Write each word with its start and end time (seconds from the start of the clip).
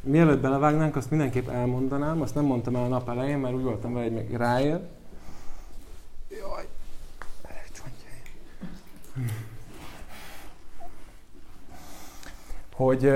mielőtt 0.00 0.40
belevágnánk, 0.40 0.96
azt 0.96 1.10
mindenképp 1.10 1.48
elmondanám, 1.48 2.20
azt 2.20 2.34
nem 2.34 2.44
mondtam 2.44 2.76
el 2.76 2.84
a 2.84 2.88
nap 2.88 3.08
elején, 3.08 3.38
mert 3.38 3.54
úgy 3.54 3.62
voltam 3.62 3.92
vele, 3.92 4.04
hogy 4.04 4.14
még 4.14 4.36
ráér. 4.36 4.80
Jaj, 6.28 6.68
hogy, 12.80 13.10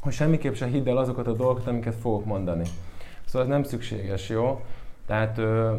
hogy 0.00 0.12
semmiképp 0.12 0.54
se 0.54 0.66
hidd 0.66 0.88
el 0.88 0.96
azokat 0.96 1.26
a 1.26 1.32
dolgokat, 1.32 1.66
amiket 1.66 1.94
fogok 1.94 2.24
mondani. 2.24 2.64
Szóval 3.24 3.42
ez 3.42 3.48
nem 3.48 3.62
szükséges, 3.62 4.28
jó? 4.28 4.60
Tehát 5.06 5.36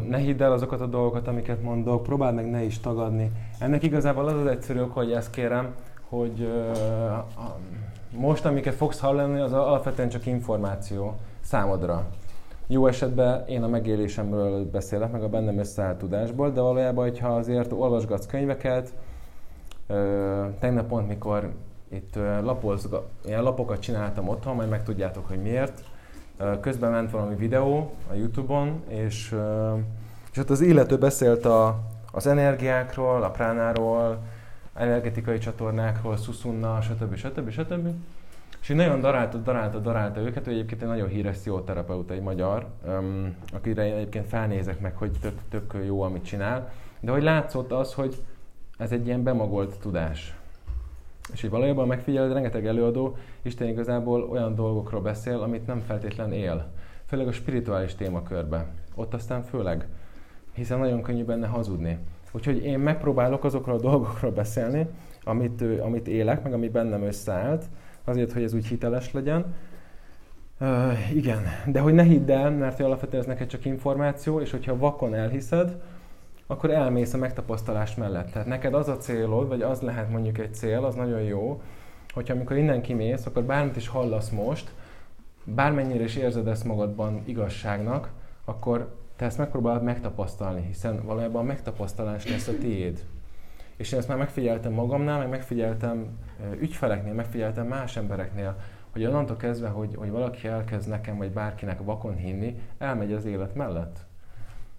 ne 0.08 0.16
hidd 0.16 0.42
el 0.42 0.52
azokat 0.52 0.80
a 0.80 0.86
dolgokat, 0.86 1.28
amiket 1.28 1.62
mondok, 1.62 2.02
próbáld 2.02 2.34
meg 2.34 2.50
ne 2.50 2.62
is 2.62 2.80
tagadni. 2.80 3.30
Ennek 3.58 3.82
igazából 3.82 4.28
az 4.28 4.40
az 4.40 4.46
egyszerű 4.46 4.78
hogy 4.78 5.12
ezt 5.12 5.30
kérem, 5.30 5.74
hogy 6.08 6.48
most, 8.16 8.44
amiket 8.44 8.74
fogsz 8.74 8.98
hallani, 8.98 9.40
az 9.40 9.52
alapvetően 9.52 10.08
csak 10.08 10.26
információ 10.26 11.16
számodra. 11.40 12.06
Jó 12.66 12.86
esetben 12.86 13.46
én 13.46 13.62
a 13.62 13.68
megélésemről 13.68 14.70
beszélek, 14.70 15.12
meg 15.12 15.22
a 15.22 15.28
bennem 15.28 15.58
összeállt 15.58 15.98
tudásból, 15.98 16.50
de 16.50 16.60
valójában, 16.60 17.04
hogyha 17.04 17.28
azért 17.28 17.72
olvasgatsz 17.72 18.26
könyveket, 18.26 18.92
tegnap 20.58 20.86
pont, 20.86 21.08
mikor 21.08 21.52
itt 21.88 22.14
lapozga, 22.42 23.04
ilyen 23.24 23.42
lapokat 23.42 23.80
csináltam 23.80 24.28
otthon, 24.28 24.54
majd 24.54 24.68
megtudjátok, 24.68 25.28
hogy 25.28 25.42
miért, 25.42 25.82
közben 26.60 26.90
ment 26.90 27.10
valami 27.10 27.34
videó 27.34 27.90
a 28.10 28.14
Youtube-on, 28.14 28.82
és, 28.88 29.36
és 30.32 30.38
ott 30.38 30.50
az 30.50 30.60
illető 30.60 30.98
beszélt 30.98 31.44
a, 31.44 31.80
az 32.12 32.26
energiákról, 32.26 33.22
a 33.22 33.30
pránáról, 33.30 34.18
energetikai 34.74 35.38
csatornákról, 35.38 36.16
Susunna, 36.16 36.80
stb. 36.80 37.14
stb. 37.14 37.50
stb. 37.50 37.88
És 38.60 38.68
így 38.68 38.76
nagyon 38.76 39.00
darálta, 39.00 39.38
darálta, 39.38 39.78
darálta 39.78 40.20
őket, 40.20 40.46
ő 40.46 40.50
egyébként 40.50 40.82
egy 40.82 40.88
nagyon 40.88 41.08
híres 41.08 41.36
pszichoterapeuta, 41.36 42.14
egy 42.14 42.22
magyar, 42.22 42.66
um, 42.86 43.36
akire 43.52 43.86
én 43.86 43.94
egyébként 43.94 44.26
felnézek 44.26 44.80
meg, 44.80 44.96
hogy 44.96 45.10
tök, 45.20 45.38
tök 45.48 45.74
jó, 45.86 46.02
amit 46.02 46.24
csinál. 46.24 46.72
De 47.00 47.10
hogy 47.10 47.22
látszott 47.22 47.72
az, 47.72 47.94
hogy 47.94 48.22
ez 48.78 48.92
egy 48.92 49.06
ilyen 49.06 49.22
bemagolt 49.22 49.78
tudás. 49.78 50.36
És 51.32 51.40
hogy 51.40 51.50
valójában 51.50 51.86
megfigyeled, 51.86 52.32
rengeteg 52.32 52.66
előadó 52.66 53.16
Isten 53.42 53.68
igazából 53.68 54.22
olyan 54.22 54.54
dolgokról 54.54 55.00
beszél, 55.00 55.40
amit 55.40 55.66
nem 55.66 55.80
feltétlen 55.86 56.32
él. 56.32 56.70
Főleg 57.06 57.26
a 57.26 57.32
spirituális 57.32 57.94
témakörbe. 57.94 58.66
Ott 58.94 59.14
aztán 59.14 59.42
főleg. 59.42 59.86
Hiszen 60.52 60.78
nagyon 60.78 61.02
könnyű 61.02 61.24
benne 61.24 61.46
hazudni. 61.46 61.98
Úgyhogy 62.34 62.64
én 62.64 62.78
megpróbálok 62.78 63.44
azokról 63.44 63.74
a 63.74 63.80
dolgokról 63.80 64.30
beszélni, 64.30 64.86
amit, 65.24 65.62
amit 65.80 66.08
élek, 66.08 66.42
meg 66.42 66.52
ami 66.52 66.68
bennem 66.68 67.02
összeállt, 67.02 67.64
azért, 68.04 68.32
hogy 68.32 68.42
ez 68.42 68.54
úgy 68.54 68.66
hiteles 68.66 69.12
legyen. 69.12 69.54
Uh, 70.60 71.14
igen, 71.14 71.42
de 71.66 71.80
hogy 71.80 71.94
ne 71.94 72.02
hidd 72.02 72.30
el, 72.30 72.50
mert 72.50 72.80
alapvetően 72.80 73.22
ez 73.22 73.28
neked 73.28 73.46
csak 73.46 73.64
információ, 73.64 74.40
és 74.40 74.50
hogyha 74.50 74.76
vakon 74.76 75.14
elhiszed, 75.14 75.76
akkor 76.46 76.70
elmész 76.70 77.14
a 77.14 77.18
megtapasztalás 77.18 77.94
mellett. 77.94 78.30
Tehát 78.30 78.48
neked 78.48 78.74
az 78.74 78.88
a 78.88 78.96
célod, 78.96 79.48
vagy 79.48 79.62
az 79.62 79.80
lehet 79.80 80.10
mondjuk 80.10 80.38
egy 80.38 80.54
cél, 80.54 80.84
az 80.84 80.94
nagyon 80.94 81.22
jó, 81.22 81.62
hogyha 82.12 82.34
amikor 82.34 82.56
innen 82.56 82.82
kimész, 82.82 83.26
akkor 83.26 83.42
bármit 83.42 83.76
is 83.76 83.88
hallasz 83.88 84.30
most, 84.30 84.70
bármennyire 85.44 86.04
is 86.04 86.16
érzed 86.16 86.48
ezt 86.48 86.64
magadban 86.64 87.22
igazságnak, 87.24 88.10
akkor 88.44 88.94
te 89.16 89.24
ezt 89.24 89.38
megpróbálod 89.38 89.82
megtapasztalni, 89.82 90.66
hiszen 90.66 91.04
valójában 91.04 91.42
a 91.42 91.46
megtapasztalás 91.46 92.28
lesz 92.28 92.48
a 92.48 92.58
tiéd. 92.58 93.04
És 93.76 93.92
én 93.92 93.98
ezt 93.98 94.08
már 94.08 94.18
megfigyeltem 94.18 94.72
magamnál, 94.72 95.18
meg 95.18 95.28
megfigyeltem 95.28 96.18
ügyfeleknél, 96.58 97.12
megfigyeltem 97.12 97.66
más 97.66 97.96
embereknél, 97.96 98.56
hogy 98.90 99.04
onnantól 99.04 99.36
kezdve, 99.36 99.68
hogy, 99.68 99.94
hogy 99.94 100.10
valaki 100.10 100.48
elkezd 100.48 100.88
nekem, 100.88 101.16
vagy 101.16 101.30
bárkinek 101.30 101.82
vakon 101.82 102.16
hinni, 102.16 102.58
elmegy 102.78 103.12
az 103.12 103.24
élet 103.24 103.54
mellett. 103.54 103.98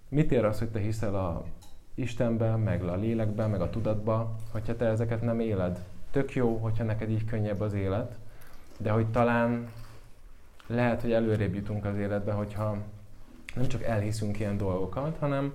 Mit 0.08 0.32
ér 0.32 0.44
az, 0.44 0.58
hogy 0.58 0.68
te 0.68 0.78
hiszel 0.78 1.14
a 1.14 1.44
Istenben, 1.94 2.60
meg 2.60 2.82
a 2.82 2.96
lélekben, 2.96 3.50
meg 3.50 3.60
a 3.60 3.70
tudatba, 3.70 4.36
hogyha 4.52 4.76
te 4.76 4.86
ezeket 4.86 5.22
nem 5.22 5.40
éled? 5.40 5.84
Tök 6.10 6.34
jó, 6.34 6.56
hogyha 6.56 6.84
neked 6.84 7.10
így 7.10 7.24
könnyebb 7.24 7.60
az 7.60 7.72
élet, 7.72 8.18
de 8.78 8.90
hogy 8.90 9.10
talán 9.10 9.68
lehet, 10.66 11.00
hogy 11.00 11.12
előrébb 11.12 11.54
jutunk 11.54 11.84
az 11.84 11.96
életbe, 11.96 12.32
hogyha 12.32 12.76
nem 13.56 13.66
csak 13.66 13.82
elhiszünk 13.82 14.38
ilyen 14.40 14.56
dolgokat, 14.56 15.16
hanem 15.18 15.52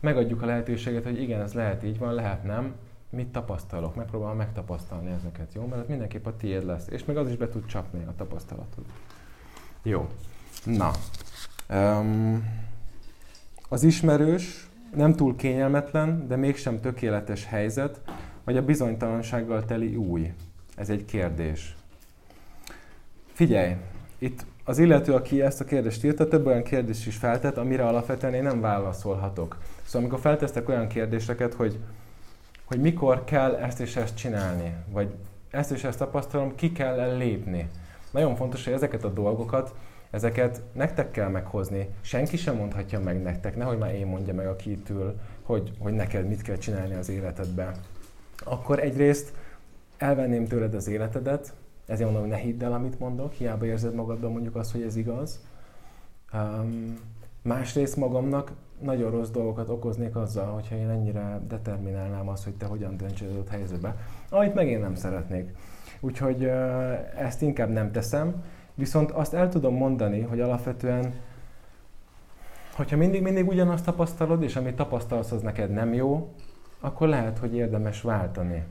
megadjuk 0.00 0.42
a 0.42 0.46
lehetőséget, 0.46 1.04
hogy 1.04 1.20
igen, 1.20 1.40
ez 1.40 1.52
lehet 1.52 1.84
így 1.84 1.98
van, 1.98 2.14
lehet 2.14 2.44
nem, 2.44 2.74
mit 3.10 3.28
tapasztalok, 3.28 3.94
megpróbálom 3.94 4.36
megtapasztalni 4.36 5.10
ezeket, 5.10 5.54
jó? 5.54 5.66
Mert 5.66 5.88
mindenképp 5.88 6.26
a 6.26 6.36
tiéd 6.36 6.64
lesz, 6.64 6.86
és 6.88 7.04
meg 7.04 7.16
az 7.16 7.28
is 7.28 7.36
be 7.36 7.48
tud 7.48 7.66
csapni 7.66 8.04
a 8.04 8.14
tapasztalatod. 8.16 8.84
Jó. 9.82 10.08
Na. 10.64 10.90
Um, 11.70 12.62
az 13.68 13.82
ismerős, 13.82 14.68
nem 14.94 15.14
túl 15.14 15.36
kényelmetlen, 15.36 16.26
de 16.28 16.36
mégsem 16.36 16.80
tökéletes 16.80 17.44
helyzet, 17.44 18.00
vagy 18.44 18.56
a 18.56 18.64
bizonytalansággal 18.64 19.64
teli 19.64 19.96
új? 19.96 20.32
Ez 20.76 20.90
egy 20.90 21.04
kérdés. 21.04 21.76
Figyelj, 23.32 23.76
itt 24.18 24.44
az 24.64 24.78
illető, 24.78 25.12
aki 25.12 25.42
ezt 25.42 25.60
a 25.60 25.64
kérdést 25.64 26.04
írta, 26.04 26.28
több 26.28 26.46
olyan 26.46 26.62
kérdést 26.62 27.06
is 27.06 27.16
feltett, 27.16 27.56
amire 27.56 27.86
alapvetően 27.86 28.34
én 28.34 28.42
nem 28.42 28.60
válaszolhatok. 28.60 29.56
Szóval 29.82 30.00
amikor 30.00 30.20
feltesztek 30.20 30.68
olyan 30.68 30.86
kérdéseket, 30.86 31.54
hogy, 31.54 31.78
hogy 32.64 32.80
mikor 32.80 33.24
kell 33.24 33.54
ezt 33.54 33.80
és 33.80 33.96
ezt 33.96 34.16
csinálni, 34.16 34.74
vagy 34.90 35.14
ezt 35.50 35.70
és 35.70 35.84
ezt 35.84 35.98
tapasztalom, 35.98 36.54
ki 36.54 36.72
kell 36.72 37.16
lépni. 37.16 37.68
Nagyon 38.10 38.36
fontos, 38.36 38.64
hogy 38.64 38.72
ezeket 38.72 39.04
a 39.04 39.08
dolgokat, 39.08 39.74
ezeket 40.10 40.60
nektek 40.72 41.10
kell 41.10 41.28
meghozni. 41.28 41.88
Senki 42.00 42.36
sem 42.36 42.56
mondhatja 42.56 43.00
meg 43.00 43.22
nektek, 43.22 43.56
nehogy 43.56 43.78
már 43.78 43.94
én 43.94 44.06
mondja 44.06 44.34
meg, 44.34 44.46
aki 44.46 44.70
itt 44.70 44.88
ül, 44.88 45.20
hogy, 45.42 45.72
hogy 45.78 45.92
neked 45.92 46.28
mit 46.28 46.42
kell 46.42 46.56
csinálni 46.56 46.94
az 46.94 47.08
életedben. 47.08 47.74
Akkor 48.44 48.78
egyrészt 48.78 49.32
elvenném 49.96 50.46
tőled 50.46 50.74
az 50.74 50.88
életedet, 50.88 51.52
ezért 51.86 52.10
mondom, 52.10 52.28
hogy 52.28 52.38
ne 52.38 52.44
hidd 52.44 52.64
el, 52.64 52.72
amit 52.72 52.98
mondok, 52.98 53.32
hiába 53.32 53.64
érzed 53.64 53.94
magadban 53.94 54.32
mondjuk 54.32 54.56
azt, 54.56 54.72
hogy 54.72 54.82
ez 54.82 54.96
igaz. 54.96 55.40
Um, 56.32 56.98
másrészt 57.42 57.96
magamnak 57.96 58.52
nagyon 58.80 59.10
rossz 59.10 59.30
dolgokat 59.30 59.68
okoznék 59.68 60.16
azzal, 60.16 60.46
hogyha 60.46 60.76
én 60.76 60.88
ennyire 60.88 61.40
determinálnám 61.48 62.28
azt, 62.28 62.44
hogy 62.44 62.54
te 62.54 62.66
hogyan 62.66 62.96
döntsél 62.96 63.30
adott 63.30 63.48
helyzetbe, 63.48 63.96
amit 64.30 64.54
meg 64.54 64.68
én 64.68 64.80
nem 64.80 64.94
szeretnék. 64.94 65.54
Úgyhogy 66.00 66.44
ezt 67.16 67.42
inkább 67.42 67.70
nem 67.70 67.92
teszem, 67.92 68.42
viszont 68.74 69.10
azt 69.10 69.34
el 69.34 69.48
tudom 69.48 69.74
mondani, 69.74 70.20
hogy 70.20 70.40
alapvetően 70.40 71.12
hogyha 72.76 72.96
mindig, 72.96 73.22
mindig 73.22 73.48
ugyanazt 73.48 73.84
tapasztalod, 73.84 74.42
és 74.42 74.56
amit 74.56 74.76
tapasztalsz, 74.76 75.32
az 75.32 75.42
neked 75.42 75.70
nem 75.70 75.94
jó, 75.94 76.32
akkor 76.80 77.08
lehet, 77.08 77.38
hogy 77.38 77.54
érdemes 77.54 78.00
váltani. 78.00 78.62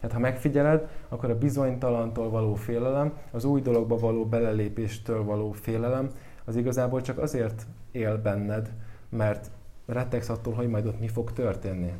Tehát 0.00 0.16
ha 0.16 0.22
megfigyeled, 0.22 0.88
akkor 1.08 1.30
a 1.30 1.38
bizonytalantól 1.38 2.30
való 2.30 2.54
félelem, 2.54 3.12
az 3.30 3.44
új 3.44 3.60
dologba 3.60 3.96
való 3.96 4.24
belelépéstől 4.24 5.24
való 5.24 5.52
félelem, 5.52 6.08
az 6.44 6.56
igazából 6.56 7.00
csak 7.00 7.18
azért 7.18 7.66
él 7.90 8.18
benned, 8.18 8.72
mert 9.08 9.50
rettegsz 9.86 10.28
attól, 10.28 10.54
hogy 10.54 10.68
majd 10.68 10.86
ott 10.86 11.00
mi 11.00 11.08
fog 11.08 11.32
történni. 11.32 11.92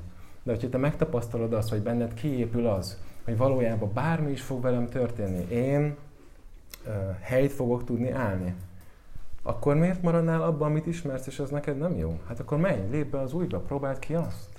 De 0.43 0.53
hogyha 0.53 0.69
te 0.69 0.79
megtapasztalod 0.79 1.53
azt, 1.53 1.69
hogy 1.69 1.83
benned 1.83 2.15
kiépül 2.15 2.67
az, 2.67 2.99
hogy 3.25 3.37
valójában 3.37 3.91
bármi 3.95 4.31
is 4.31 4.43
fog 4.43 4.63
velem 4.63 4.87
történni, 4.87 5.47
én 5.51 5.97
uh, 6.87 6.93
helyt 7.21 7.53
fogok 7.53 7.85
tudni 7.85 8.11
állni, 8.11 8.55
akkor 9.43 9.77
miért 9.77 10.03
maradnál 10.03 10.43
abban, 10.43 10.71
amit 10.71 10.87
ismersz, 10.87 11.27
és 11.27 11.39
az 11.39 11.51
neked 11.51 11.79
nem 11.79 11.97
jó? 11.97 12.21
Hát 12.29 12.41
akkor 12.41 12.59
menj, 12.59 12.91
lép 12.91 13.11
be 13.11 13.21
az 13.21 13.33
újba, 13.33 13.59
próbáld 13.59 13.99
ki 13.99 14.15
azt. 14.15 14.50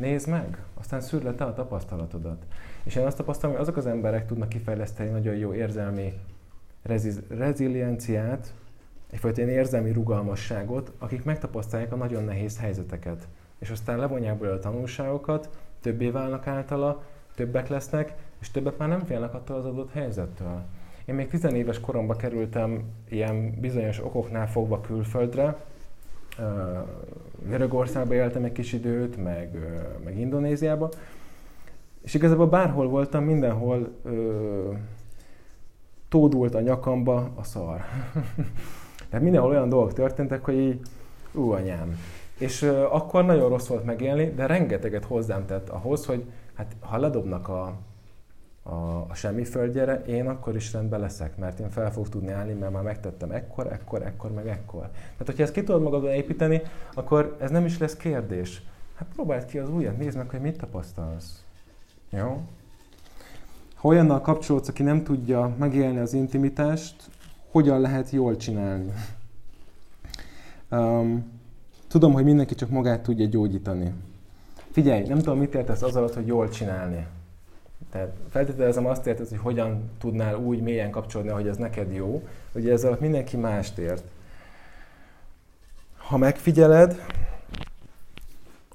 Nézd 0.00 0.28
meg, 0.28 0.62
aztán 0.74 1.00
szűrd 1.00 1.24
le 1.24 1.34
te 1.34 1.44
a 1.44 1.52
tapasztalatodat. 1.52 2.46
És 2.82 2.94
én 2.94 3.06
azt 3.06 3.16
tapasztalom, 3.16 3.54
hogy 3.54 3.64
azok 3.64 3.76
az 3.76 3.86
emberek 3.86 4.26
tudnak 4.26 4.48
kifejleszteni 4.48 5.10
nagyon 5.10 5.34
jó 5.34 5.54
érzelmi 5.54 6.12
rezi- 6.82 7.24
rezilienciát, 7.28 8.54
egyfajta 9.10 9.40
ilyen 9.40 9.52
érzelmi 9.52 9.92
rugalmasságot, 9.92 10.92
akik 10.98 11.24
megtapasztalják 11.24 11.92
a 11.92 11.96
nagyon 11.96 12.24
nehéz 12.24 12.58
helyzeteket. 12.58 13.28
És 13.58 13.70
aztán 13.70 13.98
levonják 13.98 14.38
belőle 14.38 14.56
a 14.56 14.60
tanulságokat, 14.60 15.48
többé 15.80 16.10
válnak 16.10 16.46
általa, 16.46 17.02
többek 17.34 17.68
lesznek, 17.68 18.14
és 18.40 18.50
többet 18.50 18.78
már 18.78 18.88
nem 18.88 19.04
félnek 19.04 19.34
attól 19.34 19.56
az 19.56 19.64
adott 19.64 19.92
helyzettől. 19.92 20.62
Én 21.04 21.14
még 21.14 21.28
tizenéves 21.28 21.80
koromban 21.80 22.16
kerültem 22.16 22.82
ilyen 23.08 23.60
bizonyos 23.60 24.04
okoknál 24.04 24.48
fogva 24.48 24.80
külföldre, 24.80 25.56
Görögországban 27.48 28.16
éltem 28.16 28.44
egy 28.44 28.52
kis 28.52 28.72
időt, 28.72 29.16
meg, 29.16 29.58
meg 30.04 30.18
Indonéziában, 30.18 30.88
és 32.02 32.14
igazából 32.14 32.46
bárhol 32.46 32.88
voltam, 32.88 33.24
mindenhol 33.24 33.92
ö, 34.02 34.72
tódult 36.08 36.54
a 36.54 36.60
nyakamba 36.60 37.30
a 37.34 37.42
szar. 37.42 37.80
Tehát 39.08 39.24
mindenhol 39.24 39.50
olyan 39.50 39.68
dolgok 39.68 39.92
történtek, 39.92 40.44
hogy 40.44 40.58
így, 40.58 40.80
ú, 41.32 41.50
anyám. 41.50 41.98
És 42.38 42.62
ö, 42.62 42.82
akkor 42.82 43.24
nagyon 43.24 43.48
rossz 43.48 43.66
volt 43.66 43.84
megélni, 43.84 44.30
de 44.30 44.46
rengeteget 44.46 45.04
hozzám 45.04 45.46
tett 45.46 45.68
ahhoz, 45.68 46.06
hogy 46.06 46.24
hát 46.54 46.76
ha 46.80 46.98
ledobnak 46.98 47.48
a, 47.48 47.74
a, 48.62 48.74
a 49.08 49.14
semmi 49.14 49.44
földjére, 49.44 50.02
én 50.06 50.28
akkor 50.28 50.56
is 50.56 50.72
rendben 50.72 51.00
leszek, 51.00 51.36
mert 51.36 51.60
én 51.60 51.70
fel 51.70 51.92
fogok 51.92 52.08
tudni 52.08 52.30
állni, 52.30 52.52
mert 52.52 52.72
már 52.72 52.82
megtettem 52.82 53.30
ekkor, 53.30 53.72
ekkor, 53.72 54.02
ekkor, 54.02 54.32
meg 54.32 54.46
ekkor. 54.48 54.88
Tehát, 54.90 55.26
hogyha 55.26 55.42
ezt 55.42 55.52
ki 55.52 55.62
tudod 55.62 55.82
magadon 55.82 56.10
építeni, 56.10 56.62
akkor 56.94 57.36
ez 57.40 57.50
nem 57.50 57.64
is 57.64 57.78
lesz 57.78 57.96
kérdés. 57.96 58.62
Hát 58.94 59.08
próbáld 59.14 59.44
ki 59.44 59.58
az 59.58 59.70
újat, 59.70 59.98
nézd 59.98 60.16
meg, 60.16 60.30
hogy 60.30 60.40
mit 60.40 60.58
tapasztalsz. 60.58 61.44
Jó? 62.10 62.42
Ha 63.74 63.88
olyannal 63.88 64.20
kapcsolódsz, 64.20 64.68
aki 64.68 64.82
nem 64.82 65.02
tudja 65.02 65.54
megélni 65.58 65.98
az 65.98 66.12
intimitást, 66.12 67.10
hogyan 67.50 67.80
lehet 67.80 68.10
jól 68.10 68.36
csinálni? 68.36 68.92
Um, 70.70 71.30
tudom, 71.88 72.12
hogy 72.12 72.24
mindenki 72.24 72.54
csak 72.54 72.70
magát 72.70 73.02
tudja 73.02 73.26
gyógyítani. 73.26 73.92
Figyelj, 74.70 75.06
nem 75.06 75.18
tudom, 75.18 75.38
mit 75.38 75.54
értesz 75.54 75.82
az 75.82 75.96
alatt, 75.96 76.14
hogy 76.14 76.26
jól 76.26 76.48
csinálni. 76.48 77.06
Tehát 77.90 78.12
feltételezem 78.30 78.86
azt 78.86 79.06
érted, 79.06 79.28
hogy 79.28 79.38
hogyan 79.38 79.90
tudnál 79.98 80.34
úgy 80.36 80.62
mélyen 80.62 80.90
kapcsolódni, 80.90 81.32
hogy 81.32 81.48
ez 81.48 81.56
neked 81.56 81.92
jó. 81.92 82.28
Ugye 82.54 82.72
ez 82.72 82.84
alatt 82.84 83.00
mindenki 83.00 83.36
mást 83.36 83.78
ért. 83.78 84.04
Ha 85.96 86.16
megfigyeled, 86.16 87.04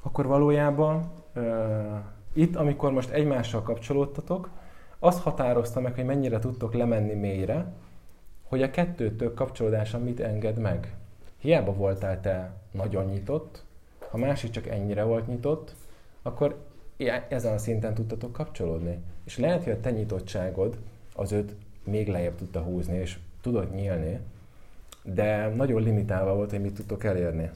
akkor 0.02 0.26
valójában 0.26 1.12
uh, 1.36 1.44
itt, 2.34 2.56
amikor 2.56 2.92
most 2.92 3.10
egymással 3.10 3.62
kapcsolódtatok, 3.62 4.50
azt 5.00 5.22
határozta 5.22 5.80
meg, 5.80 5.96
hogy 5.96 6.06
mennyire 6.06 6.40
tudtok 6.40 6.74
lemenni 6.74 7.14
mélyre, 7.14 7.66
hogy 8.44 8.62
a 8.62 8.70
kettőtök 8.70 9.34
kapcsolódása 9.34 10.00
mit 10.00 10.20
enged 10.20 10.58
meg. 10.58 10.96
Hiába 11.38 11.74
voltál 11.74 12.22
te 12.22 12.54
nagyon 12.72 13.06
nyitott, 13.06 13.64
ha 14.10 14.18
másik 14.18 14.52
csak 14.52 14.68
ennyire 14.68 15.04
volt 15.04 15.28
nyitott, 15.28 15.76
akkor 16.22 16.65
ezen 17.30 17.54
a 17.54 17.58
szinten 17.58 17.94
tudtatok 17.94 18.32
kapcsolódni. 18.32 18.98
És 19.24 19.38
lehet, 19.38 19.64
hogy 19.64 19.74
a 19.74 19.80
te 19.80 19.92
nyitottságod 19.92 20.78
az 21.16 21.32
őt 21.32 21.56
még 21.84 22.08
lejjebb 22.08 22.36
tudta 22.36 22.62
húzni, 22.62 22.98
és 22.98 23.18
tudod 23.42 23.74
nyílni, 23.74 24.20
de 25.04 25.48
nagyon 25.48 25.82
limitálva 25.82 26.36
volt, 26.36 26.50
hogy 26.50 26.62
mit 26.62 26.74
tudtok 26.74 27.04
elérni. 27.04 27.50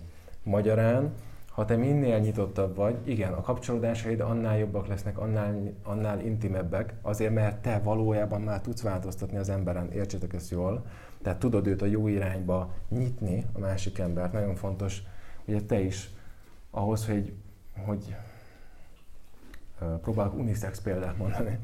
Magyarán, 0.44 1.13
ha 1.51 1.65
te 1.65 1.75
minél 1.75 2.19
nyitottabb 2.19 2.75
vagy, 2.75 2.95
igen, 3.03 3.33
a 3.33 3.41
kapcsolódásaid 3.41 4.19
annál 4.19 4.57
jobbak 4.57 4.88
lesznek, 4.88 5.18
annál, 5.18 5.74
annál 5.83 6.19
intimebbek, 6.25 6.94
azért 7.01 7.33
mert 7.33 7.62
te 7.62 7.80
valójában 7.80 8.41
már 8.41 8.62
tudsz 8.62 8.81
változtatni 8.81 9.38
az 9.38 9.50
emberen, 9.50 9.91
értsétek 9.91 10.33
ezt 10.33 10.50
jól, 10.50 10.86
tehát 11.21 11.39
tudod 11.39 11.68
őt 11.68 11.81
a 11.81 11.86
jó 11.86 12.07
irányba 12.07 12.74
nyitni, 12.89 13.45
a 13.53 13.59
másik 13.59 14.00
embert. 14.00 14.33
Nagyon 14.33 14.56
fontos, 14.56 15.03
hogy 15.45 15.65
te 15.65 15.80
is 15.80 16.09
ahhoz, 16.71 17.06
hogy, 17.06 17.33
hogy 17.86 18.15
próbálok 20.02 20.34
unisex 20.34 20.81
példát 20.81 21.18
mondani. 21.18 21.60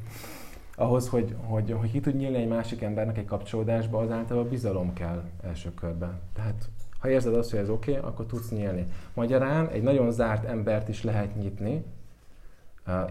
Ahhoz, 0.76 1.10
hogy, 1.10 1.36
hogy, 1.42 1.72
hogy 1.72 1.92
ki 1.92 2.00
tud 2.00 2.16
nyílni 2.16 2.38
egy 2.38 2.48
másik 2.48 2.82
embernek 2.82 3.18
egy 3.18 3.26
kapcsolódásba, 3.26 4.00
az 4.00 4.12
általában 4.12 4.50
bizalom 4.50 4.94
kell 4.94 5.24
első 5.44 5.74
körben. 5.74 6.20
Tehát 6.34 6.70
ha 7.00 7.10
érzed 7.10 7.34
azt, 7.34 7.50
hogy 7.50 7.60
ez 7.60 7.70
oké, 7.70 7.92
okay, 7.98 8.10
akkor 8.10 8.26
tudsz 8.26 8.50
nyílni. 8.50 8.86
Magyarán 9.14 9.68
egy 9.68 9.84
nagyon 9.84 10.12
zárt 10.12 10.46
embert 10.46 10.90
is 10.90 11.04
lehet 11.04 11.36
nyitni. 11.36 11.84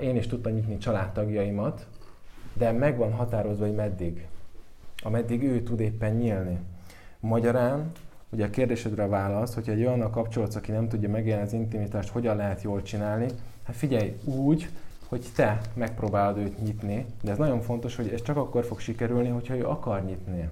Én 0.01 0.17
is 0.17 0.27
tudtam 0.27 0.53
nyitni 0.53 0.79
családtagjaimat, 0.79 1.87
de 2.53 2.73
meg 2.73 2.97
van 2.97 3.13
határozva, 3.13 3.67
hogy 3.67 3.75
meddig. 3.75 4.27
Ameddig 5.03 5.43
ő 5.43 5.63
tud 5.63 5.81
éppen 5.81 6.15
nyílni. 6.15 6.59
Magyarán, 7.21 7.93
ugye 8.31 8.45
a 8.45 8.51
kérdésedre 8.51 9.03
a 9.03 9.09
válasz, 9.09 9.55
hogyha 9.55 9.73
egy 9.73 9.85
olyan 9.85 10.11
kapcsolódsz, 10.11 10.57
aki 10.57 10.73
nem 10.73 10.89
tudja 10.89 11.09
megélni 11.09 11.43
az 11.43 11.53
intimitást, 11.53 12.09
hogyan 12.09 12.37
lehet 12.37 12.63
jól 12.63 12.83
csinálni, 12.83 13.27
hát 13.65 13.77
figyelj, 13.77 14.17
úgy, 14.25 14.69
hogy 15.15 15.27
te 15.35 15.61
megpróbálod 15.75 16.39
őt 16.39 16.63
nyitni, 16.63 17.07
de 17.23 17.31
ez 17.31 17.39
nagyon 17.39 17.61
fontos, 17.61 17.97
hogy 17.97 18.09
ez 18.09 18.23
csak 18.23 18.37
akkor 18.37 18.65
fog 18.65 18.81
sikerülni, 18.81 19.29
hogyha 19.29 19.57
ő 19.57 19.67
akar 19.67 20.05
nyitni. 20.05 20.51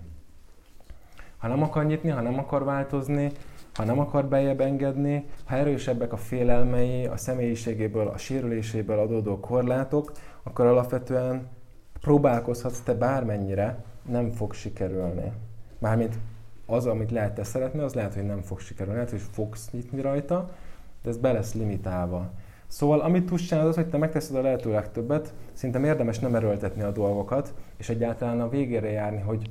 Ha 1.38 1.48
nem 1.48 1.62
akar 1.62 1.86
nyitni, 1.86 2.10
ha 2.10 2.20
nem 2.20 2.38
akar 2.38 2.64
változni, 2.64 3.32
ha 3.74 3.84
nem 3.84 3.98
akar 3.98 4.26
bejebb 4.26 4.60
engedni, 4.60 5.24
ha 5.44 5.56
erősebbek 5.56 6.12
a 6.12 6.16
félelmei, 6.16 7.06
a 7.06 7.16
személyiségéből, 7.16 8.08
a 8.08 8.18
sérüléséből 8.18 8.98
adódó 8.98 9.40
korlátok, 9.40 10.12
akkor 10.42 10.66
alapvetően 10.66 11.48
próbálkozhatsz 12.00 12.80
te 12.80 12.94
bármennyire, 12.94 13.84
nem 14.08 14.30
fog 14.30 14.54
sikerülni. 14.54 15.32
Mármint 15.78 16.18
az, 16.66 16.86
amit 16.86 17.10
lehet 17.10 17.34
te 17.34 17.44
szeretni, 17.44 17.80
az 17.80 17.94
lehet, 17.94 18.14
hogy 18.14 18.26
nem 18.26 18.42
fog 18.42 18.60
sikerülni, 18.60 18.98
lehet, 18.98 19.10
hogy 19.10 19.22
fogsz 19.32 19.70
nyitni 19.70 20.00
rajta, 20.00 20.50
de 21.02 21.08
ez 21.08 21.16
be 21.16 21.32
lesz 21.32 21.54
limitálva. 21.54 22.30
Szóval 22.72 23.00
amit 23.00 23.26
tudsz 23.26 23.42
csinálni, 23.42 23.68
az, 23.68 23.74
hogy 23.74 23.88
te 23.88 23.96
megteszed 23.96 24.36
a 24.36 24.40
lehető 24.40 24.70
legtöbbet, 24.70 25.34
szerintem 25.52 25.84
érdemes 25.84 26.18
nem 26.18 26.34
erőltetni 26.34 26.82
a 26.82 26.90
dolgokat, 26.90 27.54
és 27.76 27.88
egyáltalán 27.88 28.40
a 28.40 28.48
végére 28.48 28.90
járni, 28.90 29.20
hogy 29.20 29.50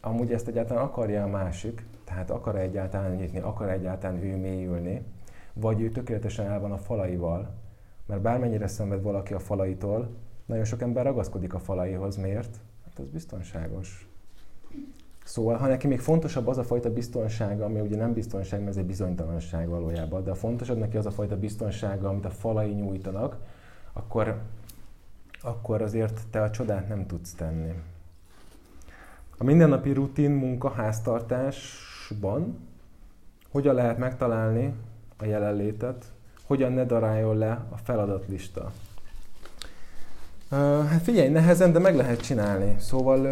amúgy 0.00 0.32
ezt 0.32 0.48
egyáltalán 0.48 0.84
akarja 0.84 1.22
a 1.22 1.28
másik, 1.28 1.86
tehát 2.04 2.30
akar 2.30 2.56
-e 2.56 2.60
egyáltalán 2.60 3.14
nyitni, 3.14 3.38
akar 3.38 3.68
-e 3.68 3.72
egyáltalán 3.72 4.22
ő 4.22 4.36
mélyülni, 4.36 5.02
vagy 5.52 5.80
ő 5.80 5.90
tökéletesen 5.90 6.46
el 6.46 6.60
van 6.60 6.72
a 6.72 6.78
falaival, 6.78 7.54
mert 8.06 8.20
bármennyire 8.20 8.66
szenved 8.66 9.02
valaki 9.02 9.34
a 9.34 9.38
falaitól, 9.38 10.08
nagyon 10.46 10.64
sok 10.64 10.82
ember 10.82 11.04
ragaszkodik 11.04 11.54
a 11.54 11.58
falaihoz. 11.58 12.16
Miért? 12.16 12.56
Hát 12.84 12.98
ez 12.98 13.08
biztonságos. 13.08 14.08
Szóval, 15.28 15.56
ha 15.56 15.66
neki 15.66 15.86
még 15.86 16.00
fontosabb 16.00 16.46
az 16.46 16.58
a 16.58 16.64
fajta 16.64 16.92
biztonsága, 16.92 17.64
ami 17.64 17.80
ugye 17.80 17.96
nem 17.96 18.12
biztonság, 18.12 18.58
mert 18.58 18.70
ez 18.70 18.76
egy 18.76 18.86
bizonytalanság 18.86 19.68
valójában, 19.68 20.24
de 20.24 20.34
fontosabb 20.34 20.78
neki 20.78 20.96
az 20.96 21.06
a 21.06 21.10
fajta 21.10 21.36
biztonsága, 21.36 22.08
amit 22.08 22.24
a 22.24 22.30
falai 22.30 22.70
nyújtanak, 22.70 23.36
akkor, 23.92 24.40
akkor 25.42 25.82
azért 25.82 26.20
te 26.30 26.42
a 26.42 26.50
csodát 26.50 26.88
nem 26.88 27.06
tudsz 27.06 27.32
tenni. 27.32 27.72
A 29.38 29.44
mindennapi 29.44 29.92
rutin 29.92 30.30
munka 30.30 30.70
háztartásban 30.70 32.58
hogyan 33.50 33.74
lehet 33.74 33.98
megtalálni 33.98 34.74
a 35.16 35.24
jelenlétet, 35.24 36.04
hogyan 36.46 36.72
ne 36.72 36.84
daráljon 36.84 37.38
le 37.38 37.50
a 37.70 37.76
feladatlista. 37.76 38.72
Hát 40.88 41.02
figyelj, 41.02 41.28
nehezen, 41.28 41.72
de 41.72 41.78
meg 41.78 41.96
lehet 41.96 42.20
csinálni. 42.20 42.76
Szóval 42.78 43.26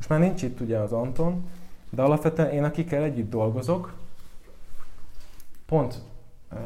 most 0.00 0.12
már 0.12 0.20
nincs 0.20 0.42
itt 0.42 0.60
ugye 0.60 0.78
az 0.78 0.92
Anton, 0.92 1.44
de 1.90 2.02
alapvetően 2.02 2.50
én 2.50 2.64
akikkel 2.64 3.02
együtt 3.02 3.30
dolgozok, 3.30 3.92
pont 5.66 5.94
uh, 6.52 6.58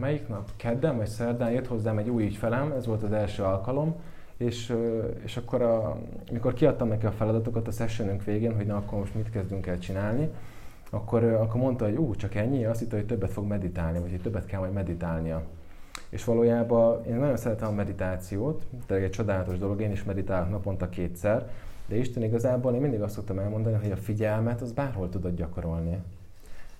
melyik 0.00 0.28
nap? 0.28 0.50
Kedden 0.56 0.96
vagy 0.96 1.06
szerdán 1.06 1.50
jött 1.50 1.66
hozzám 1.66 1.98
egy 1.98 2.08
új 2.08 2.24
ügyfelem, 2.24 2.72
ez 2.72 2.86
volt 2.86 3.02
az 3.02 3.12
első 3.12 3.42
alkalom, 3.42 3.94
és, 4.36 4.76
és 5.24 5.36
akkor, 5.36 5.62
a, 5.62 5.96
amikor 6.28 6.54
kiadtam 6.54 6.88
neki 6.88 7.06
a 7.06 7.12
feladatokat 7.12 7.68
a 7.68 7.70
sessionünk 7.70 8.24
végén, 8.24 8.56
hogy 8.56 8.66
na 8.66 8.76
akkor 8.76 8.98
most 8.98 9.14
mit 9.14 9.30
kezdünk 9.30 9.66
el 9.66 9.78
csinálni, 9.78 10.28
akkor, 10.90 11.24
akkor 11.24 11.60
mondta, 11.60 11.84
hogy 11.84 11.96
ú, 11.96 12.14
csak 12.14 12.34
ennyi, 12.34 12.64
azt 12.64 12.80
hitt, 12.80 12.90
hogy 12.90 13.06
többet 13.06 13.32
fog 13.32 13.46
meditálni, 13.46 13.98
vagy 13.98 14.10
hogy 14.10 14.20
többet 14.22 14.46
kell 14.46 14.60
majd 14.60 14.72
meditálnia. 14.72 15.42
És 16.08 16.24
valójában 16.24 17.04
én 17.04 17.16
nagyon 17.16 17.36
szeretem 17.36 17.68
a 17.68 17.72
meditációt, 17.72 18.66
tényleg 18.86 19.06
egy 19.06 19.12
csodálatos 19.12 19.58
dolog, 19.58 19.80
én 19.80 19.90
is 19.90 20.04
meditálok 20.04 20.50
naponta 20.50 20.88
kétszer, 20.88 21.50
de 21.90 21.96
Isten 21.96 22.22
igazából 22.22 22.74
én 22.74 22.80
mindig 22.80 23.02
azt 23.02 23.14
szoktam 23.14 23.38
elmondani, 23.38 23.76
hogy 23.76 23.90
a 23.90 23.96
figyelmet 23.96 24.60
az 24.60 24.72
bárhol 24.72 25.08
tudod 25.08 25.34
gyakorolni. 25.34 25.98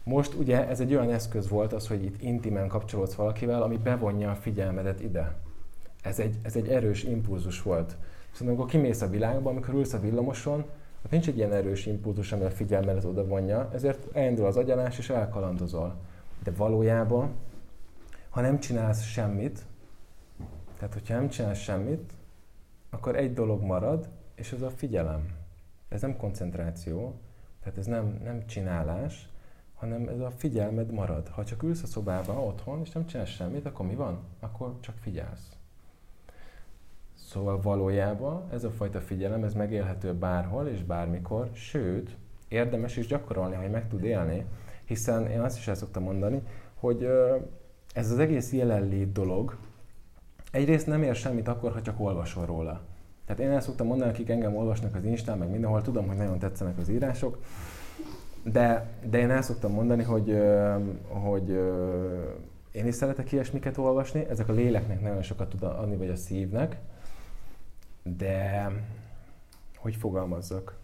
Most 0.05 0.35
ugye 0.35 0.69
ez 0.69 0.81
egy 0.81 0.95
olyan 0.95 1.11
eszköz 1.11 1.49
volt 1.49 1.73
az, 1.73 1.89
hogy 1.89 2.05
itt 2.05 2.23
intimen 2.23 2.69
kapcsolódsz 2.69 3.15
valakivel, 3.15 3.63
ami 3.63 3.77
bevonja 3.77 4.31
a 4.31 4.35
figyelmedet 4.35 5.01
ide. 5.01 5.35
Ez 6.03 6.19
egy, 6.19 6.37
ez 6.43 6.57
egy 6.57 6.69
erős 6.69 7.03
impulzus 7.03 7.63
volt. 7.63 7.97
Szóval 8.33 8.49
amikor 8.49 8.71
kimész 8.71 9.01
a 9.01 9.09
világba, 9.09 9.51
amikor 9.51 9.75
ülsz 9.75 9.93
a 9.93 10.01
villamoson, 10.01 10.65
ott 11.05 11.11
nincs 11.11 11.29
egy 11.29 11.37
ilyen 11.37 11.53
erős 11.53 11.87
impulzus, 11.87 12.33
ami 12.33 12.45
a 12.45 12.51
figyelmedet 12.51 13.05
oda 13.05 13.27
vonja, 13.27 13.71
ezért 13.73 14.17
elindul 14.17 14.47
az 14.47 14.57
agyalás 14.57 14.99
és 14.99 15.11
elkalandozol. 15.11 15.95
De 16.43 16.51
valójában, 16.57 17.31
ha 18.29 18.41
nem 18.41 18.59
csinálsz 18.59 19.03
semmit, 19.03 19.65
tehát 20.79 20.95
hogyha 20.95 21.15
nem 21.15 21.29
csinálsz 21.29 21.59
semmit, 21.59 22.13
akkor 22.91 23.17
egy 23.17 23.33
dolog 23.33 23.63
marad, 23.63 24.09
és 24.41 24.53
ez 24.53 24.63
a 24.63 24.71
figyelem. 24.71 25.33
Ez 25.89 26.01
nem 26.01 26.17
koncentráció, 26.17 27.15
tehát 27.63 27.79
ez 27.79 27.87
nem, 27.87 28.21
nem 28.25 28.47
csinálás, 28.47 29.29
hanem 29.75 30.09
ez 30.09 30.21
a 30.21 30.31
figyelmed 30.31 30.93
marad. 30.93 31.29
Ha 31.29 31.45
csak 31.45 31.63
ülsz 31.63 31.83
a 31.83 31.87
szobába 31.87 32.33
otthon, 32.33 32.81
és 32.81 32.91
nem 32.91 33.07
csinálsz 33.07 33.29
semmit, 33.29 33.67
akkor 33.67 33.87
mi 33.87 33.95
van? 33.95 34.19
Akkor 34.41 34.75
csak 34.81 34.95
figyelsz. 34.97 35.49
Szóval 37.15 37.61
valójában 37.61 38.47
ez 38.51 38.65
a 38.65 38.71
fajta 38.71 39.01
figyelem, 39.01 39.45
ez 39.45 39.55
megélhető 39.55 40.15
bárhol 40.15 40.67
és 40.67 40.83
bármikor, 40.83 41.51
sőt, 41.53 42.17
érdemes 42.49 42.97
is 42.97 43.07
gyakorolni, 43.07 43.55
hogy 43.55 43.71
meg 43.71 43.89
tud 43.89 44.05
élni, 44.05 44.47
hiszen 44.85 45.27
én 45.27 45.41
azt 45.41 45.59
is 45.59 45.69
el 45.69 45.75
szoktam 45.75 46.03
mondani, 46.03 46.43
hogy 46.75 47.09
ez 47.95 48.11
az 48.11 48.19
egész 48.19 48.53
jelenlét 48.53 49.13
dolog 49.13 49.57
egyrészt 50.51 50.87
nem 50.87 51.03
ér 51.03 51.15
semmit 51.15 51.49
akkor, 51.49 51.73
ha 51.73 51.83
csak 51.83 52.01
olvasol 52.01 52.47
róla. 52.47 52.81
Tehát 53.31 53.45
én 53.45 53.51
el 53.51 53.61
szoktam 53.61 53.87
mondani, 53.87 54.11
akik 54.11 54.29
engem 54.29 54.57
olvasnak 54.57 54.95
az 54.95 55.05
Instán, 55.05 55.39
meg 55.39 55.51
mindenhol, 55.51 55.83
tudom, 55.83 56.07
hogy 56.07 56.17
nagyon 56.17 56.39
tetszenek 56.39 56.79
az 56.79 56.89
írások, 56.89 57.43
de, 58.43 58.91
de 59.05 59.19
én 59.19 59.31
el 59.31 59.43
szoktam 59.43 59.73
mondani, 59.73 60.03
hogy, 60.03 60.39
hogy 61.09 61.49
én 62.73 62.87
is 62.87 62.95
szeretek 62.95 63.33
ilyesmiket 63.33 63.77
olvasni, 63.77 64.27
ezek 64.29 64.49
a 64.49 64.53
léleknek 64.53 65.01
nagyon 65.01 65.23
sokat 65.23 65.49
tud 65.49 65.63
adni, 65.63 65.97
vagy 65.97 66.09
a 66.09 66.17
szívnek, 66.17 66.77
de 68.03 68.71
hogy 69.77 69.97
fogalmazzak? 69.97 70.79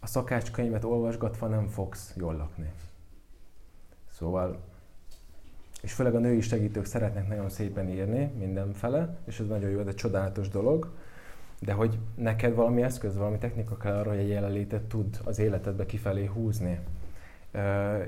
A 0.00 0.06
szakácskönyvet 0.06 0.84
olvasgatva 0.84 1.46
nem 1.46 1.66
fogsz 1.68 2.12
jól 2.16 2.34
lakni. 2.34 2.72
Szóval, 4.10 4.58
és 5.84 5.92
főleg 5.92 6.14
a 6.14 6.18
női 6.18 6.40
segítők 6.40 6.84
szeretnek 6.84 7.28
nagyon 7.28 7.48
szépen 7.48 7.88
írni 7.88 8.30
mindenfele, 8.38 9.16
és 9.24 9.40
ez 9.40 9.46
nagyon 9.46 9.70
jó, 9.70 9.78
ez 9.78 9.86
egy 9.86 9.94
csodálatos 9.94 10.48
dolog, 10.48 10.90
de 11.60 11.72
hogy 11.72 11.98
neked 12.14 12.54
valami 12.54 12.82
eszköz, 12.82 13.16
valami 13.16 13.38
technika 13.38 13.76
kell 13.76 13.96
arra, 13.96 14.10
hogy 14.10 14.18
egy 14.18 14.28
jelenlétet 14.28 14.82
tud 14.82 15.18
az 15.24 15.38
életedbe 15.38 15.86
kifelé 15.86 16.24
húzni. 16.24 16.78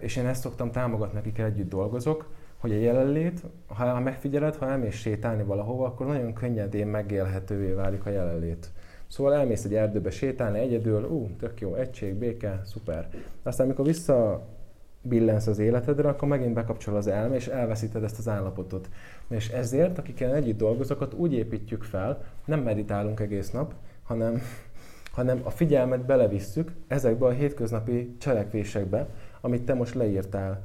És 0.00 0.16
én 0.16 0.26
ezt 0.26 0.40
szoktam 0.40 0.70
támogatni, 0.70 1.18
akikkel 1.18 1.46
együtt 1.46 1.68
dolgozok, 1.68 2.28
hogy 2.58 2.72
a 2.72 2.78
jelenlét, 2.78 3.42
ha 3.66 4.00
megfigyeled, 4.00 4.56
ha 4.56 4.68
elmész 4.68 4.96
sétálni 4.96 5.42
valahova, 5.42 5.86
akkor 5.86 6.06
nagyon 6.06 6.32
könnyedén 6.32 6.86
megélhetővé 6.86 7.72
válik 7.72 8.06
a 8.06 8.10
jelenlét. 8.10 8.70
Szóval 9.06 9.34
elmész 9.34 9.64
egy 9.64 9.74
erdőbe 9.74 10.10
sétálni 10.10 10.58
egyedül, 10.58 11.04
ú, 11.04 11.30
tök 11.38 11.60
jó, 11.60 11.74
egység, 11.74 12.14
béke, 12.14 12.60
szuper. 12.64 13.08
Aztán 13.42 13.66
amikor 13.66 13.84
vissza 13.84 14.46
billensz 15.08 15.46
az 15.46 15.58
életedre, 15.58 16.08
akkor 16.08 16.28
megint 16.28 16.52
bekapcsol 16.52 16.96
az 16.96 17.06
elme, 17.06 17.34
és 17.34 17.46
elveszíted 17.46 18.02
ezt 18.02 18.18
az 18.18 18.28
állapotot. 18.28 18.88
És 19.28 19.48
ezért, 19.48 19.98
akikkel 19.98 20.34
együtt 20.34 20.58
dolgozokat 20.58 21.14
úgy 21.14 21.32
építjük 21.32 21.82
fel, 21.82 22.24
nem 22.44 22.60
meditálunk 22.60 23.20
egész 23.20 23.50
nap, 23.50 23.74
hanem, 24.02 24.42
hanem 25.12 25.40
a 25.42 25.50
figyelmet 25.50 26.06
belevisszük 26.06 26.72
ezekbe 26.88 27.26
a 27.26 27.30
hétköznapi 27.30 28.16
cselekvésekbe, 28.18 29.08
amit 29.40 29.62
te 29.62 29.74
most 29.74 29.94
leírtál. 29.94 30.62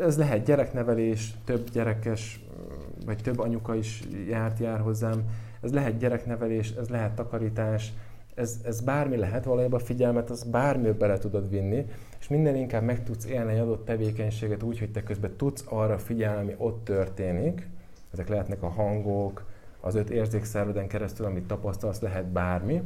Ez 0.00 0.18
lehet 0.18 0.44
gyereknevelés, 0.44 1.34
több 1.44 1.70
gyerekes, 1.70 2.44
vagy 3.06 3.18
több 3.22 3.38
anyuka 3.38 3.74
is 3.74 4.02
járt, 4.28 4.58
jár 4.58 4.80
hozzám, 4.80 5.24
ez 5.62 5.72
lehet 5.72 5.98
gyereknevelés, 5.98 6.70
ez 6.70 6.88
lehet 6.88 7.14
takarítás, 7.14 7.92
ez, 8.34 8.60
ez 8.64 8.80
bármi 8.80 9.16
lehet, 9.16 9.44
valójában 9.44 9.80
a 9.80 9.84
figyelmet 9.84 10.30
az 10.30 10.42
bármibe 10.42 10.92
bele 10.92 11.18
tudod 11.18 11.50
vinni, 11.50 11.86
és 12.20 12.28
minden 12.28 12.56
inkább 12.56 12.82
meg 12.82 13.04
tudsz 13.04 13.26
élni 13.26 13.52
egy 13.52 13.58
adott 13.58 13.84
tevékenységet 13.84 14.62
úgy, 14.62 14.78
hogy 14.78 14.92
te 14.92 15.02
közben 15.02 15.36
tudsz 15.36 15.64
arra 15.68 15.98
figyelni, 15.98 16.40
ami 16.40 16.54
ott 16.58 16.84
történik. 16.84 17.68
Ezek 18.12 18.28
lehetnek 18.28 18.62
a 18.62 18.68
hangok, 18.68 19.44
az 19.80 19.94
öt 19.94 20.10
érzékszerveden 20.10 20.88
keresztül, 20.88 21.26
amit 21.26 21.46
tapasztalsz, 21.46 22.00
lehet 22.00 22.26
bármi. 22.26 22.82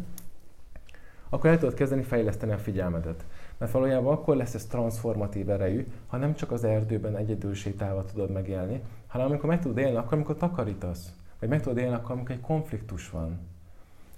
Akkor 1.29 1.51
el 1.51 1.59
tudod 1.59 1.75
kezdeni 1.75 2.03
fejleszteni 2.03 2.53
a 2.53 2.59
figyelmedet. 2.59 3.25
Mert 3.59 3.73
valójában 3.73 4.13
akkor 4.13 4.37
lesz 4.37 4.55
ez 4.55 4.67
transformatív 4.67 5.51
erejű, 5.51 5.87
ha 6.07 6.17
nem 6.17 6.35
csak 6.35 6.53
az 6.53 6.65
erdőben 6.65 7.17
egyedül 7.17 7.55
sétálva 7.55 8.05
tudod 8.05 8.31
megélni, 8.31 8.81
hanem 9.07 9.27
amikor 9.27 9.49
meg 9.49 9.61
tudod 9.61 9.79
élni, 9.79 9.97
akkor 9.97 10.13
amikor 10.13 10.37
takarítasz. 10.37 11.13
Vagy 11.41 11.49
meg 11.49 11.63
tudod 11.63 11.79
élni 11.79 11.95
akkor, 11.95 12.11
amikor 12.11 12.35
egy 12.35 12.41
konfliktus 12.41 13.11
van. 13.11 13.39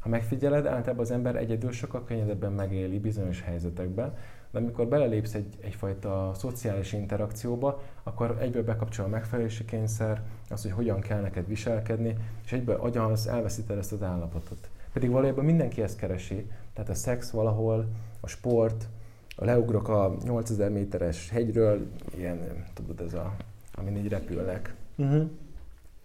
Ha 0.09 0.15
megfigyeled, 0.15 0.67
általában 0.67 1.05
az 1.05 1.11
ember 1.11 1.37
egyedül 1.37 1.73
sokkal 1.73 2.05
könnyedebben 2.05 2.53
megéli 2.53 2.99
bizonyos 2.99 3.43
helyzetekben, 3.43 4.17
de 4.51 4.59
amikor 4.59 4.87
belelépsz 4.87 5.35
egy, 5.35 5.55
egyfajta 5.61 6.33
szociális 6.35 6.93
interakcióba, 6.93 7.83
akkor 8.03 8.37
egyből 8.41 8.65
bekapcsol 8.65 9.05
a 9.05 9.09
megfelelési 9.09 9.65
kényszer, 9.65 10.23
az, 10.51 10.63
hogy 10.63 10.71
hogyan 10.71 11.01
kell 11.01 11.21
neked 11.21 11.47
viselkedni, 11.47 12.17
és 12.45 12.53
egyből 12.53 12.77
agyalsz, 12.77 13.27
elveszíted 13.27 13.79
ezt 13.79 13.93
az 13.93 14.03
állapotot. 14.03 14.69
Pedig 14.93 15.11
valójában 15.11 15.45
mindenki 15.45 15.83
ezt 15.83 15.99
keresi, 15.99 16.51
tehát 16.73 16.91
a 16.91 16.95
szex 16.95 17.31
valahol, 17.31 17.87
a 18.21 18.27
sport, 18.27 18.89
a 19.37 19.45
leugrok 19.45 19.89
a 19.89 20.17
8000 20.25 20.71
méteres 20.71 21.31
hegyről, 21.31 21.87
ilyen, 22.17 22.65
tudod, 22.75 23.01
ez 23.01 23.15
a, 23.15 23.35
amin 23.75 23.97
így 23.97 24.09
repülnek. 24.09 24.75
Uh-huh. 24.97 25.31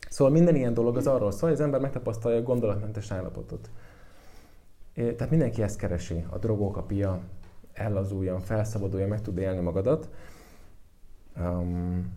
Szóval 0.10 0.34
minden 0.34 0.56
ilyen 0.56 0.74
dolog 0.74 0.98
az 0.98 1.08
arról 1.08 1.32
szól, 1.32 1.50
hogy 1.50 1.58
az 1.58 1.62
ember 1.66 1.82
megtapasztalja 1.82 2.38
a 2.38 2.44
gondolatmentes 2.44 3.12
állapotot. 3.12 3.70
Tehát 4.94 5.30
mindenki 5.30 5.62
ezt 5.62 5.78
keresi, 5.78 6.26
a 6.30 6.38
drogok, 6.38 6.78
a 6.78 6.84
pia, 6.84 7.20
ellazuljon, 7.74 8.40
felszabaduljon, 8.40 9.10
meg 9.10 9.22
tud 9.22 9.38
élni 9.38 9.60
magadat. 9.60 10.10
Um, 11.38 12.14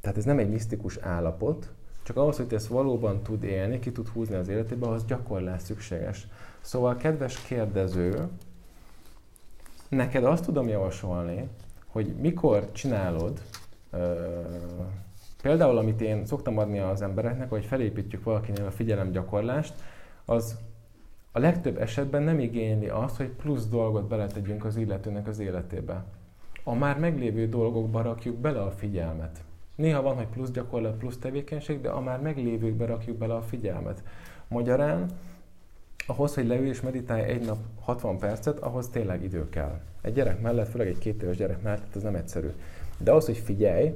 tehát 0.00 0.16
ez 0.16 0.24
nem 0.24 0.38
egy 0.38 0.50
misztikus 0.50 0.96
állapot, 0.96 1.72
csak 2.02 2.16
ahhoz, 2.16 2.36
hogy 2.36 2.54
ezt 2.54 2.66
valóban 2.66 3.22
tud 3.22 3.42
élni, 3.42 3.78
ki 3.78 3.92
tud 3.92 4.08
húzni 4.08 4.34
az 4.34 4.48
életébe, 4.48 4.86
ahhoz 4.86 5.04
gyakorlás 5.04 5.62
szükséges. 5.62 6.26
Szóval, 6.60 6.96
kedves 6.96 7.42
kérdező, 7.42 8.28
neked 9.88 10.24
azt 10.24 10.44
tudom 10.44 10.68
javasolni, 10.68 11.48
hogy 11.86 12.14
mikor 12.20 12.72
csinálod, 12.72 13.42
uh, 13.92 14.00
például 15.42 15.78
amit 15.78 16.00
én 16.00 16.26
szoktam 16.26 16.58
adni 16.58 16.78
az 16.78 17.02
embereknek, 17.02 17.50
hogy 17.50 17.64
felépítjük 17.64 18.24
valakinél 18.24 18.66
a 18.66 18.70
figyelemgyakorlást, 18.70 19.74
az 20.24 20.58
a 21.36 21.40
legtöbb 21.40 21.78
esetben 21.80 22.22
nem 22.22 22.38
igényli 22.38 22.88
azt, 22.88 23.16
hogy 23.16 23.28
plusz 23.28 23.68
dolgot 23.68 24.08
beletegyünk 24.08 24.64
az 24.64 24.76
illetőnek 24.76 25.26
az 25.26 25.38
életébe. 25.38 26.04
A 26.64 26.74
már 26.74 26.98
meglévő 26.98 27.48
dolgokba 27.48 28.02
rakjuk 28.02 28.36
bele 28.36 28.62
a 28.62 28.70
figyelmet. 28.70 29.44
Néha 29.74 30.02
van, 30.02 30.16
hogy 30.16 30.26
plusz 30.26 30.50
gyakorlat, 30.50 30.96
plusz 30.96 31.18
tevékenység, 31.18 31.80
de 31.80 31.88
a 31.88 32.00
már 32.00 32.20
meglévőkbe 32.20 32.86
rakjuk 32.86 33.16
bele 33.16 33.34
a 33.34 33.42
figyelmet. 33.42 34.02
Magyarán, 34.48 35.10
ahhoz, 36.06 36.34
hogy 36.34 36.46
leülj 36.46 36.68
és 36.68 36.80
meditálj 36.80 37.22
egy 37.22 37.44
nap 37.44 37.58
60 37.80 38.18
percet, 38.18 38.58
ahhoz 38.58 38.88
tényleg 38.88 39.22
idő 39.22 39.48
kell. 39.48 39.80
Egy 40.00 40.12
gyerek 40.12 40.40
mellett, 40.40 40.68
főleg 40.68 40.88
egy 40.88 40.98
két 40.98 41.22
éves 41.22 41.36
gyerek 41.36 41.62
mellett, 41.62 41.96
ez 41.96 42.02
nem 42.02 42.14
egyszerű. 42.14 42.48
De 42.98 43.12
az, 43.12 43.26
hogy 43.26 43.38
figyelj, 43.38 43.94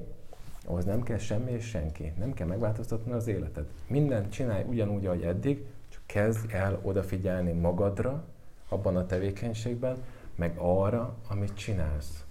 ahhoz 0.65 0.85
nem 0.85 1.03
kell 1.03 1.19
semmi 1.19 1.51
és 1.51 1.65
senki. 1.65 2.13
Nem 2.19 2.35
kell 2.35 2.47
megváltoztatni 2.47 3.13
az 3.13 3.27
életed. 3.27 3.65
Mindent 3.87 4.33
csinálj 4.33 4.65
ugyanúgy, 4.69 5.07
ahogy 5.07 5.23
eddig, 5.23 5.65
kezd 6.09 6.53
el 6.53 6.79
odafigyelni 6.83 7.53
magadra 7.53 8.25
abban 8.69 8.97
a 8.97 9.07
tevékenységben, 9.07 9.97
meg 10.35 10.53
arra, 10.57 11.15
amit 11.29 11.55
csinálsz. 11.55 12.25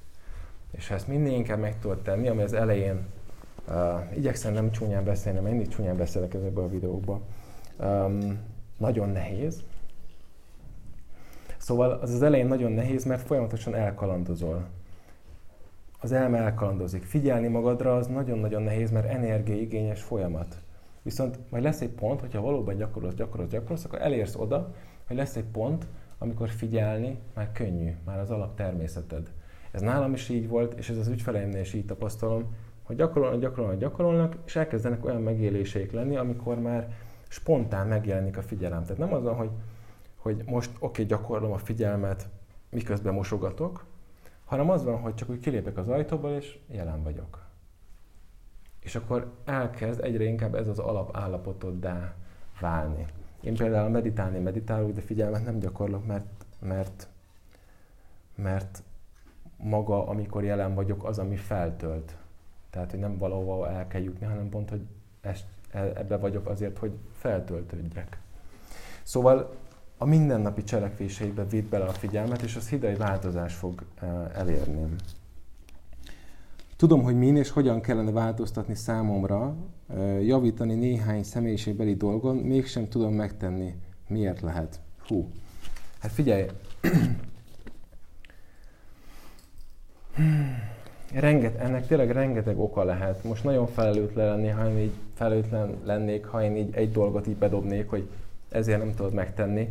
És 0.71 0.87
ha 0.87 0.93
ezt 0.93 1.07
minél 1.07 1.33
inkább 1.33 1.59
meg 1.59 1.79
tudod 1.79 2.01
tenni, 2.01 2.27
ami 2.27 2.41
az 2.41 2.53
elején, 2.53 3.05
uh, 3.67 4.17
igyekszem 4.17 4.53
nem 4.53 4.71
csúnyán 4.71 5.03
beszélni, 5.03 5.39
mert 5.39 5.53
mindig 5.53 5.71
csúnyán 5.71 5.97
beszélek 5.97 6.33
ezekben 6.33 6.63
a 6.63 6.69
videókban, 6.69 7.21
um, 7.79 8.39
nagyon 8.77 9.09
nehéz. 9.09 9.63
Szóval 11.57 11.91
az 11.91 12.13
az 12.13 12.21
elején 12.21 12.47
nagyon 12.47 12.71
nehéz, 12.71 13.03
mert 13.03 13.21
folyamatosan 13.21 13.75
elkalandozol. 13.75 14.65
Az 15.99 16.11
elme 16.11 16.37
elkalandozik. 16.37 17.03
Figyelni 17.03 17.47
magadra 17.47 17.95
az 17.95 18.07
nagyon-nagyon 18.07 18.61
nehéz, 18.61 18.91
mert 18.91 19.09
energiaigényes 19.09 20.01
folyamat. 20.01 20.57
Viszont 21.07 21.39
majd 21.49 21.63
lesz 21.63 21.81
egy 21.81 21.89
pont, 21.89 22.19
hogyha 22.19 22.41
valóban 22.41 22.75
gyakorolsz, 22.77 23.13
gyakorolsz, 23.13 23.49
gyakorolsz, 23.49 23.85
akkor 23.85 24.01
elérsz 24.01 24.35
oda, 24.35 24.73
hogy 25.07 25.15
lesz 25.15 25.35
egy 25.35 25.45
pont, 25.51 25.87
amikor 26.17 26.49
figyelni 26.49 27.19
már 27.33 27.51
könnyű, 27.51 27.95
már 28.05 28.19
az 28.19 28.31
alaptermészeted. 28.31 29.31
Ez 29.71 29.81
nálam 29.81 30.13
is 30.13 30.29
így 30.29 30.47
volt, 30.47 30.73
és 30.73 30.89
ez 30.89 30.97
az 30.97 31.07
ügyfeleimnél 31.07 31.61
is 31.61 31.73
így 31.73 31.85
tapasztalom, 31.85 32.55
hogy 32.83 32.95
gyakorolnak, 32.95 33.39
gyakorolnak, 33.39 33.79
gyakorolnak, 33.79 34.37
és 34.45 34.55
elkezdenek 34.55 35.05
olyan 35.05 35.21
megéléseik 35.21 35.91
lenni, 35.91 36.15
amikor 36.15 36.59
már 36.59 36.93
spontán 37.27 37.87
megjelenik 37.87 38.37
a 38.37 38.41
figyelem. 38.41 38.81
Tehát 38.81 38.97
nem 38.97 39.13
azon, 39.13 39.35
hogy, 39.35 39.49
hogy 40.15 40.43
most 40.45 40.69
oké, 40.73 40.85
okay, 40.85 41.05
gyakorlom 41.05 41.51
a 41.51 41.57
figyelmet, 41.57 42.29
miközben 42.69 43.13
mosogatok, 43.13 43.85
hanem 44.45 44.69
az 44.69 44.83
van, 44.83 44.97
hogy 44.97 45.15
csak 45.15 45.29
úgy 45.29 45.39
kilépek 45.39 45.77
az 45.77 45.89
ajtóból, 45.89 46.31
és 46.31 46.57
jelen 46.67 47.03
vagyok 47.03 47.46
és 48.87 48.95
akkor 48.95 49.31
elkezd 49.45 50.03
egyre 50.03 50.23
inkább 50.23 50.55
ez 50.55 50.67
az 50.67 50.79
alapállapotoddá 50.79 52.13
válni. 52.59 53.05
Én 53.41 53.55
például 53.55 53.89
meditálni 53.89 54.39
meditálok, 54.39 54.91
de 54.91 55.01
figyelmet 55.01 55.45
nem 55.45 55.59
gyakorlok, 55.59 56.05
mert, 56.05 56.45
mert, 56.59 57.07
mert 58.35 58.83
maga, 59.57 60.07
amikor 60.07 60.43
jelen 60.43 60.73
vagyok, 60.73 61.03
az, 61.03 61.19
ami 61.19 61.35
feltölt. 61.35 62.15
Tehát, 62.69 62.91
hogy 62.91 62.99
nem 62.99 63.17
valahova 63.17 63.69
el 63.69 63.87
kell 63.87 64.01
jutni, 64.01 64.25
hanem 64.25 64.49
pont, 64.49 64.69
hogy 64.69 64.81
ezt, 65.21 65.45
e, 65.71 65.79
ebbe 65.79 66.17
vagyok 66.17 66.47
azért, 66.47 66.77
hogy 66.77 66.91
feltöltődjek. 67.11 68.19
Szóval 69.03 69.55
a 69.97 70.05
mindennapi 70.05 70.63
cselekvéseibe 70.63 71.45
vidd 71.45 71.69
bele 71.69 71.85
a 71.85 71.91
figyelmet, 71.91 72.41
és 72.41 72.55
az 72.55 72.69
hidai 72.69 72.95
változás 72.95 73.53
fog 73.53 73.83
e, 73.99 74.05
elérni. 74.33 74.95
Tudom, 76.77 77.03
hogy 77.03 77.15
min 77.15 77.37
és 77.37 77.49
hogyan 77.49 77.81
kellene 77.81 78.11
változtatni 78.11 78.75
számomra, 78.75 79.55
javítani 80.21 80.73
néhány 80.73 81.23
személyiségbeli 81.23 81.95
dolgon, 81.95 82.35
mégsem 82.35 82.87
tudom 82.87 83.13
megtenni. 83.13 83.73
Miért 84.07 84.41
lehet? 84.41 84.79
Hú. 85.07 85.29
Hát 85.99 86.11
figyelj, 86.11 86.45
Renget, 91.13 91.59
ennek 91.59 91.87
tényleg 91.87 92.11
rengeteg 92.11 92.59
oka 92.59 92.83
lehet. 92.83 93.23
Most 93.23 93.43
nagyon 93.43 93.67
felelőtlen 93.67 94.27
lennék, 94.27 94.55
ha 94.55 94.69
én 94.69 94.77
így 94.77 94.93
felelőtlen 95.13 95.77
lennék, 95.83 96.25
ha 96.25 96.43
én 96.43 96.55
így 96.55 96.75
egy 96.75 96.91
dolgot 96.91 97.27
így 97.27 97.35
bedobnék, 97.35 97.89
hogy 97.89 98.09
ezért 98.49 98.79
nem 98.79 98.93
tudod 98.95 99.13
megtenni. 99.13 99.69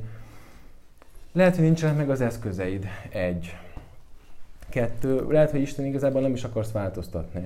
Lehet, 1.32 1.54
hogy 1.54 1.64
nincsenek 1.64 1.96
meg 1.96 2.10
az 2.10 2.20
eszközeid. 2.20 2.86
Egy. 3.08 3.56
Kettő, 4.76 5.26
lehet, 5.28 5.50
hogy 5.50 5.60
Isten 5.60 5.84
igazából 5.84 6.20
nem 6.20 6.32
is 6.32 6.44
akarsz 6.44 6.72
változtatni. 6.72 7.44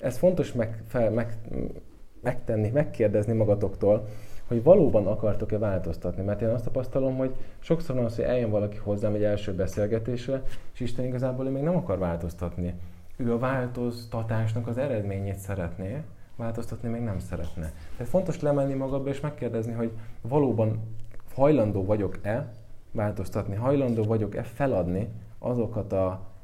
Ez 0.00 0.18
fontos 0.18 0.52
meg, 0.52 0.82
fel, 0.86 1.10
meg, 1.10 1.36
megtenni, 2.22 2.68
megkérdezni 2.68 3.32
magatoktól, 3.32 4.08
hogy 4.46 4.62
valóban 4.62 5.06
akartok-e 5.06 5.58
változtatni. 5.58 6.22
Mert 6.22 6.42
én 6.42 6.48
azt 6.48 6.64
tapasztalom, 6.64 7.16
hogy 7.16 7.34
sokszor 7.58 7.96
van 7.96 8.04
az, 8.04 8.14
hogy 8.16 8.24
eljön 8.24 8.50
valaki 8.50 8.76
hozzám 8.76 9.14
egy 9.14 9.22
első 9.22 9.54
beszélgetésre, 9.54 10.42
és 10.72 10.80
Isten 10.80 11.04
igazából 11.04 11.50
még 11.50 11.62
nem 11.62 11.76
akar 11.76 11.98
változtatni. 11.98 12.74
Ő 13.16 13.32
a 13.32 13.38
változtatásnak 13.38 14.66
az 14.66 14.78
eredményét 14.78 15.38
szeretné, 15.38 16.02
változtatni 16.36 16.88
még 16.88 17.00
nem 17.00 17.18
szeretne. 17.18 17.72
Tehát 17.96 18.12
fontos 18.12 18.40
lemenni 18.40 18.74
magadba 18.74 19.08
és 19.08 19.20
megkérdezni, 19.20 19.72
hogy 19.72 19.90
valóban 20.20 20.80
hajlandó 21.34 21.84
vagyok-e 21.84 22.52
változtatni, 22.92 23.54
hajlandó 23.54 24.02
vagyok-e 24.04 24.42
feladni 24.42 25.08
azokat 25.38 25.92
a 25.92 26.34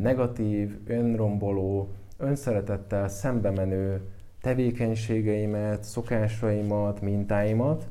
negatív, 0.00 0.78
önromboló, 0.86 1.88
önszeretettel 2.16 3.08
szembe 3.08 3.50
menő 3.50 4.00
tevékenységeimet, 4.40 5.84
szokásaimat, 5.84 7.00
mintáimat, 7.00 7.88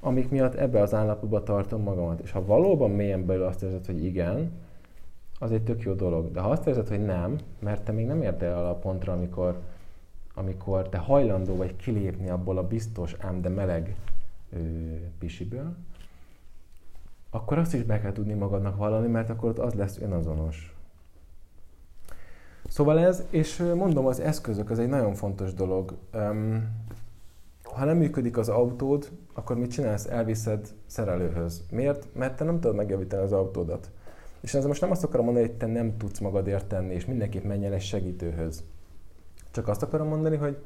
amik 0.00 0.30
miatt 0.30 0.54
ebbe 0.54 0.80
az 0.80 0.94
állapotba 0.94 1.42
tartom 1.42 1.82
magamat. 1.82 2.20
És 2.20 2.30
ha 2.30 2.44
valóban 2.44 2.90
mélyen 2.90 3.26
belül 3.26 3.44
azt 3.44 3.62
érzed, 3.62 3.86
hogy 3.86 4.04
igen, 4.04 4.50
az 5.38 5.52
egy 5.52 5.62
tök 5.62 5.82
jó 5.82 5.92
dolog. 5.92 6.30
De 6.30 6.40
ha 6.40 6.50
azt 6.50 6.66
érzed, 6.66 6.88
hogy 6.88 7.04
nem, 7.04 7.36
mert 7.58 7.84
te 7.84 7.92
még 7.92 8.06
nem 8.06 8.22
értél 8.22 8.48
el 8.48 8.66
a 8.66 8.74
pontra, 8.74 9.12
amikor, 9.12 9.60
amikor 10.34 10.88
te 10.88 10.98
hajlandó 10.98 11.56
vagy 11.56 11.76
kilépni 11.76 12.28
abból 12.28 12.58
a 12.58 12.66
biztos, 12.66 13.14
ám 13.18 13.40
de 13.40 13.48
meleg 13.48 13.96
ö, 14.52 14.58
pisiből, 15.18 15.76
akkor 17.30 17.58
azt 17.58 17.74
is 17.74 17.82
be 17.82 18.00
kell 18.00 18.12
tudni 18.12 18.34
magadnak 18.34 18.76
vallani, 18.76 19.06
mert 19.06 19.30
akkor 19.30 19.48
ott 19.48 19.58
az 19.58 19.74
lesz 19.74 20.00
önazonos. 20.00 20.75
Szóval 22.76 22.98
ez, 22.98 23.22
és 23.30 23.56
mondom, 23.74 24.06
az 24.06 24.20
eszközök, 24.20 24.70
az 24.70 24.78
egy 24.78 24.88
nagyon 24.88 25.14
fontos 25.14 25.54
dolog. 25.54 25.96
Um, 26.14 26.68
ha 27.62 27.84
nem 27.84 27.96
működik 27.96 28.36
az 28.36 28.48
autód, 28.48 29.10
akkor 29.34 29.56
mit 29.56 29.70
csinálsz? 29.70 30.06
Elviszed 30.06 30.68
szerelőhöz. 30.86 31.64
Miért? 31.70 32.14
Mert 32.14 32.36
te 32.36 32.44
nem 32.44 32.60
tudod 32.60 32.76
megjavítani 32.76 33.22
az 33.22 33.32
autódat. 33.32 33.90
És 34.40 34.54
ezzel 34.54 34.68
most 34.68 34.80
nem 34.80 34.90
azt 34.90 35.04
akarom 35.04 35.24
mondani, 35.24 35.46
hogy 35.46 35.56
te 35.56 35.66
nem 35.66 35.96
tudsz 35.96 36.18
magadért 36.18 36.66
tenni, 36.66 36.94
és 36.94 37.06
mindenképp 37.06 37.44
menj 37.44 37.66
el 37.66 37.72
egy 37.72 37.82
segítőhöz. 37.82 38.64
Csak 39.50 39.68
azt 39.68 39.82
akarom 39.82 40.08
mondani, 40.08 40.36
hogy 40.36 40.58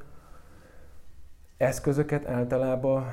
eszközöket 1.57 2.27
általában, 2.27 3.05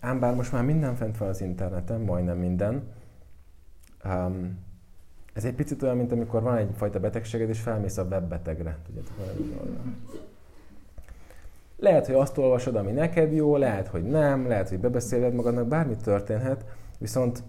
ám 0.00 0.20
bár 0.20 0.34
most 0.34 0.52
már 0.52 0.64
minden 0.64 0.94
fent 0.94 1.18
van 1.18 1.28
az 1.28 1.40
interneten, 1.40 2.00
majdnem 2.00 2.38
minden, 2.38 2.82
um, 4.04 4.64
ez 5.36 5.44
egy 5.44 5.54
picit 5.54 5.82
olyan, 5.82 5.96
mint 5.96 6.12
amikor 6.12 6.42
van 6.42 6.56
egyfajta 6.56 7.00
betegséged, 7.00 7.48
és 7.48 7.60
felmész 7.60 7.96
a 7.96 8.02
webbetegre. 8.02 8.78
Tudjátok, 8.86 9.14
lehet, 11.78 12.06
hogy 12.06 12.14
azt 12.14 12.38
olvasod, 12.38 12.76
ami 12.76 12.92
neked 12.92 13.32
jó, 13.32 13.56
lehet, 13.56 13.88
hogy 13.88 14.04
nem, 14.04 14.48
lehet, 14.48 14.68
hogy 14.68 14.78
bebeszéled 14.78 15.34
magadnak, 15.34 15.66
bármi 15.66 15.96
történhet, 15.96 16.64
viszont 16.98 17.42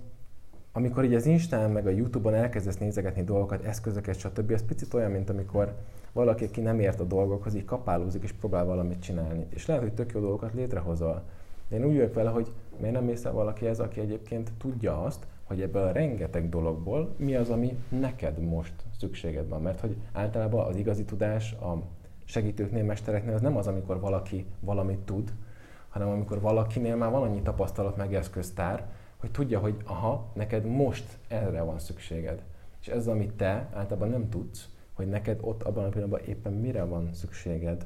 amikor 0.71 1.03
így 1.03 1.13
az 1.13 1.25
Instán 1.25 1.71
meg 1.71 1.87
a 1.87 1.89
Youtube-on 1.89 2.33
elkezdesz 2.33 2.77
nézegetni 2.77 3.23
dolgokat, 3.23 3.63
eszközöket, 3.63 4.17
stb., 4.17 4.51
ez 4.51 4.65
picit 4.65 4.93
olyan, 4.93 5.11
mint 5.11 5.29
amikor 5.29 5.75
valaki, 6.13 6.45
aki 6.45 6.61
nem 6.61 6.79
ért 6.79 6.99
a 6.99 7.03
dolgokhoz, 7.03 7.55
így 7.55 7.65
kapálózik 7.65 8.23
és 8.23 8.31
próbál 8.31 8.65
valamit 8.65 9.01
csinálni. 9.01 9.45
És 9.49 9.65
lehet, 9.65 9.83
hogy 9.83 9.93
tök 9.93 10.11
jó 10.11 10.19
dolgokat 10.19 10.53
létrehozol. 10.53 11.23
Én 11.69 11.85
úgy 11.85 11.95
vagyok 11.95 12.13
vele, 12.13 12.29
hogy 12.29 12.51
miért 12.77 12.95
nem 12.95 13.03
mész 13.03 13.25
el 13.25 13.31
valakihez, 13.31 13.79
aki 13.79 13.99
egyébként 13.99 14.51
tudja 14.57 15.03
azt, 15.03 15.25
hogy 15.47 15.61
ebből 15.61 15.83
a 15.83 15.91
rengeteg 15.91 16.49
dologból 16.49 17.15
mi 17.17 17.35
az, 17.35 17.49
ami 17.49 17.77
neked 17.89 18.39
most 18.39 18.73
szükséged 18.99 19.47
van. 19.47 19.61
Mert 19.61 19.79
hogy 19.79 19.95
általában 20.11 20.65
az 20.65 20.75
igazi 20.75 21.05
tudás 21.05 21.51
a 21.51 21.83
segítőknél, 22.25 22.83
mestereknél 22.83 23.33
az 23.33 23.41
nem 23.41 23.57
az, 23.57 23.67
amikor 23.67 23.99
valaki 23.99 24.45
valamit 24.59 24.99
tud, 24.99 25.33
hanem 25.89 26.09
amikor 26.09 26.41
valakinél 26.41 26.95
már 26.95 27.11
van 27.11 27.21
annyi 27.21 27.41
tapasztalat 27.41 27.97
meg 27.97 28.13
eszköztár, 28.13 28.85
hogy 29.17 29.31
tudja, 29.31 29.59
hogy 29.59 29.77
aha, 29.85 30.31
neked 30.33 30.65
most 30.65 31.17
erre 31.27 31.61
van 31.61 31.79
szükséged. 31.79 32.43
És 32.81 32.87
ez, 32.87 33.07
amit 33.07 33.33
te 33.33 33.69
általában 33.73 34.09
nem 34.09 34.29
tudsz, 34.29 34.69
hogy 34.93 35.07
neked 35.07 35.39
ott 35.41 35.63
abban 35.63 35.85
a 35.85 35.89
pillanatban 35.89 36.21
éppen 36.25 36.53
mire 36.53 36.83
van 36.83 37.13
szükséged. 37.13 37.85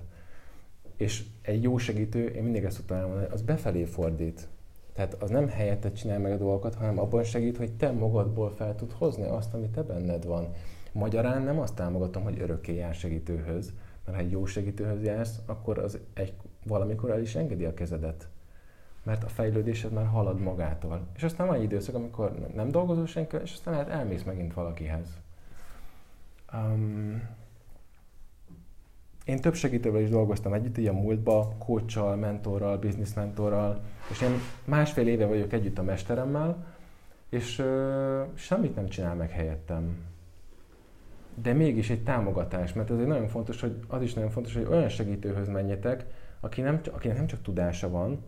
És 0.95 1.23
egy 1.41 1.63
jó 1.63 1.77
segítő, 1.77 2.27
én 2.27 2.43
mindig 2.43 2.63
ezt 2.63 2.75
szoktam 2.75 2.97
elmondani, 2.97 3.27
az 3.31 3.41
befelé 3.41 3.83
fordít. 3.83 4.47
Tehát 4.93 5.13
az 5.13 5.29
nem 5.29 5.47
helyette 5.47 5.91
csinál 5.91 6.19
meg 6.19 6.31
a 6.31 6.37
dolgokat, 6.37 6.75
hanem 6.75 6.99
abban 6.99 7.23
segít, 7.23 7.57
hogy 7.57 7.73
te 7.73 7.91
magadból 7.91 8.49
fel 8.49 8.75
tud 8.75 8.91
hozni 8.91 9.23
azt, 9.27 9.53
ami 9.53 9.69
te 9.69 9.81
benned 9.83 10.25
van. 10.25 10.53
Magyarán 10.91 11.41
nem 11.41 11.59
azt 11.59 11.75
támogatom, 11.75 12.23
hogy 12.23 12.41
örökké 12.41 12.75
jár 12.75 12.93
segítőhöz, 12.93 13.73
mert 14.05 14.17
ha 14.17 14.23
egy 14.23 14.31
jó 14.31 14.45
segítőhöz 14.45 15.03
jársz, 15.03 15.39
akkor 15.45 15.77
az 15.77 15.99
egy, 16.13 16.33
valamikor 16.65 17.11
el 17.11 17.21
is 17.21 17.35
engedi 17.35 17.65
a 17.65 17.73
kezedet. 17.73 18.27
Mert 19.03 19.23
a 19.23 19.27
fejlődésed 19.27 19.91
már 19.91 20.05
halad 20.05 20.39
magától. 20.39 21.07
És 21.15 21.23
aztán 21.23 21.47
van 21.47 21.55
egy 21.55 21.63
időszak, 21.63 21.95
amikor 21.95 22.31
nem 22.53 22.69
dolgozol 22.69 23.05
senki, 23.05 23.37
és 23.43 23.53
aztán 23.53 23.73
lehet 23.73 23.89
elmész 23.89 24.23
megint 24.23 24.53
valakihez. 24.53 25.07
Um, 26.53 27.21
én 29.31 29.39
több 29.39 29.55
segítővel 29.55 30.01
is 30.01 30.09
dolgoztam 30.09 30.53
együtt, 30.53 30.77
így 30.77 30.87
a 30.87 30.93
múltba, 30.93 31.55
coachal, 31.57 32.15
mentorral, 32.15 32.77
business 32.77 33.13
mentorral, 33.13 33.83
és 34.09 34.21
én 34.21 34.31
másfél 34.65 35.07
éve 35.07 35.25
vagyok 35.25 35.53
együtt 35.53 35.77
a 35.77 35.83
mesteremmel, 35.83 36.65
és 37.29 37.59
ö, 37.59 38.21
semmit 38.33 38.75
nem 38.75 38.87
csinál 38.87 39.15
meg 39.15 39.29
helyettem. 39.29 39.95
De 41.35 41.53
mégis 41.53 41.89
egy 41.89 42.03
támogatás, 42.03 42.73
mert 42.73 42.91
ez 42.91 42.99
egy 42.99 43.07
nagyon 43.07 43.27
fontos, 43.27 43.61
hogy 43.61 43.79
az 43.87 44.01
is 44.01 44.13
nagyon 44.13 44.29
fontos, 44.29 44.53
hogy 44.53 44.67
olyan 44.69 44.89
segítőhöz 44.89 45.47
menjetek, 45.47 46.05
aki 46.39 46.61
nem, 46.61 46.81
akinek 46.91 47.17
nem 47.17 47.27
csak 47.27 47.41
tudása 47.41 47.89
van, 47.89 48.23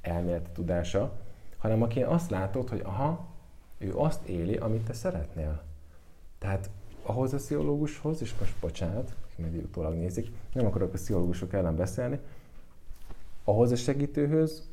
elméleti 0.00 0.50
tudása, 0.52 1.12
hanem 1.58 1.82
aki 1.82 2.02
azt 2.02 2.30
látod, 2.30 2.68
hogy 2.68 2.80
aha, 2.84 3.26
ő 3.78 3.92
azt 3.94 4.28
éli, 4.28 4.56
amit 4.56 4.84
te 4.84 4.92
szeretnél. 4.92 5.62
Tehát 6.38 6.70
ahhoz 7.02 7.32
a 7.32 7.36
pszichológushoz, 7.36 8.22
és 8.22 8.34
most 8.38 8.54
bocsánat, 8.60 9.14
meg 9.40 9.54
utólag 9.54 9.94
nézik, 9.94 10.30
nem 10.52 10.66
akarok 10.66 10.88
a 10.88 10.96
pszichológusok 10.96 11.52
ellen 11.52 11.76
beszélni, 11.76 12.18
ahhoz 13.44 13.72
a 13.72 13.76
segítőhöz 13.76 14.68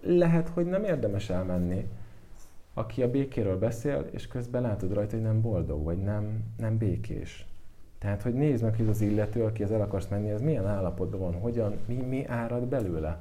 lehet, 0.00 0.48
hogy 0.48 0.66
nem 0.66 0.84
érdemes 0.84 1.30
elmenni, 1.30 1.88
aki 2.74 3.02
a 3.02 3.10
békéről 3.10 3.58
beszél, 3.58 4.06
és 4.10 4.26
közben 4.26 4.62
látod 4.62 4.92
rajta, 4.92 5.14
hogy 5.14 5.24
nem 5.24 5.40
boldog, 5.40 5.84
vagy 5.84 5.98
nem, 5.98 6.44
nem 6.56 6.78
békés. 6.78 7.46
Tehát, 7.98 8.22
hogy 8.22 8.34
nézd 8.34 8.62
meg, 8.62 8.76
hogy 8.76 8.88
az 8.88 9.00
illető, 9.00 9.44
aki 9.44 9.62
az 9.62 9.72
el 9.72 9.80
akarsz 9.80 10.08
menni, 10.08 10.30
az 10.30 10.40
milyen 10.40 10.66
állapotban 10.66 11.20
van, 11.20 11.34
hogyan, 11.34 11.74
mi, 11.86 11.94
mi 11.94 12.26
árad 12.26 12.66
belőle. 12.66 13.20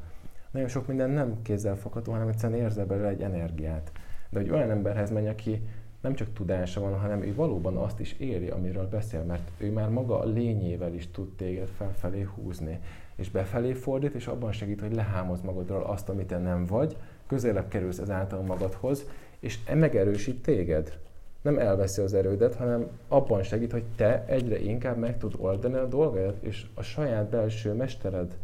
Nagyon 0.51 0.67
sok 0.67 0.87
minden 0.87 1.09
nem 1.09 1.41
kézzel 1.41 1.75
fogható, 1.75 2.11
hanem 2.11 2.27
egyszerűen 2.27 2.61
érzel 2.61 2.85
belőle 2.85 3.07
egy 3.07 3.21
energiát. 3.21 3.91
De 4.29 4.39
hogy 4.39 4.49
olyan 4.49 4.69
emberhez 4.69 5.11
menj, 5.11 5.27
aki 5.27 5.61
nem 6.01 6.15
csak 6.15 6.33
tudása 6.33 6.81
van, 6.81 6.99
hanem 6.99 7.23
ő 7.23 7.35
valóban 7.35 7.77
azt 7.77 7.99
is 7.99 8.13
éri, 8.13 8.49
amiről 8.49 8.87
beszél, 8.87 9.23
mert 9.23 9.51
ő 9.57 9.71
már 9.71 9.89
maga 9.89 10.19
a 10.19 10.25
lényével 10.25 10.93
is 10.93 11.11
tud 11.11 11.35
téged 11.35 11.67
felfelé 11.77 12.21
húzni, 12.21 12.79
és 13.15 13.29
befelé 13.29 13.73
fordít, 13.73 14.13
és 14.13 14.27
abban 14.27 14.51
segít, 14.51 14.81
hogy 14.81 14.95
lehámoz 14.95 15.41
magadról 15.41 15.83
azt, 15.83 16.09
amit 16.09 16.27
te 16.27 16.37
nem 16.37 16.65
vagy, 16.65 16.97
közelebb 17.27 17.67
kerülsz 17.67 17.97
ezáltal 17.97 18.41
magadhoz, 18.41 19.05
és 19.39 19.59
e 19.65 19.75
megerősít 19.75 20.41
téged. 20.41 20.99
Nem 21.41 21.57
elveszi 21.57 22.01
az 22.01 22.13
erődet, 22.13 22.55
hanem 22.55 22.87
abban 23.07 23.43
segít, 23.43 23.71
hogy 23.71 23.83
te 23.95 24.25
egyre 24.25 24.59
inkább 24.59 24.97
meg 24.97 25.17
tud 25.17 25.33
oldani 25.37 25.75
a 25.75 25.87
dolgaidat, 25.87 26.43
és 26.43 26.65
a 26.73 26.81
saját 26.81 27.29
belső 27.29 27.73
mestered, 27.73 28.37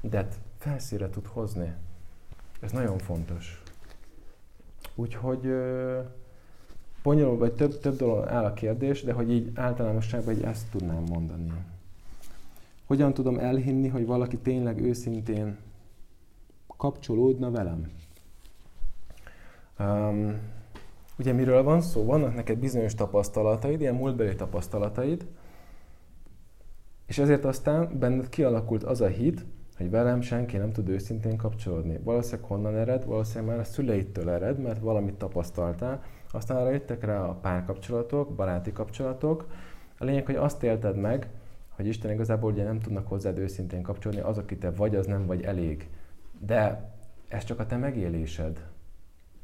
de 0.00 0.28
felszíre 0.58 1.10
tud 1.10 1.26
hozni. 1.26 1.72
Ez 2.60 2.72
nagyon 2.72 2.98
fontos. 2.98 3.62
Úgyhogy 4.94 5.52
bonyolult, 7.06 7.38
vagy 7.38 7.52
több, 7.52 7.78
több 7.80 7.96
dolog 7.96 8.26
áll 8.26 8.44
a 8.44 8.52
kérdés, 8.52 9.02
de 9.02 9.12
hogy 9.12 9.30
így 9.30 9.50
általánosságban 9.54 10.34
így 10.34 10.42
ezt 10.42 10.70
tudnám 10.70 11.02
mondani. 11.10 11.52
Hogyan 12.86 13.14
tudom 13.14 13.38
elhinni, 13.38 13.88
hogy 13.88 14.06
valaki 14.06 14.36
tényleg 14.36 14.80
őszintén 14.80 15.56
kapcsolódna 16.76 17.50
velem? 17.50 17.90
Um, 19.78 20.38
ugye 21.18 21.32
miről 21.32 21.62
van 21.62 21.80
szó? 21.80 22.04
Vannak 22.04 22.34
neked 22.34 22.58
bizonyos 22.58 22.94
tapasztalataid, 22.94 23.80
ilyen 23.80 23.94
múltbeli 23.94 24.34
tapasztalataid, 24.34 25.26
és 27.06 27.18
ezért 27.18 27.44
aztán 27.44 27.98
benned 27.98 28.28
kialakult 28.28 28.82
az 28.82 29.00
a 29.00 29.06
hit, 29.06 29.44
hogy 29.76 29.90
velem 29.90 30.20
senki 30.20 30.56
nem 30.56 30.72
tud 30.72 30.88
őszintén 30.88 31.36
kapcsolódni. 31.36 31.98
Valószínűleg 32.04 32.50
honnan 32.50 32.76
ered? 32.76 33.04
Valószínűleg 33.04 33.48
már 33.48 33.58
a 33.58 33.64
szüleidtől 33.64 34.30
ered, 34.30 34.58
mert 34.58 34.80
valamit 34.80 35.14
tapasztaltál, 35.14 36.02
aztán 36.36 36.56
arra 36.56 36.70
jöttek 36.70 37.04
rá 37.04 37.20
a 37.20 37.34
párkapcsolatok, 37.34 38.34
baráti 38.34 38.72
kapcsolatok. 38.72 39.48
A 39.98 40.04
lényeg, 40.04 40.26
hogy 40.26 40.34
azt 40.34 40.62
élted 40.62 40.96
meg, 40.96 41.28
hogy 41.68 41.86
Isten 41.86 42.12
igazából 42.12 42.52
ugye 42.52 42.64
nem 42.64 42.80
tudnak 42.80 43.08
hozzád 43.08 43.38
őszintén 43.38 43.82
kapcsolni, 43.82 44.20
az, 44.20 44.38
aki 44.38 44.56
te 44.56 44.70
vagy, 44.70 44.96
az 44.96 45.06
nem 45.06 45.26
vagy 45.26 45.42
elég. 45.42 45.88
De 46.38 46.90
ez 47.28 47.44
csak 47.44 47.58
a 47.58 47.66
te 47.66 47.76
megélésed. 47.76 48.66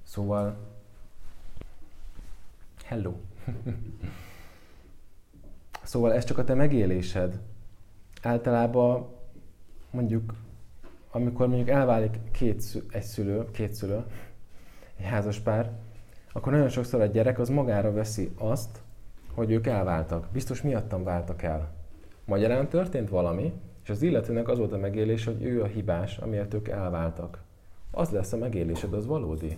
Szóval, 0.03 0.57
hello. 2.85 3.15
szóval 5.83 6.13
ez 6.13 6.25
csak 6.25 6.39
a 6.39 6.45
te 6.45 6.55
megélésed. 6.55 7.41
Általában 8.23 9.09
mondjuk 9.91 10.35
amikor 11.15 11.47
mondjuk 11.47 11.69
elválik 11.69 12.19
két, 12.31 12.83
egy 12.91 13.03
szülő, 13.03 13.51
két 13.51 13.75
szülő, 13.75 14.05
egy 14.97 15.05
házas 15.05 15.39
pár, 15.39 15.71
akkor 16.33 16.53
nagyon 16.53 16.69
sokszor 16.69 17.01
a 17.01 17.07
gyerek 17.07 17.39
az 17.39 17.49
magára 17.49 17.93
veszi 17.93 18.33
azt, 18.39 18.81
hogy 19.35 19.51
ők 19.51 19.67
elváltak. 19.67 20.29
Biztos 20.33 20.63
miattam 20.63 21.05
váltak 21.05 21.43
el. 21.43 21.73
Magyarán 22.25 22.69
történt 22.69 23.09
valami, 23.09 23.53
és 23.83 23.91
az 23.91 24.03
illetőnek 24.03 24.49
az 24.49 24.59
volt 24.59 24.73
a 24.73 24.79
megélés, 24.79 25.25
hogy 25.25 25.45
ő 25.45 25.63
a 25.63 25.67
hibás, 25.67 26.19
amiért 26.19 26.55
ők 26.55 26.69
elváltak. 26.69 27.43
Az 27.91 28.11
lesz 28.11 28.33
a 28.33 28.37
megélésed, 28.37 28.93
az 28.93 29.07
valódi. 29.07 29.57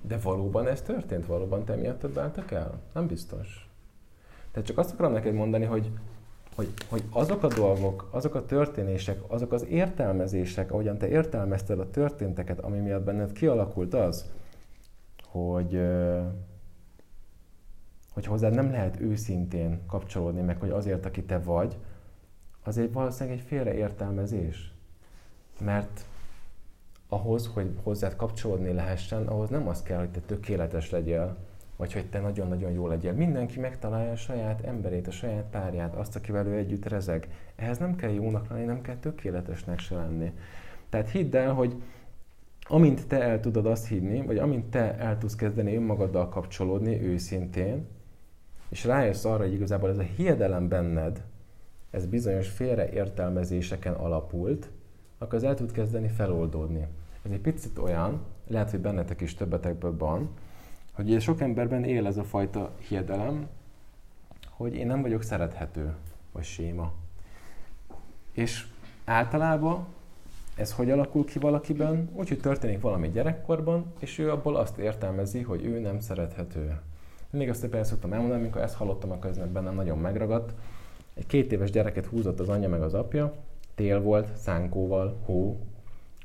De 0.00 0.18
valóban 0.18 0.66
ez 0.66 0.82
történt? 0.82 1.26
Valóban 1.26 1.64
te 1.64 1.74
miattad 1.74 2.14
váltak 2.14 2.50
el? 2.50 2.80
Nem 2.92 3.06
biztos. 3.06 3.68
Tehát 4.50 4.68
csak 4.68 4.78
azt 4.78 4.92
akarom 4.92 5.12
neked 5.12 5.34
mondani, 5.34 5.64
hogy, 5.64 5.90
hogy, 6.54 6.68
hogy 6.88 7.02
azok 7.10 7.42
a 7.42 7.48
dolgok, 7.48 8.08
azok 8.10 8.34
a 8.34 8.46
történések, 8.46 9.18
azok 9.26 9.52
az 9.52 9.66
értelmezések, 9.68 10.72
ahogyan 10.72 10.98
te 10.98 11.08
értelmezted 11.08 11.78
a 11.78 11.90
történteket, 11.90 12.60
ami 12.60 12.78
miatt 12.78 13.04
benned 13.04 13.32
kialakult 13.32 13.94
az, 13.94 14.30
hogy, 15.30 15.80
hogy 18.12 18.26
hozzád 18.26 18.54
nem 18.54 18.70
lehet 18.70 19.00
őszintén 19.00 19.86
kapcsolódni, 19.86 20.40
meg 20.40 20.60
hogy 20.60 20.70
azért, 20.70 21.06
aki 21.06 21.24
te 21.24 21.38
vagy, 21.38 21.76
az 22.62 22.78
egy 22.78 22.92
valószínűleg 22.92 23.38
egy 23.38 23.44
félreértelmezés. 23.44 24.72
Mert 25.60 26.06
ahhoz, 27.08 27.50
hogy 27.54 27.70
hozzád 27.82 28.16
kapcsolódni 28.16 28.72
lehessen, 28.72 29.26
ahhoz 29.26 29.48
nem 29.48 29.68
az 29.68 29.82
kell, 29.82 29.98
hogy 29.98 30.10
te 30.10 30.20
tökéletes 30.20 30.90
legyél, 30.90 31.36
vagy 31.76 31.92
hogy 31.92 32.08
te 32.08 32.20
nagyon-nagyon 32.20 32.70
jó 32.70 32.86
legyél. 32.86 33.12
Mindenki 33.12 33.60
megtalálja 33.60 34.10
a 34.10 34.16
saját 34.16 34.60
emberét, 34.60 35.06
a 35.06 35.10
saját 35.10 35.44
párját, 35.50 35.94
azt, 35.94 36.16
akivel 36.16 36.46
ő 36.46 36.56
együtt 36.56 36.88
rezeg. 36.88 37.28
Ehhez 37.56 37.78
nem 37.78 37.96
kell 37.96 38.10
jónak 38.10 38.48
lenni, 38.48 38.64
nem 38.64 38.80
kell 38.80 38.96
tökéletesnek 38.96 39.78
se 39.78 39.94
lenni. 39.94 40.32
Tehát 40.88 41.10
hidd 41.10 41.36
el, 41.36 41.52
hogy 41.52 41.82
amint 42.68 43.06
te 43.06 43.22
el 43.22 43.40
tudod 43.40 43.66
azt 43.66 43.86
hinni, 43.86 44.22
vagy 44.22 44.38
amint 44.38 44.64
te 44.64 44.98
el 44.98 45.18
tudsz 45.18 45.34
kezdeni 45.34 45.76
önmagaddal 45.76 46.28
kapcsolódni 46.28 47.02
őszintén, 47.02 47.86
és 48.68 48.84
rájössz 48.84 49.24
arra, 49.24 49.42
hogy 49.42 49.52
igazából 49.52 49.90
ez 49.90 49.98
a 49.98 50.02
hiedelem 50.16 50.68
benned, 50.68 51.24
ez 51.90 52.06
bizonyos 52.06 52.48
félreértelmezéseken 52.48 53.94
alapult, 53.94 54.68
akkor 55.18 55.34
az 55.34 55.44
el 55.44 55.54
tud 55.54 55.72
kezdeni 55.72 56.08
feloldódni. 56.08 56.86
Ez 57.22 57.30
egy 57.30 57.40
picit 57.40 57.78
olyan, 57.78 58.20
lehet, 58.46 58.70
hogy 58.70 58.80
bennetek 58.80 59.20
is 59.20 59.34
többetekből 59.34 59.96
van, 59.96 60.28
hogy 60.92 61.20
sok 61.20 61.40
emberben 61.40 61.84
él 61.84 62.06
ez 62.06 62.16
a 62.16 62.24
fajta 62.24 62.72
hiedelem, 62.88 63.48
hogy 64.50 64.74
én 64.74 64.86
nem 64.86 65.02
vagyok 65.02 65.22
szerethető, 65.22 65.94
vagy 66.32 66.44
séma. 66.44 66.92
És 68.32 68.66
általában 69.04 69.86
ez 70.58 70.72
hogy 70.72 70.90
alakul 70.90 71.24
ki 71.24 71.38
valakiben? 71.38 72.10
Úgy, 72.12 72.28
hogy 72.28 72.40
történik 72.40 72.80
valami 72.80 73.08
gyerekkorban, 73.08 73.92
és 73.98 74.18
ő 74.18 74.30
abból 74.30 74.56
azt 74.56 74.78
értelmezi, 74.78 75.42
hogy 75.42 75.64
ő 75.64 75.78
nem 75.78 76.00
szerethető. 76.00 76.80
Még 77.30 77.48
azt 77.48 77.64
éppen 77.64 77.84
szoktam 77.84 78.12
elmondani, 78.12 78.40
amikor 78.40 78.62
ezt 78.62 78.74
hallottam, 78.74 79.10
akkor 79.10 79.30
ez 79.30 79.38
bennem 79.52 79.74
nagyon 79.74 79.98
megragadt. 79.98 80.54
Egy 81.14 81.26
két 81.26 81.52
éves 81.52 81.70
gyereket 81.70 82.06
húzott 82.06 82.40
az 82.40 82.48
anyja 82.48 82.68
meg 82.68 82.82
az 82.82 82.94
apja, 82.94 83.34
tél 83.74 84.00
volt, 84.00 84.36
szánkóval, 84.36 85.20
hó. 85.24 85.60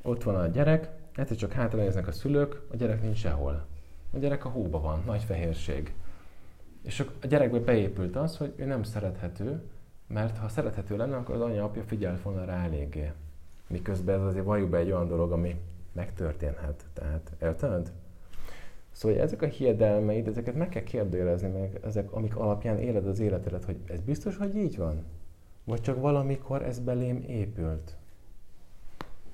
Ott 0.02 0.22
van 0.22 0.34
a 0.34 0.46
gyerek, 0.46 0.90
egyszer 1.14 1.36
csak 1.36 1.52
hátra 1.52 1.78
néznek 1.78 2.06
a 2.06 2.12
szülők, 2.12 2.60
a 2.72 2.76
gyerek 2.76 3.02
nincs 3.02 3.18
sehol. 3.18 3.66
A 4.12 4.18
gyerek 4.18 4.44
a 4.44 4.48
hóba 4.48 4.80
van, 4.80 5.02
nagy 5.06 5.22
fehérség. 5.22 5.94
És 6.82 7.00
a 7.00 7.26
gyerekbe 7.26 7.58
beépült 7.58 8.16
az, 8.16 8.36
hogy 8.36 8.52
ő 8.56 8.64
nem 8.64 8.82
szerethető, 8.82 9.62
mert 10.06 10.38
ha 10.38 10.48
szerethető 10.48 10.96
lenne, 10.96 11.16
akkor 11.16 11.34
az 11.34 11.40
anya-apja 11.40 11.82
figyelt 11.82 12.22
volna 12.22 12.44
rá 12.44 12.64
eléggé. 12.64 13.12
Miközben 13.66 14.20
ez 14.20 14.26
azért 14.26 14.44
valljuk 14.44 14.70
be 14.70 14.78
egy 14.78 14.90
olyan 14.90 15.08
dolog, 15.08 15.32
ami 15.32 15.60
megtörténhet. 15.92 16.84
Tehát, 16.92 17.32
érted? 17.42 17.92
Szóval 18.92 19.20
ezek 19.20 19.42
a 19.42 19.46
hiedelmeid, 19.46 20.28
ezeket 20.28 20.54
meg 20.54 20.68
kell 20.68 20.82
kérdőjelezni 20.82 21.48
meg, 21.48 21.80
ezek, 21.84 22.12
amik 22.12 22.36
alapján 22.36 22.78
éled 22.78 23.06
az 23.06 23.20
életedet, 23.20 23.64
hogy 23.64 23.76
ez 23.86 24.00
biztos, 24.00 24.36
hogy 24.36 24.56
így 24.56 24.76
van? 24.76 25.04
Vagy 25.64 25.80
csak 25.80 26.00
valamikor 26.00 26.62
ez 26.62 26.78
belém 26.78 27.24
épült? 27.26 27.96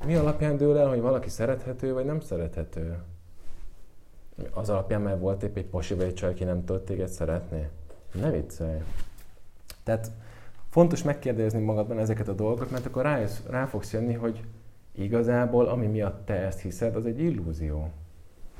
Mi 0.04 0.14
alapján 0.14 0.56
dől 0.56 0.78
el, 0.78 0.88
hogy 0.88 1.00
valaki 1.00 1.28
szerethető, 1.28 1.92
vagy 1.92 2.04
nem 2.04 2.20
szerethető? 2.20 2.98
Az 4.50 4.70
alapján, 4.70 5.00
mert 5.00 5.20
volt 5.20 5.42
épp 5.42 5.56
egy 5.56 5.66
pasi 5.66 5.94
vagy 5.94 6.06
egy 6.06 6.14
csaj, 6.14 6.30
aki 6.30 6.44
nem 6.44 6.64
tudott 6.64 6.84
téged 6.84 7.08
szeretni? 7.08 7.68
Ne 8.12 8.30
viccelj! 8.30 8.78
Tehát 9.82 10.10
fontos 10.70 11.02
megkérdezni 11.02 11.60
magadban 11.60 11.98
ezeket 11.98 12.28
a 12.28 12.32
dolgokat, 12.32 12.70
mert 12.70 12.86
akkor 12.86 13.02
rájössz, 13.02 13.40
rá 13.48 13.66
fogsz 13.66 13.92
jönni, 13.92 14.14
hogy 14.14 14.44
igazából 14.92 15.66
ami 15.66 15.86
miatt 15.86 16.26
te 16.26 16.34
ezt 16.34 16.60
hiszed, 16.60 16.96
az 16.96 17.06
egy 17.06 17.20
illúzió. 17.20 17.90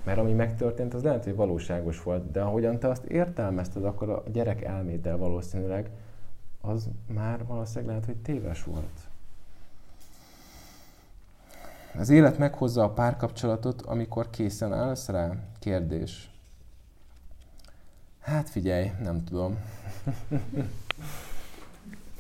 Mert 0.05 0.19
ami 0.19 0.33
megtörtént, 0.33 0.95
az 0.95 1.03
lehet, 1.03 1.25
hogy 1.25 1.35
valóságos 1.35 2.03
volt, 2.03 2.31
de 2.31 2.41
ahogyan 2.41 2.79
te 2.79 2.89
azt 2.89 3.05
értelmezted, 3.05 3.85
akkor 3.85 4.11
a 4.11 4.23
gyerek 4.33 4.63
elméddel 4.63 5.17
valószínűleg 5.17 5.91
az 6.61 6.89
már 7.07 7.47
valószínűleg 7.47 7.89
lehet, 7.89 8.05
hogy 8.05 8.17
téves 8.17 8.65
volt. 8.65 9.09
Az 11.99 12.09
élet 12.09 12.39
meghozza 12.39 12.85
a 12.85 12.91
párkapcsolatot, 12.91 13.83
amikor 13.83 14.31
készen 14.31 14.73
állsz 14.73 15.09
rá? 15.09 15.35
Kérdés. 15.59 16.31
Hát 18.21 18.49
figyelj, 18.49 18.91
nem 19.03 19.25
tudom. 19.25 19.59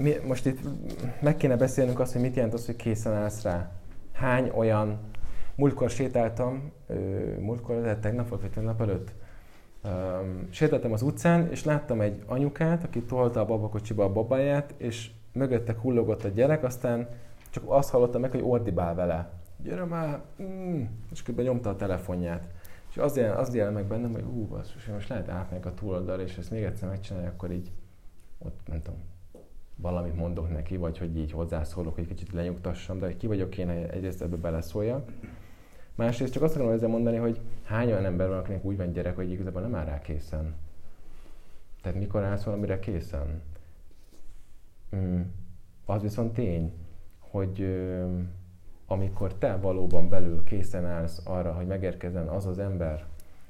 Mi, 0.00 0.14
most 0.26 0.46
itt 0.46 0.58
meg 1.20 1.36
kéne 1.36 1.56
beszélnünk 1.56 2.00
azt, 2.00 2.12
hogy 2.12 2.20
mit 2.20 2.34
jelent 2.34 2.54
az, 2.54 2.66
hogy 2.66 2.76
készen 2.76 3.12
állsz 3.12 3.42
rá. 3.42 3.70
Hány 4.12 4.50
olyan... 4.54 4.98
Múltkor 5.54 5.90
sétáltam, 5.90 6.72
múltkor, 7.38 7.76
lehet 7.76 8.00
tegnap 8.00 8.28
vagy 8.28 8.50
tegnap 8.50 8.80
előtt, 8.80 9.12
Um, 9.84 10.48
sétáltam 10.50 10.92
az 10.92 11.02
utcán, 11.02 11.50
és 11.50 11.64
láttam 11.64 12.00
egy 12.00 12.22
anyukát, 12.26 12.84
aki 12.84 13.02
tolta 13.02 13.40
a 13.40 13.44
babakocsiba 13.44 14.04
a 14.04 14.12
babáját, 14.12 14.74
és 14.76 15.10
mögötte 15.32 15.76
hullogott 15.80 16.24
a 16.24 16.28
gyerek, 16.28 16.64
aztán 16.64 17.08
csak 17.50 17.64
azt 17.66 17.90
hallottam 17.90 18.20
meg, 18.20 18.30
hogy 18.30 18.42
ordibál 18.42 18.94
vele. 18.94 19.30
Gyere 19.62 19.84
már! 19.84 20.22
Mm, 20.42 20.82
és 21.12 21.22
kb. 21.22 21.40
nyomta 21.40 21.70
a 21.70 21.76
telefonját. 21.76 22.48
És 22.90 22.96
az 22.96 23.16
jel, 23.16 23.36
az 23.36 23.54
jel 23.54 23.70
meg 23.70 23.86
bennem, 23.86 24.12
hogy 24.12 24.22
ú, 24.22 24.46
basszus, 24.46 24.86
most 24.86 25.08
lehet 25.08 25.28
átmegyek 25.28 25.66
a 25.66 25.74
túloldalra, 25.74 26.22
és 26.22 26.36
ezt 26.36 26.50
még 26.50 26.62
egyszer 26.62 26.88
megcsinálja, 26.88 27.28
akkor 27.28 27.50
így 27.50 27.70
ott, 28.38 28.60
nem 28.66 28.82
tudom, 28.82 29.00
valamit 29.80 30.16
mondok 30.16 30.50
neki, 30.50 30.76
vagy 30.76 30.98
hogy 30.98 31.16
így 31.16 31.32
hozzászólok, 31.32 31.94
hogy 31.94 32.06
kicsit 32.06 32.32
lenyugtassam, 32.32 32.98
de 32.98 33.16
ki 33.16 33.26
vagyok, 33.26 33.50
kéne 33.50 33.90
egyrészt 33.90 34.22
ebbe 34.22 34.36
beleszóljak. 34.36 35.10
Másrészt 35.94 36.32
csak 36.32 36.42
azt 36.42 36.54
akarom 36.54 36.72
ezzel 36.72 36.88
mondani, 36.88 37.16
hogy 37.16 37.40
hány 37.64 37.90
olyan 37.90 38.04
ember 38.04 38.28
van, 38.28 38.38
akinek 38.38 38.64
úgy 38.64 38.76
van 38.76 38.92
gyerek, 38.92 39.16
hogy 39.16 39.30
igazából 39.30 39.60
nem 39.60 39.74
áll 39.74 39.84
rá 39.84 40.00
készen. 40.00 40.54
Tehát 41.82 41.98
mikor 41.98 42.22
állsz 42.22 42.42
valamire 42.42 42.78
készen? 42.78 43.42
Mm. 44.96 45.20
Az 45.84 46.02
viszont 46.02 46.32
tény, 46.32 46.72
hogy 47.18 47.60
ö, 47.60 48.04
amikor 48.86 49.34
te 49.34 49.56
valóban 49.56 50.08
belül 50.08 50.44
készen 50.44 50.86
állsz 50.86 51.20
arra, 51.24 51.52
hogy 51.52 51.66
megérkezzen 51.66 52.28
az 52.28 52.46
az 52.46 52.58
ember, 52.58 53.04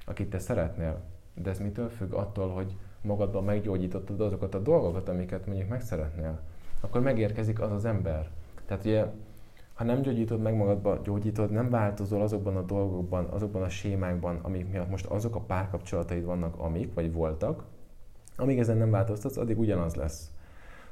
akit 0.04 0.30
te 0.30 0.38
szeretnél, 0.38 1.00
de 1.34 1.50
ez 1.50 1.58
mitől 1.58 1.88
függ? 1.88 2.12
Attól, 2.12 2.48
hogy 2.48 2.76
magadban 3.02 3.44
meggyógyítottad 3.44 4.20
azokat 4.20 4.54
a 4.54 4.58
dolgokat, 4.58 5.08
amiket 5.08 5.46
mondjuk 5.46 5.68
megszeretnél, 5.68 6.40
akkor 6.80 7.00
megérkezik 7.00 7.60
az 7.60 7.72
az 7.72 7.84
ember. 7.84 8.28
Tehát 8.66 8.84
ugye 8.84 9.06
ha 9.74 9.86
nem 9.86 10.02
gyógyítod 10.02 10.40
meg 10.40 10.54
magadba, 10.54 11.00
gyógyítod, 11.04 11.50
nem 11.50 11.70
változol 11.70 12.22
azokban 12.22 12.56
a 12.56 12.62
dolgokban, 12.62 13.24
azokban 13.24 13.62
a 13.62 13.68
sémákban, 13.68 14.38
amik 14.42 14.70
miatt 14.70 14.90
most 14.90 15.06
azok 15.06 15.34
a 15.34 15.40
párkapcsolataid 15.40 16.24
vannak, 16.24 16.58
amik, 16.58 16.94
vagy 16.94 17.12
voltak, 17.12 17.64
amíg 18.36 18.58
ezen 18.58 18.76
nem 18.76 18.90
változtatsz, 18.90 19.36
addig 19.36 19.58
ugyanaz 19.58 19.94
lesz. 19.94 20.30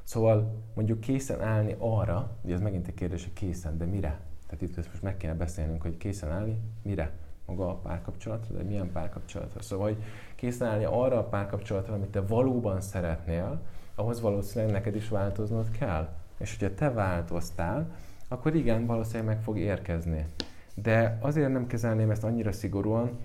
Szóval 0.02 0.54
mondjuk 0.74 1.00
készen 1.00 1.40
állni 1.40 1.76
arra, 1.78 2.36
ugye 2.42 2.54
ez 2.54 2.60
megint 2.60 2.86
egy 2.88 2.94
kérdés, 2.94 3.22
hogy 3.24 3.32
készen, 3.32 3.78
de 3.78 3.84
mire? 3.84 4.20
Tehát 4.46 4.62
itt 4.62 4.76
most 4.76 5.02
meg 5.02 5.16
kéne 5.16 5.34
beszélnünk, 5.34 5.82
hogy 5.82 5.96
készen 5.96 6.30
állni, 6.30 6.58
mire? 6.82 7.12
Maga 7.48 7.68
a 7.68 7.74
párkapcsolatra, 7.74 8.54
de 8.54 8.62
milyen 8.62 8.92
párkapcsolatra? 8.92 9.62
Szóval, 9.62 9.86
hogy 9.86 10.02
készen 10.34 10.68
állni 10.68 10.84
arra 10.84 11.18
a 11.18 11.24
párkapcsolatra, 11.24 11.94
amit 11.94 12.10
te 12.10 12.20
valóban 12.20 12.80
szeretnél, 12.80 13.60
ahhoz 13.94 14.20
valószínűleg 14.20 14.72
neked 14.72 14.94
is 14.94 15.08
változnod 15.08 15.70
kell. 15.70 16.08
És 16.38 16.56
hogyha 16.58 16.74
te 16.74 16.90
változtál, 16.90 17.90
akkor 18.28 18.54
igen, 18.54 18.86
valószínűleg 18.86 19.26
meg 19.26 19.42
fog 19.42 19.58
érkezni. 19.58 20.26
De 20.74 21.18
azért 21.20 21.52
nem 21.52 21.66
kezelném 21.66 22.10
ezt 22.10 22.24
annyira 22.24 22.52
szigorúan, 22.52 23.18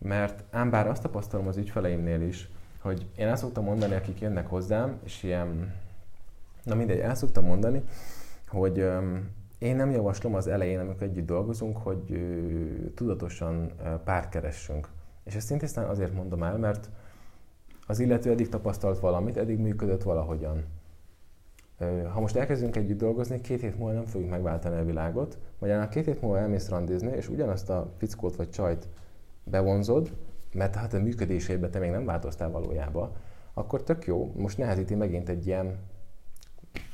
mert 0.00 0.44
ám 0.50 0.70
bár 0.70 0.86
azt 0.86 1.02
tapasztalom 1.02 1.46
az 1.46 1.56
ügyfeleimnél 1.56 2.20
is, 2.20 2.48
hogy 2.80 3.06
én 3.16 3.26
el 3.26 3.36
szoktam 3.36 3.64
mondani, 3.64 3.94
akik 3.94 4.20
jönnek 4.20 4.46
hozzám, 4.46 4.98
és 5.04 5.22
ilyen, 5.22 5.74
na 6.62 6.74
mindegy, 6.74 6.98
el 6.98 7.14
szoktam 7.14 7.44
mondani, 7.44 7.82
hogy 8.48 8.78
öm, 8.78 9.30
én 9.58 9.76
nem 9.76 9.90
javaslom 9.90 10.34
az 10.34 10.46
elején, 10.46 10.78
amikor 10.78 11.02
együtt 11.02 11.26
dolgozunk, 11.26 11.76
hogy 11.76 12.20
tudatosan 12.94 13.70
ö, 13.84 13.94
párt 14.04 14.28
keressünk. 14.28 14.88
És 15.24 15.34
ezt 15.34 15.46
szintén 15.46 15.84
azért 15.84 16.14
mondom 16.14 16.42
el, 16.42 16.58
mert 16.58 16.90
az 17.86 17.98
illető 17.98 18.30
eddig 18.30 18.48
tapasztalt 18.48 18.98
valamit, 18.98 19.36
eddig 19.36 19.58
működött 19.58 20.02
valahogyan 20.02 20.64
ha 22.12 22.20
most 22.20 22.36
elkezdünk 22.36 22.76
együtt 22.76 22.98
dolgozni, 22.98 23.40
két 23.40 23.60
hét 23.60 23.78
múlva 23.78 23.94
nem 23.94 24.04
fogjuk 24.04 24.30
megváltani 24.30 24.78
a 24.78 24.84
világot, 24.84 25.38
vagy 25.58 25.70
a 25.70 25.88
két 25.88 26.04
hét 26.04 26.20
múlva 26.20 26.38
elmész 26.38 26.68
randizni, 26.68 27.10
és 27.16 27.28
ugyanazt 27.28 27.70
a 27.70 27.92
fickót 27.96 28.36
vagy 28.36 28.50
csajt 28.50 28.88
bevonzod, 29.44 30.16
mert 30.52 30.74
hát 30.74 30.94
a 30.94 31.00
működésében 31.00 31.70
te 31.70 31.78
még 31.78 31.90
nem 31.90 32.04
változtál 32.04 32.50
valójában, 32.50 33.10
akkor 33.54 33.82
tök 33.82 34.06
jó, 34.06 34.32
most 34.36 34.58
nehezíti 34.58 34.94
megint 34.94 35.28
egy 35.28 35.46
ilyen 35.46 35.78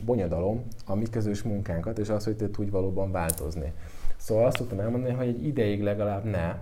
bonyodalom 0.04 0.64
a 0.86 0.94
mi 0.94 1.04
közös 1.10 1.42
munkánkat, 1.42 1.98
és 1.98 2.08
az, 2.08 2.24
hogy 2.24 2.36
te 2.36 2.50
tudj 2.50 2.70
valóban 2.70 3.10
változni. 3.10 3.72
Szóval 4.16 4.46
azt 4.46 4.56
tudtam 4.56 4.80
elmondani, 4.80 5.14
hogy 5.14 5.28
egy 5.28 5.46
ideig 5.46 5.82
legalább 5.82 6.24
ne, 6.24 6.60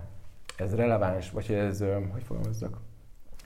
ez 0.57 0.75
releváns, 0.75 1.31
vagy 1.31 1.51
ez, 1.51 1.83
hogy 2.11 2.23
fogalmazzak, 2.23 2.77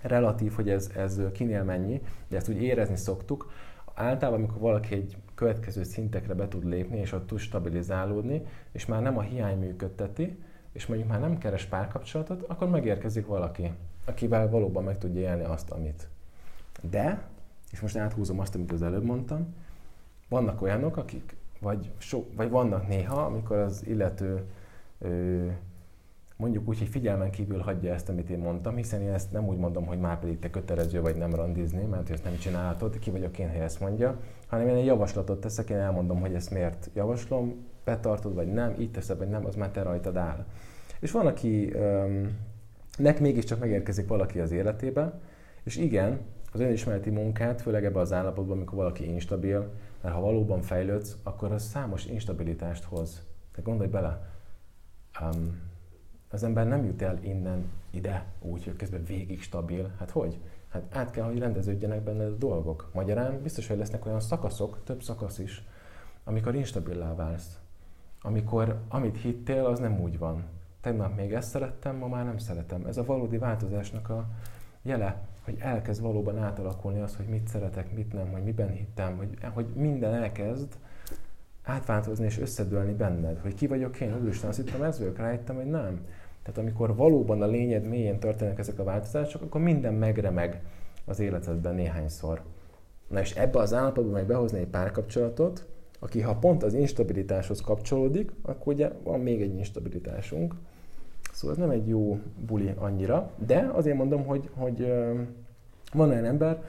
relatív, 0.01 0.53
hogy 0.53 0.69
ez, 0.69 0.91
ez 0.95 1.21
kinél 1.33 1.63
mennyi, 1.63 2.01
de 2.27 2.37
ezt 2.37 2.49
úgy 2.49 2.61
érezni 2.61 2.95
szoktuk. 2.95 3.51
Általában, 3.93 4.39
amikor 4.39 4.61
valaki 4.61 4.93
egy 4.93 5.17
következő 5.35 5.83
szintekre 5.83 6.33
be 6.33 6.47
tud 6.47 6.65
lépni, 6.65 6.97
és 6.97 7.11
ott 7.11 7.27
tud 7.27 7.39
stabilizálódni, 7.39 8.41
és 8.71 8.85
már 8.85 9.01
nem 9.01 9.17
a 9.17 9.21
hiány 9.21 9.59
működteti, 9.59 10.37
és 10.71 10.85
mondjuk 10.85 11.09
már 11.09 11.19
nem 11.19 11.37
keres 11.37 11.65
párkapcsolatot, 11.65 12.43
akkor 12.47 12.69
megérkezik 12.69 13.25
valaki, 13.25 13.71
akivel 14.05 14.49
valóban 14.49 14.83
meg 14.83 14.97
tudja 14.97 15.21
élni 15.21 15.43
azt, 15.43 15.69
amit. 15.69 16.07
De, 16.81 17.21
és 17.71 17.79
most 17.79 17.97
áthúzom 17.97 18.39
azt, 18.39 18.55
amit 18.55 18.71
az 18.71 18.81
előbb 18.81 19.03
mondtam, 19.03 19.53
vannak 20.29 20.61
olyanok, 20.61 20.97
akik, 20.97 21.35
vagy, 21.59 21.91
so, 21.97 22.23
vagy 22.35 22.49
vannak 22.49 22.87
néha, 22.87 23.21
amikor 23.25 23.57
az 23.57 23.83
illető 23.87 24.43
ö, 24.99 25.47
mondjuk 26.37 26.67
úgy, 26.67 26.77
hogy 26.77 26.87
figyelmen 26.87 27.31
kívül 27.31 27.59
hagyja 27.59 27.93
ezt, 27.93 28.09
amit 28.09 28.29
én 28.29 28.37
mondtam, 28.37 28.75
hiszen 28.75 29.01
én 29.01 29.13
ezt 29.13 29.31
nem 29.31 29.47
úgy 29.47 29.57
mondom, 29.57 29.85
hogy 29.85 29.99
már 29.99 30.19
pedig 30.19 30.39
te 30.39 30.49
kötelező 30.49 31.01
vagy 31.01 31.15
nem 31.15 31.35
randizni, 31.35 31.83
mert 31.83 32.09
ezt 32.09 32.23
nem 32.23 32.37
csinálhatod, 32.37 32.99
ki 32.99 33.11
vagyok 33.11 33.39
én, 33.39 33.51
hogy 33.51 33.59
ezt 33.59 33.79
mondja, 33.79 34.19
hanem 34.47 34.67
én 34.67 34.75
egy 34.75 34.85
javaslatot 34.85 35.39
teszek, 35.39 35.69
én 35.69 35.77
elmondom, 35.77 36.19
hogy 36.19 36.33
ezt 36.33 36.51
miért 36.51 36.89
javaslom, 36.93 37.65
betartod 37.83 38.33
vagy 38.33 38.53
nem, 38.53 38.75
így 38.79 38.91
teszed 38.91 39.17
vagy 39.17 39.29
nem, 39.29 39.45
az 39.45 39.55
már 39.55 39.69
te 39.69 39.81
rajtad 39.81 40.17
áll. 40.17 40.45
És 40.99 41.11
van, 41.11 41.27
aki 41.27 41.73
um, 41.75 42.37
nek 42.97 43.19
mégiscsak 43.19 43.59
megérkezik 43.59 44.07
valaki 44.07 44.39
az 44.39 44.51
életébe, 44.51 45.19
és 45.63 45.77
igen, 45.77 46.19
az 46.51 46.59
önismereti 46.59 47.09
munkát, 47.09 47.61
főleg 47.61 47.85
ebben 47.85 48.01
az 48.01 48.13
állapotban, 48.13 48.57
amikor 48.57 48.77
valaki 48.77 49.11
instabil, 49.11 49.71
mert 50.05 50.17
ha 50.17 50.23
valóban 50.23 50.61
fejlődsz, 50.61 51.17
akkor 51.23 51.51
az 51.51 51.63
számos 51.63 52.05
instabilitást 52.05 52.83
hoz. 52.83 53.23
Te 53.51 53.61
gondolj 53.61 53.89
bele, 53.89 54.29
um, 55.21 55.61
az 56.29 56.43
ember 56.43 56.67
nem 56.67 56.85
jut 56.85 57.01
el 57.01 57.23
innen 57.23 57.71
ide 57.89 58.25
úgy, 58.41 58.63
hogy 58.63 58.75
közben 58.75 59.03
végig 59.03 59.41
stabil. 59.41 59.91
Hát 59.99 60.11
hogy? 60.11 60.39
Hát 60.69 60.95
át 60.95 61.11
kell, 61.11 61.25
hogy 61.25 61.39
rendeződjenek 61.39 62.01
benne 62.01 62.25
a 62.25 62.29
dolgok. 62.29 62.89
Magyarán 62.93 63.41
biztos, 63.41 63.67
hogy 63.67 63.77
lesznek 63.77 64.05
olyan 64.05 64.19
szakaszok, 64.19 64.83
több 64.83 65.03
szakasz 65.03 65.39
is, 65.39 65.63
amikor 66.23 66.55
instabilá 66.55 67.15
válsz. 67.15 67.59
Amikor 68.21 68.79
amit 68.87 69.17
hittél, 69.17 69.65
az 69.65 69.79
nem 69.79 69.99
úgy 69.99 70.17
van. 70.17 70.43
Tegnap 70.81 71.15
még 71.15 71.33
ezt 71.33 71.49
szerettem, 71.49 71.95
ma 71.95 72.07
már 72.07 72.25
nem 72.25 72.37
szeretem. 72.37 72.85
Ez 72.85 72.97
a 72.97 73.05
valódi 73.05 73.37
változásnak 73.37 74.09
a 74.09 74.27
jele, 74.81 75.27
hogy 75.45 75.55
elkezd 75.59 76.01
valóban 76.01 76.37
átalakulni 76.37 76.99
az, 76.99 77.15
hogy 77.15 77.25
mit 77.25 77.47
szeretek, 77.47 77.95
mit 77.95 78.13
nem, 78.13 78.31
hogy 78.31 78.43
miben 78.43 78.69
hittem, 78.69 79.17
hogy, 79.17 79.29
hogy 79.53 79.65
minden 79.75 80.13
elkezd 80.13 80.77
átváltozni 81.63 82.25
és 82.25 82.39
összedőlni 82.39 82.93
benned, 82.93 83.39
hogy 83.39 83.53
ki 83.53 83.67
vagyok 83.67 83.99
én, 83.99 84.17
úristen, 84.21 84.49
azt 84.49 84.57
hittem 84.57 84.83
ez 84.83 84.99
vagyok, 84.99 85.17
rájöttem, 85.17 85.55
hogy 85.55 85.65
nem. 85.65 86.05
Tehát 86.43 86.59
amikor 86.59 86.95
valóban 86.95 87.41
a 87.41 87.47
lényed 87.47 87.87
mélyén 87.87 88.19
történnek 88.19 88.59
ezek 88.59 88.79
a 88.79 88.83
változások, 88.83 89.41
akkor 89.41 89.61
minden 89.61 89.93
megremeg 89.93 90.61
az 91.05 91.19
életedben 91.19 91.75
néhányszor. 91.75 92.41
Na 93.07 93.19
és 93.19 93.35
ebbe 93.35 93.59
az 93.59 93.73
állapotban 93.73 94.13
meg 94.13 94.25
behozni 94.25 94.59
egy 94.59 94.67
párkapcsolatot, 94.67 95.65
aki 95.99 96.21
ha 96.21 96.35
pont 96.35 96.63
az 96.63 96.73
instabilitáshoz 96.73 97.61
kapcsolódik, 97.61 98.31
akkor 98.41 98.73
ugye 98.73 98.91
van 99.03 99.19
még 99.19 99.41
egy 99.41 99.55
instabilitásunk. 99.55 100.55
Szóval 101.35 101.55
ez 101.55 101.61
nem 101.61 101.69
egy 101.69 101.87
jó 101.87 102.19
buli 102.45 102.73
annyira, 102.77 103.31
de 103.45 103.69
azért 103.73 103.97
mondom, 103.97 104.25
hogy, 104.25 104.49
hogy 104.53 104.93
van 105.93 106.09
olyan 106.09 106.25
ember, 106.25 106.63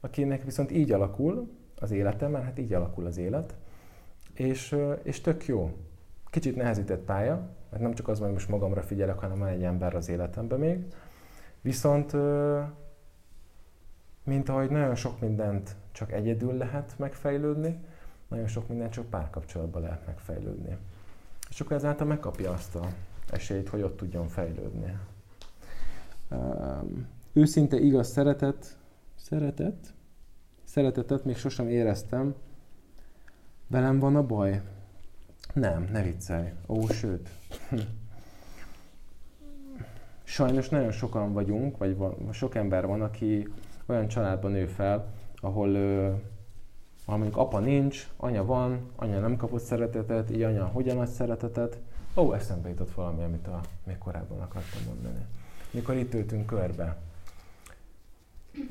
akinek 0.00 0.44
viszont 0.44 0.70
így 0.70 0.92
alakul 0.92 1.50
az 1.78 1.90
élete, 1.90 2.28
mert 2.28 2.44
hát 2.44 2.58
így 2.58 2.72
alakul 2.72 3.06
az 3.06 3.18
élet, 3.18 3.54
és, 4.34 4.76
és 5.02 5.20
tök 5.20 5.46
jó. 5.46 5.76
Kicsit 6.30 6.56
nehezített 6.56 7.04
pálya, 7.04 7.48
mert 7.70 7.82
nem 7.82 7.94
csak 7.94 8.08
az, 8.08 8.18
hogy 8.18 8.32
most 8.32 8.48
magamra 8.48 8.82
figyelek, 8.82 9.18
hanem 9.18 9.38
van 9.38 9.48
egy 9.48 9.62
ember 9.62 9.94
az 9.94 10.08
életemben 10.08 10.58
még. 10.58 10.84
Viszont, 11.60 12.12
mint 14.24 14.48
ahogy 14.48 14.70
nagyon 14.70 14.94
sok 14.94 15.20
mindent 15.20 15.76
csak 15.92 16.12
egyedül 16.12 16.52
lehet 16.52 16.94
megfejlődni, 16.96 17.78
nagyon 18.28 18.46
sok 18.46 18.68
mindent 18.68 18.92
csak 18.92 19.06
párkapcsolatban 19.06 19.82
lehet 19.82 20.06
megfejlődni. 20.06 20.76
És 21.50 21.60
akkor 21.60 21.76
ezáltal 21.76 22.06
megkapja 22.06 22.52
azt 22.52 22.74
a 22.74 22.88
esélyt, 23.30 23.68
hogy 23.68 23.82
ott 23.82 23.96
tudjon 23.96 24.28
fejlődni. 24.28 24.96
Um, 26.30 27.06
őszinte 27.32 27.78
igaz 27.78 28.08
szeretet, 28.08 28.76
szeretet, 29.14 29.94
szeretetet 30.64 31.24
még 31.24 31.36
sosem 31.36 31.68
éreztem. 31.68 32.34
Velem 33.66 33.98
van 33.98 34.16
a 34.16 34.26
baj? 34.26 34.62
Nem, 35.52 35.88
ne 35.92 36.02
viccelj. 36.02 36.52
Ó, 36.66 36.86
sőt. 36.86 37.28
Sajnos 40.22 40.68
nagyon 40.68 40.90
sokan 40.90 41.32
vagyunk, 41.32 41.76
vagy 41.76 41.96
van, 41.96 42.32
sok 42.32 42.54
ember 42.54 42.86
van, 42.86 43.02
aki 43.02 43.48
olyan 43.86 44.08
családban 44.08 44.50
nő 44.50 44.66
fel, 44.66 45.12
ahol, 45.40 45.76
ahol 47.04 47.18
mondjuk 47.18 47.36
apa 47.36 47.58
nincs, 47.58 48.08
anya 48.16 48.44
van, 48.44 48.90
anya 48.96 49.20
nem 49.20 49.36
kapott 49.36 49.62
szeretetet, 49.62 50.30
így 50.30 50.42
anya 50.42 50.66
hogyan 50.66 50.98
ad 50.98 51.06
szeretetet. 51.06 51.78
Ó, 52.16 52.34
eszembe 52.34 52.68
jutott 52.68 52.94
valami, 52.94 53.22
amit 53.22 53.46
a, 53.46 53.60
még 53.84 53.98
korábban 53.98 54.40
akartam 54.40 54.82
mondani. 54.86 55.26
Mikor 55.70 55.94
itt 55.94 56.14
ültünk 56.14 56.46
körbe, 56.46 56.96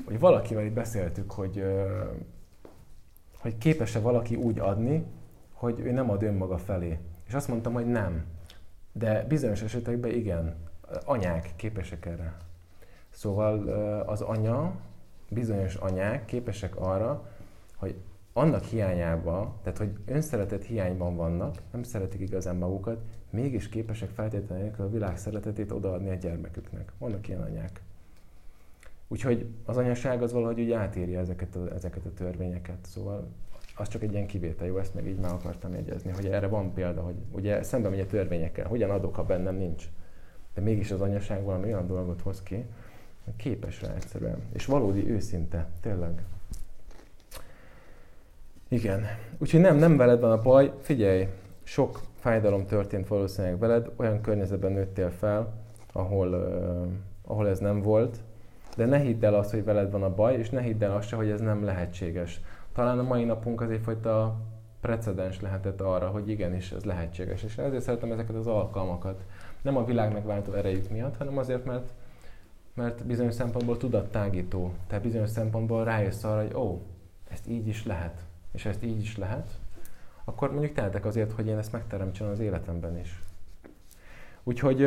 hogy 0.04 0.18
valakivel 0.18 0.64
itt 0.64 0.72
beszéltük, 0.72 1.30
hogy, 1.30 1.64
hogy 3.38 3.58
képes-e 3.58 4.00
valaki 4.00 4.34
úgy 4.34 4.58
adni, 4.58 5.04
hogy 5.52 5.80
ő 5.80 5.90
nem 5.90 6.10
ad 6.10 6.22
önmaga 6.22 6.58
felé. 6.58 6.98
És 7.26 7.34
azt 7.34 7.48
mondtam, 7.48 7.72
hogy 7.72 7.86
nem. 7.86 8.24
De 8.92 9.24
bizonyos 9.24 9.62
esetekben 9.62 10.10
igen. 10.10 10.54
Anyák 11.04 11.52
képesek 11.56 12.06
erre. 12.06 12.36
Szóval 13.10 13.68
az 14.06 14.20
anya, 14.20 14.74
bizonyos 15.28 15.74
anyák 15.74 16.24
képesek 16.24 16.76
arra, 16.76 17.28
hogy 17.76 17.96
annak 18.32 18.64
hiányába, 18.64 19.54
tehát 19.62 19.78
hogy 19.78 19.98
önszeretet 20.06 20.64
hiányban 20.64 21.16
vannak, 21.16 21.54
nem 21.72 21.82
szeretik 21.82 22.20
igazán 22.20 22.56
magukat, 22.56 23.00
mégis 23.34 23.68
képesek 23.68 24.10
feltétlenül 24.10 24.70
a 24.76 24.90
világ 24.90 25.18
szeretetét 25.18 25.72
odaadni 25.72 26.10
a 26.10 26.14
gyermeküknek. 26.14 26.92
Vannak 26.98 27.28
ilyen 27.28 27.40
anyák. 27.40 27.82
Úgyhogy 29.08 29.46
az 29.64 29.76
anyaság 29.76 30.22
az 30.22 30.32
valahogy 30.32 30.60
úgy 30.60 30.72
átírja 30.72 31.20
ezeket 31.20 31.56
a, 31.56 31.74
ezeket 31.74 32.04
a 32.04 32.12
törvényeket. 32.14 32.78
Szóval 32.82 33.28
az 33.76 33.88
csak 33.88 34.02
egy 34.02 34.12
ilyen 34.12 34.26
kivétel, 34.26 34.66
jó, 34.66 34.78
ezt 34.78 34.94
meg 34.94 35.06
így 35.06 35.18
már 35.18 35.32
akartam 35.32 35.74
jegyezni, 35.74 36.10
hogy 36.10 36.26
erre 36.26 36.46
van 36.46 36.72
példa, 36.72 37.02
hogy 37.02 37.14
ugye 37.30 37.62
szembe 37.62 37.88
megy 37.88 38.00
a 38.00 38.06
törvényekkel, 38.06 38.66
hogyan 38.66 38.90
adok, 38.90 39.14
ha 39.14 39.24
bennem 39.24 39.56
nincs. 39.56 39.84
De 40.54 40.60
mégis 40.60 40.90
az 40.90 41.00
anyaság 41.00 41.44
valami 41.44 41.64
olyan 41.64 41.86
dolgot 41.86 42.20
hoz 42.20 42.42
ki, 42.42 42.64
képes 43.36 43.82
rá 43.82 43.94
egyszerűen. 43.94 44.42
És 44.52 44.66
valódi 44.66 45.10
őszinte, 45.10 45.68
tényleg. 45.80 46.22
Igen. 48.68 49.04
Úgyhogy 49.38 49.60
nem, 49.60 49.76
nem 49.76 49.96
veled 49.96 50.20
van 50.20 50.30
a 50.30 50.42
baj, 50.42 50.72
figyelj, 50.80 51.28
sok 51.62 52.00
fájdalom 52.24 52.66
történt 52.66 53.08
valószínűleg 53.08 53.58
veled, 53.58 53.90
olyan 53.96 54.20
környezetben 54.20 54.72
nőttél 54.72 55.10
fel, 55.10 55.52
ahol, 55.92 56.28
uh, 56.28 56.86
ahol 57.32 57.48
ez 57.48 57.58
nem 57.58 57.80
volt, 57.80 58.16
de 58.76 58.86
ne 58.86 58.98
hidd 58.98 59.24
el 59.24 59.34
azt, 59.34 59.50
hogy 59.50 59.64
veled 59.64 59.90
van 59.90 60.02
a 60.02 60.14
baj, 60.14 60.34
és 60.34 60.50
ne 60.50 60.60
hidd 60.60 60.84
el 60.84 60.96
azt 60.96 61.08
se, 61.08 61.16
hogy 61.16 61.28
ez 61.28 61.40
nem 61.40 61.64
lehetséges 61.64 62.40
talán 62.74 62.98
a 62.98 63.02
mai 63.02 63.24
napunk 63.24 63.60
az 63.60 63.70
egyfajta 63.70 64.36
precedens 64.80 65.40
lehetett 65.40 65.80
arra, 65.80 66.08
hogy 66.08 66.28
igenis 66.28 66.72
ez 66.72 66.84
lehetséges. 66.84 67.42
És 67.42 67.58
ezért 67.58 67.82
szeretem 67.82 68.12
ezeket 68.12 68.36
az 68.36 68.46
alkalmakat. 68.46 69.24
Nem 69.62 69.76
a 69.76 69.84
világ 69.84 70.12
megváltó 70.12 70.52
erejük 70.52 70.90
miatt, 70.90 71.16
hanem 71.16 71.38
azért, 71.38 71.64
mert, 71.64 71.92
mert 72.74 73.06
bizonyos 73.06 73.34
szempontból 73.34 73.76
tudattágító. 73.76 74.72
Tehát 74.86 75.04
bizonyos 75.04 75.30
szempontból 75.30 75.84
rájössz 75.84 76.24
arra, 76.24 76.42
hogy 76.42 76.54
ó, 76.54 76.82
ezt 77.28 77.48
így 77.48 77.68
is 77.68 77.86
lehet, 77.86 78.24
és 78.52 78.64
ezt 78.64 78.84
így 78.84 79.00
is 79.00 79.16
lehet, 79.16 79.50
akkor 80.24 80.52
mondjuk 80.52 80.72
tehetek 80.72 81.04
azért, 81.04 81.32
hogy 81.32 81.46
én 81.46 81.58
ezt 81.58 81.72
megteremtsem 81.72 82.28
az 82.28 82.40
életemben 82.40 82.98
is. 82.98 83.22
Úgyhogy 84.42 84.78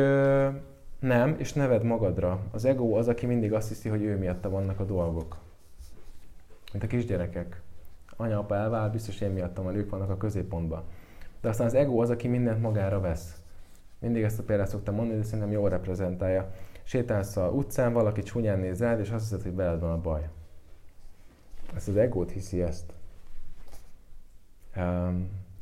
nem, 0.98 1.34
és 1.38 1.52
neved 1.52 1.82
magadra. 1.82 2.40
Az 2.50 2.64
ego 2.64 2.96
az, 2.96 3.08
aki 3.08 3.26
mindig 3.26 3.52
azt 3.52 3.68
hiszi, 3.68 3.88
hogy 3.88 4.02
ő 4.02 4.16
miatta 4.16 4.50
vannak 4.50 4.80
a 4.80 4.84
dolgok. 4.84 5.36
Mint 6.72 6.84
a 6.84 6.86
kisgyerekek 6.86 7.60
anya, 8.16 8.38
apa 8.38 8.54
elvált, 8.54 8.92
biztos 8.92 9.20
én 9.20 9.30
miattam 9.30 9.64
van, 9.64 9.76
ők 9.76 9.90
vannak 9.90 10.10
a 10.10 10.16
középpontban. 10.16 10.82
De 11.40 11.48
aztán 11.48 11.66
az 11.66 11.74
ego 11.74 12.00
az, 12.00 12.10
aki 12.10 12.28
mindent 12.28 12.60
magára 12.60 13.00
vesz. 13.00 13.42
Mindig 13.98 14.22
ezt 14.22 14.38
a 14.38 14.42
példát 14.42 14.68
szoktam 14.68 14.94
mondani, 14.94 15.18
de 15.18 15.24
szerintem 15.24 15.50
jól 15.50 15.68
reprezentálja. 15.68 16.50
Sétálsz 16.82 17.36
a 17.36 17.48
utcán, 17.48 17.92
valaki 17.92 18.22
csúnyán 18.22 18.58
néz 18.58 18.80
rád, 18.80 19.00
és 19.00 19.10
azt 19.10 19.22
hiszed, 19.22 19.42
hogy 19.42 19.54
veled 19.54 19.80
van 19.80 19.90
a 19.90 20.00
baj. 20.00 20.28
Ezt 21.74 21.88
az 21.88 21.96
egót 21.96 22.30
hiszi 22.30 22.62
ezt. 22.62 22.92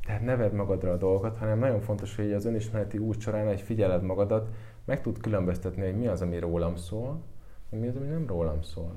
Tehát 0.05 0.21
neved 0.21 0.53
magadra 0.53 0.91
a 0.91 0.97
dolgokat, 0.97 1.37
hanem 1.37 1.59
nagyon 1.59 1.79
fontos, 1.79 2.15
hogy 2.15 2.33
az 2.33 2.45
önismereti 2.45 2.97
út 2.97 3.19
során 3.19 3.47
egy 3.47 3.61
figyeled 3.61 4.03
magadat, 4.03 4.49
meg 4.85 5.01
tud 5.01 5.19
különböztetni, 5.19 5.83
hogy 5.83 5.97
mi 5.97 6.07
az, 6.07 6.21
ami 6.21 6.39
rólam 6.39 6.75
szól, 6.75 7.21
mi 7.69 7.87
az, 7.87 7.95
ami 7.95 8.07
nem 8.07 8.27
rólam 8.27 8.61
szól. 8.61 8.91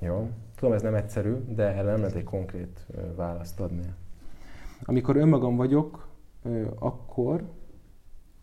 Jó? 0.00 0.30
Tudom, 0.56 0.74
ez 0.74 0.82
nem 0.82 0.94
egyszerű, 0.94 1.34
de 1.48 1.62
erre 1.62 1.90
nem 1.90 2.00
lehet 2.00 2.14
egy 2.14 2.24
konkrét 2.24 2.86
választ 3.16 3.60
adni. 3.60 3.94
Amikor 4.82 5.16
önmagam 5.16 5.56
vagyok, 5.56 6.08
akkor, 6.78 7.42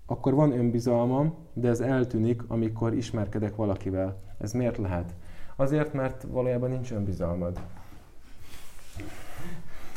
akkor 0.05 0.33
van 0.33 0.51
önbizalmam, 0.51 1.35
de 1.53 1.67
ez 1.67 1.79
eltűnik, 1.79 2.41
amikor 2.47 2.93
ismerkedek 2.93 3.55
valakivel. 3.55 4.17
Ez 4.37 4.53
miért 4.53 4.77
lehet? 4.77 5.15
Azért, 5.55 5.93
mert 5.93 6.23
valójában 6.23 6.69
nincs 6.69 6.91
önbizalmad. 6.91 7.59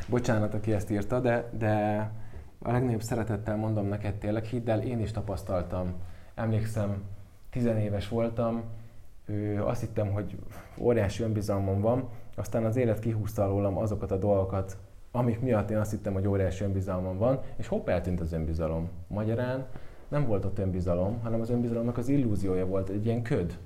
Bocsánat, 0.09 0.55
aki 0.55 0.73
ezt 0.73 0.91
írta, 0.91 1.21
de, 1.21 1.51
de 1.59 2.11
a 2.63 2.73
legnagyobb 2.73 3.03
szeretettel 3.03 3.57
mondom 3.57 3.87
neked 3.87 4.15
tényleg, 4.15 4.45
hidd 4.45 4.71
el, 4.71 4.83
én 4.83 5.01
is 5.01 5.11
tapasztaltam. 5.11 5.93
Emlékszem, 6.35 7.03
tizenéves 7.51 8.09
voltam, 8.09 8.63
azt 9.59 9.81
hittem, 9.81 10.13
hogy 10.13 10.39
óriási 10.79 11.23
önbizalmam 11.23 11.81
van, 11.81 12.09
aztán 12.37 12.65
az 12.65 12.77
élet 12.77 12.99
kihúzta 12.99 13.47
rólam 13.47 13.77
azokat 13.77 14.11
a 14.11 14.17
dolgokat, 14.17 14.77
amik 15.13 15.41
miatt 15.41 15.71
én 15.71 15.77
azt 15.77 15.91
hittem, 15.91 16.13
hogy 16.13 16.27
óriási 16.27 16.65
önbizalmam 16.65 17.19
van, 17.19 17.41
és 17.57 17.67
hopp, 17.67 17.89
eltűnt 17.89 18.21
az 18.21 18.33
önbizalom. 18.33 18.89
Magyarán 19.07 19.67
nem 20.09 20.27
volt 20.27 20.45
ott 20.45 20.59
önbizalom, 20.59 21.21
hanem 21.23 21.41
az 21.41 21.51
önbizalomnak 21.51 21.99
az 21.99 22.09
illúziója 22.09 22.67
volt, 22.67 22.89
egy 22.89 23.07
ilyen 23.07 23.23
köd. 23.23 23.59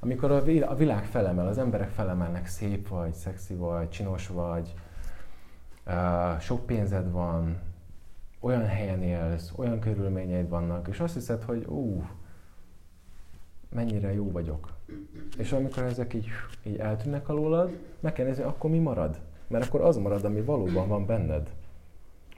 Amikor 0.00 0.30
a 0.30 0.74
világ 0.74 1.04
felemel, 1.04 1.46
az 1.46 1.58
emberek 1.58 1.88
felemelnek, 1.88 2.46
szép 2.46 2.88
vagy, 2.88 3.12
szexi 3.12 3.54
vagy, 3.54 3.88
csinos 3.88 4.28
vagy, 4.28 4.74
sok 6.40 6.66
pénzed 6.66 7.10
van, 7.10 7.58
olyan 8.40 8.66
helyen 8.66 9.02
élsz, 9.02 9.52
olyan 9.56 9.78
körülményeid 9.78 10.48
vannak, 10.48 10.88
és 10.88 11.00
azt 11.00 11.14
hiszed, 11.14 11.42
hogy 11.42 11.64
ú, 11.64 12.04
mennyire 13.74 14.14
jó 14.14 14.30
vagyok. 14.30 14.72
És 15.38 15.52
amikor 15.52 15.82
ezek 15.82 16.14
így, 16.14 16.28
így 16.62 16.76
eltűnnek 16.76 17.28
alólad, 17.28 17.78
meg 18.00 18.12
kell 18.12 18.26
nézni, 18.26 18.42
akkor 18.42 18.70
mi 18.70 18.78
marad? 18.78 19.20
Mert 19.46 19.66
akkor 19.66 19.80
az 19.80 19.96
marad, 19.96 20.24
ami 20.24 20.40
valóban 20.40 20.88
van 20.88 21.06
benned. 21.06 21.50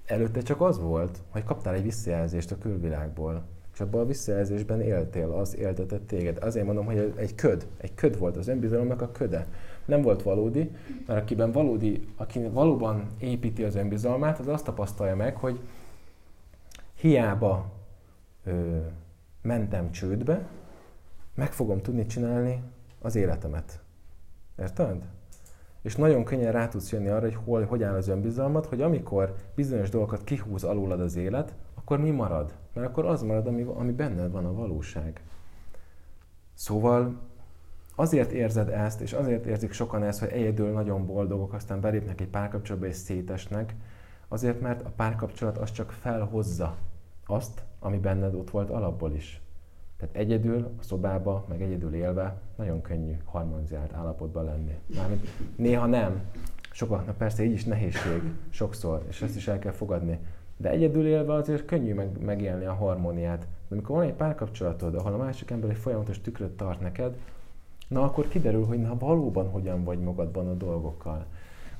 Előtte 0.06 0.40
csak 0.40 0.60
az 0.60 0.78
volt, 0.78 1.18
hogy 1.28 1.44
kaptál 1.44 1.74
egy 1.74 1.82
visszajelzést 1.82 2.50
a 2.50 2.58
külvilágból, 2.58 3.42
és 3.72 3.80
abban 3.80 4.00
a 4.00 4.06
visszajelzésben 4.06 4.80
éltél, 4.80 5.30
az 5.30 5.56
éltetett 5.56 6.06
téged. 6.06 6.42
Azért 6.42 6.66
mondom, 6.66 6.84
hogy 6.84 7.12
egy 7.16 7.34
köd, 7.34 7.66
egy 7.76 7.94
köd 7.94 8.18
volt 8.18 8.36
az 8.36 8.48
önbizalomnak 8.48 9.02
a 9.02 9.10
köde. 9.10 9.46
Nem 9.86 10.02
volt 10.02 10.22
valódi, 10.22 10.70
mert 11.06 11.20
akiben 11.20 11.52
valódi, 11.52 12.08
aki 12.16 12.48
valóban 12.48 13.06
építi 13.18 13.64
az 13.64 13.74
önbizalmát, 13.74 14.38
az 14.38 14.48
azt 14.48 14.64
tapasztalja 14.64 15.16
meg, 15.16 15.36
hogy 15.36 15.60
hiába 16.94 17.72
ö, 18.44 18.78
mentem 19.42 19.90
csődbe, 19.90 20.46
meg 21.34 21.52
fogom 21.52 21.82
tudni 21.82 22.06
csinálni 22.06 22.62
az 23.02 23.14
életemet. 23.14 23.80
Érted? 24.58 25.02
És 25.82 25.96
nagyon 25.96 26.24
könnyen 26.24 26.52
rá 26.52 26.68
tudsz 26.68 26.92
jönni 26.92 27.08
arra, 27.08 27.20
hogy 27.20 27.38
hol, 27.44 27.64
hogy 27.64 27.82
áll 27.82 27.94
az 27.94 28.08
önbizalmat, 28.08 28.66
hogy 28.66 28.82
amikor 28.82 29.34
bizonyos 29.54 29.88
dolgokat 29.90 30.24
kihúz 30.24 30.64
alulad 30.64 31.00
az 31.00 31.16
élet, 31.16 31.54
akkor 31.74 32.00
mi 32.00 32.10
marad? 32.10 32.54
Mert 32.72 32.86
akkor 32.86 33.04
az 33.04 33.22
marad, 33.22 33.46
ami, 33.46 33.62
ami 33.62 33.92
benned 33.92 34.30
van 34.30 34.44
a 34.44 34.52
valóság. 34.52 35.20
Szóval 36.54 37.14
azért 37.98 38.30
érzed 38.30 38.68
ezt, 38.68 39.00
és 39.00 39.12
azért 39.12 39.46
érzik 39.46 39.72
sokan 39.72 40.02
ezt, 40.02 40.20
hogy 40.20 40.28
egyedül 40.28 40.70
nagyon 40.70 41.06
boldogok, 41.06 41.52
aztán 41.52 41.80
belépnek 41.80 42.20
egy 42.20 42.28
párkapcsolatba 42.28 42.86
és 42.86 42.96
szétesnek, 42.96 43.74
azért, 44.28 44.60
mert 44.60 44.82
a 44.82 44.92
párkapcsolat 44.96 45.58
az 45.58 45.72
csak 45.72 45.90
felhozza 45.90 46.76
azt, 47.26 47.62
ami 47.78 47.98
benned 47.98 48.34
ott 48.34 48.50
volt 48.50 48.70
alapból 48.70 49.12
is. 49.12 49.40
Tehát 49.96 50.16
egyedül, 50.16 50.74
a 50.78 50.82
szobába, 50.82 51.44
meg 51.48 51.62
egyedül 51.62 51.94
élve 51.94 52.40
nagyon 52.56 52.80
könnyű 52.80 53.16
harmonizált 53.24 53.92
állapotban 53.92 54.44
lenni. 54.44 54.74
Mármint 54.96 55.28
néha 55.56 55.86
nem. 55.86 56.20
Sokaknak 56.72 57.16
persze 57.16 57.44
így 57.44 57.52
is 57.52 57.64
nehézség, 57.64 58.22
sokszor, 58.48 59.04
és 59.08 59.22
ezt 59.22 59.36
is 59.36 59.48
el 59.48 59.58
kell 59.58 59.72
fogadni. 59.72 60.18
De 60.56 60.70
egyedül 60.70 61.06
élve 61.06 61.32
azért 61.32 61.64
könnyű 61.64 61.94
meg, 61.94 62.24
megélni 62.24 62.64
a 62.64 62.74
harmóniát. 62.74 63.38
De 63.38 63.74
amikor 63.74 63.96
van 63.96 64.04
egy 64.04 64.14
párkapcsolatod, 64.14 64.94
ahol 64.94 65.12
a 65.12 65.16
másik 65.16 65.50
ember 65.50 65.70
egy 65.70 65.76
folyamatos 65.76 66.20
tükröt 66.20 66.56
tart 66.56 66.80
neked, 66.80 67.16
na 67.88 68.02
akkor 68.02 68.28
kiderül, 68.28 68.64
hogy 68.64 68.80
na 68.80 68.96
valóban 68.98 69.50
hogyan 69.50 69.84
vagy 69.84 69.98
magadban 69.98 70.48
a 70.48 70.54
dolgokkal. 70.54 71.26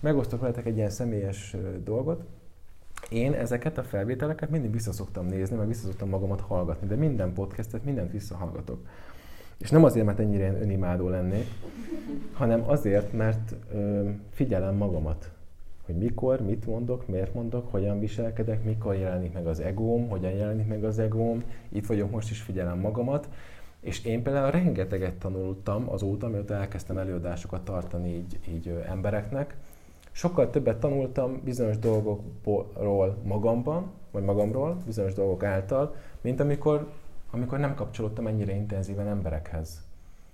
Megosztok 0.01 0.41
veletek 0.41 0.67
egy 0.67 0.77
ilyen 0.77 0.91
személyes 0.91 1.57
dolgot. 1.85 2.25
Én 3.11 3.33
ezeket 3.33 3.79
a 3.79 3.83
felvételeket 3.83 4.51
mindig 4.51 4.73
vissza 4.73 4.93
szoktam 4.93 5.27
nézni, 5.27 5.57
meg 5.57 5.67
vissza 5.67 5.87
szoktam 5.87 6.09
magamat 6.09 6.41
hallgatni, 6.41 6.87
de 6.87 6.97
minden 6.97 7.33
podcastet, 7.33 7.85
mindent 7.85 8.13
visszahallgatok. 8.13 8.87
És 9.59 9.71
nem 9.71 9.85
azért, 9.85 10.07
mert 10.07 10.19
ennyire 10.19 10.61
önimádó 10.61 11.09
lennék, 11.09 11.47
hanem 12.33 12.63
azért, 12.67 13.13
mert 13.13 13.55
ö, 13.73 14.09
figyelem 14.31 14.75
magamat 14.75 15.31
hogy 15.87 15.97
mikor, 15.97 16.41
mit 16.41 16.67
mondok, 16.67 17.09
miért 17.09 17.35
mondok, 17.35 17.71
hogyan 17.71 17.99
viselkedek, 17.99 18.65
mikor 18.65 18.95
jelenik 18.95 19.33
meg 19.33 19.47
az 19.47 19.61
egóm, 19.61 20.09
hogyan 20.09 20.33
jelenik 20.33 20.67
meg 20.67 20.85
az 20.85 20.99
egóm, 20.99 21.43
itt 21.69 21.87
vagyok 21.87 22.11
most 22.11 22.31
is 22.31 22.41
figyelem 22.41 22.79
magamat, 22.79 23.29
és 23.87 24.05
én 24.05 24.23
például 24.23 24.51
rengeteget 24.51 25.15
tanultam 25.15 25.91
azóta, 25.91 26.29
mióta 26.29 26.55
elkezdtem 26.55 26.99
előadásokat 26.99 27.65
tartani 27.65 28.15
így, 28.15 28.39
így 28.49 28.69
embereknek, 28.87 29.57
sokkal 30.13 30.51
többet 30.51 30.81
tanultam 30.81 31.41
bizonyos 31.45 31.79
dolgokról 31.79 33.17
magamban, 33.25 33.91
vagy 34.11 34.23
magamról, 34.23 34.77
bizonyos 34.87 35.13
dolgok 35.13 35.43
által, 35.43 35.95
mint 36.21 36.41
amikor, 36.41 36.89
amikor 37.31 37.59
nem 37.59 37.75
kapcsolódtam 37.75 38.27
ennyire 38.27 38.55
intenzíven 38.55 39.07
emberekhez. 39.07 39.85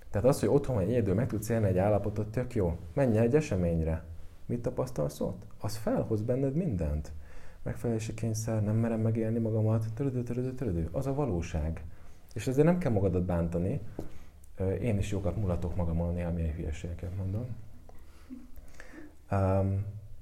Tehát 0.09 0.27
az, 0.27 0.39
hogy 0.39 0.49
otthon 0.49 0.75
vagy 0.75 0.89
egyedül 0.89 1.13
meg 1.13 1.27
tudsz 1.27 1.49
élni 1.49 1.67
egy 1.67 1.77
állapotot, 1.77 2.27
tök 2.27 2.55
jó. 2.55 2.77
Menj 2.93 3.17
egy 3.17 3.35
eseményre, 3.35 4.03
Mit 4.45 4.61
tapasztalsz 4.61 5.19
ott? 5.19 5.45
Az 5.61 5.75
felhoz 5.75 6.21
benned 6.21 6.55
mindent. 6.55 7.11
Megfelelési 7.63 8.13
kényszer, 8.13 8.63
nem 8.63 8.75
merem 8.75 8.99
megélni 8.99 9.39
magamat, 9.39 9.85
törödő, 9.93 10.23
törödő, 10.23 10.53
törödő. 10.53 10.89
Az 10.91 11.07
a 11.07 11.13
valóság. 11.13 11.83
És 12.33 12.47
ezért 12.47 12.65
nem 12.65 12.77
kell 12.77 12.91
magadat 12.91 13.23
bántani. 13.23 13.79
Én 14.81 14.97
is 14.97 15.11
jókat 15.11 15.37
mulatok 15.37 15.75
magamon, 15.75 16.13
néha 16.13 16.31
milyen 16.31 16.53
hülyeségeket 16.53 17.11
mondom. 17.15 17.45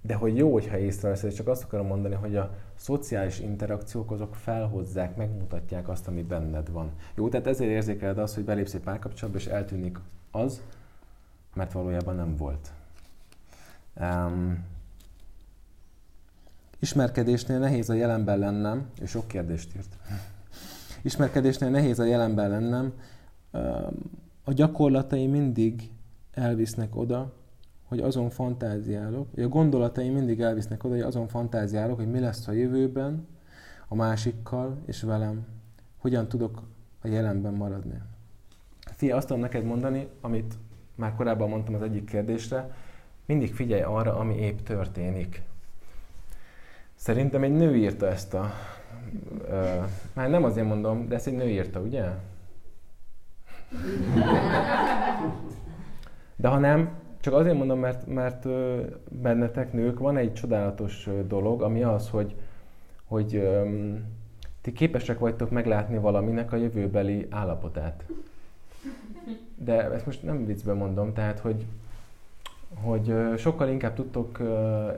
de 0.02 0.14
hogy 0.14 0.38
jó, 0.38 0.52
hogyha 0.52 0.78
észreveszed, 0.78 1.34
csak 1.34 1.48
azt 1.48 1.64
akarom 1.64 1.88
mondani, 1.88 2.16
hogy 2.16 2.36
a 2.36 2.56
szociális 2.76 3.40
interakciók 3.40 4.12
azok 4.12 4.36
felhozzák, 4.36 5.16
megmutatják 5.16 5.90
azt, 5.90 6.08
ami 6.08 6.24
benned 6.24 6.72
van. 6.72 6.92
Jó, 7.16 7.30
tehát 7.30 7.48
ezért 7.48 7.70
érzékeled 7.70 8.18
azt, 8.18 8.36
hogy 8.36 8.44
belépsz 8.44 8.74
egy 8.74 8.82
párkapcsolatba, 8.82 9.40
és 9.40 9.46
eltűnik 9.48 9.98
az, 10.32 10.62
mert 11.54 11.72
valójában 11.72 12.16
nem 12.16 12.36
volt. 12.36 12.72
Um, 13.96 14.66
ismerkedésnél 16.80 17.60
nehéz 17.60 17.90
a 17.90 17.94
jelenben 17.94 18.40
lennem, 18.40 18.90
és 19.02 19.10
sok 19.10 19.28
kérdést 19.28 19.76
írt. 19.76 19.98
Ismerkedésnél 21.02 21.70
nehéz 21.70 22.00
a 22.00 22.06
jelenben 22.06 22.50
lennem, 22.50 22.94
a 24.44 24.54
gyakorlatai 24.54 25.28
mindig 25.28 25.92
elvisznek 26.32 26.96
oda, 26.96 27.34
hogy 27.84 28.00
azon 28.00 28.30
fantáziálok, 28.30 29.28
vagy 29.36 29.44
a 29.44 29.48
gondolatai 29.48 30.10
mindig 30.10 30.42
elvisznek 30.42 30.84
oda, 30.84 30.94
hogy 30.94 31.04
azon 31.04 31.28
fantáziálok, 31.28 31.96
hogy 31.96 32.12
mi 32.12 32.20
lesz 32.20 32.48
a 32.48 32.52
jövőben 32.52 33.28
a 33.88 33.96
másikkal 33.96 34.78
és 34.86 35.02
velem, 35.02 35.46
hogyan 35.98 36.28
tudok 36.28 36.62
a 37.02 37.08
jelenben 37.08 37.54
maradni. 37.54 38.02
Fia, 38.96 39.16
azt 39.16 39.28
tudom 39.28 39.42
neked 39.42 39.64
mondani, 39.64 40.08
amit 40.22 40.54
már 40.96 41.16
korábban 41.16 41.50
mondtam 41.50 41.74
az 41.74 41.82
egyik 41.82 42.06
kérdésre, 42.06 42.76
mindig 43.26 43.54
figyelj 43.54 43.82
arra, 43.82 44.18
ami 44.18 44.36
épp 44.36 44.60
történik. 44.60 45.42
Szerintem 46.96 47.44
egy 47.44 47.52
nő 47.52 47.76
írta 47.76 48.08
ezt 48.08 48.34
a... 48.34 48.52
Már 50.14 50.30
nem 50.30 50.44
azért 50.44 50.68
mondom, 50.68 51.08
de 51.08 51.16
ezt 51.16 51.28
egy 51.28 51.36
nő 51.36 51.50
írta, 51.50 51.80
ugye? 51.80 52.04
De 56.36 56.48
ha 56.48 56.58
nem, 56.58 56.90
csak 57.20 57.34
azért 57.34 57.58
mondom, 57.58 57.80
mert, 57.80 58.08
mert 58.08 58.48
bennetek 59.10 59.74
nők 59.74 60.00
van 60.00 60.18
egy 60.18 60.34
csodálatos 60.34 61.10
dolog, 61.28 61.62
ami 61.62 61.84
az, 61.84 62.10
hogy, 62.10 62.36
hogy 63.06 63.36
um, 63.36 64.04
ti 64.62 64.72
képesek 64.72 65.20
vagytok 65.20 65.50
meglátni 65.50 65.98
valaminek 65.98 66.52
a 66.52 66.56
jövőbeli 66.56 67.28
állapotát. 67.30 68.06
De 69.56 69.92
ezt 69.92 70.06
most 70.06 70.24
nem 70.24 70.46
viccben 70.46 70.78
mondom, 70.78 71.14
tehát, 71.14 71.40
hogy 71.40 71.66
hogy 72.76 73.14
sokkal 73.38 73.70
inkább 73.70 73.94
tudtok 73.94 74.40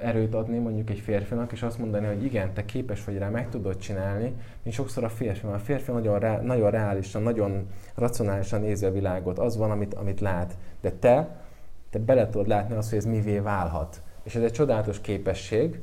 erőt 0.02 0.34
adni 0.34 0.58
mondjuk 0.58 0.90
egy 0.90 1.00
férfinak, 1.00 1.52
és 1.52 1.64
azt 1.64 1.78
mondani, 1.78 2.06
hogy 2.06 2.24
igen, 2.24 2.54
te 2.54 2.66
képes 2.66 3.06
vagy 3.06 3.18
rá, 3.18 3.30
meg 3.30 3.50
tudod 3.50 3.78
csinálni, 3.78 4.34
mint 4.64 4.76
sokszor 4.76 5.04
a 5.04 5.10
férfi. 5.10 5.46
Mert 5.46 5.58
a 5.58 5.64
férfi 5.64 5.92
nagyon, 5.92 6.20
rá, 6.20 6.42
nagyon 6.42 6.72
reálisan, 6.72 7.22
nagyon 7.22 7.68
racionálisan 7.96 8.62
nézi 8.62 8.86
a 8.86 8.92
világot, 8.92 9.40
az 9.40 9.58
van, 9.58 9.72
amit, 9.72 9.94
amit 9.94 10.20
lát. 10.20 10.58
De 10.82 10.92
te, 10.92 11.42
te 11.90 12.00
bele 12.00 12.30
tudod 12.30 12.48
látni 12.48 12.76
azt, 12.76 12.90
hogy 12.90 12.98
ez 12.98 13.06
mivé 13.06 13.40
válhat. 13.40 14.02
És 14.24 14.36
ez 14.36 14.44
egy 14.44 14.52
csodálatos 14.52 15.02
képesség, 15.02 15.82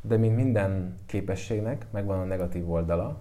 de 0.00 0.16
mint 0.16 0.36
minden 0.36 0.94
képességnek 1.06 1.86
megvan 1.90 2.18
a 2.18 2.24
negatív 2.24 2.70
oldala, 2.70 3.16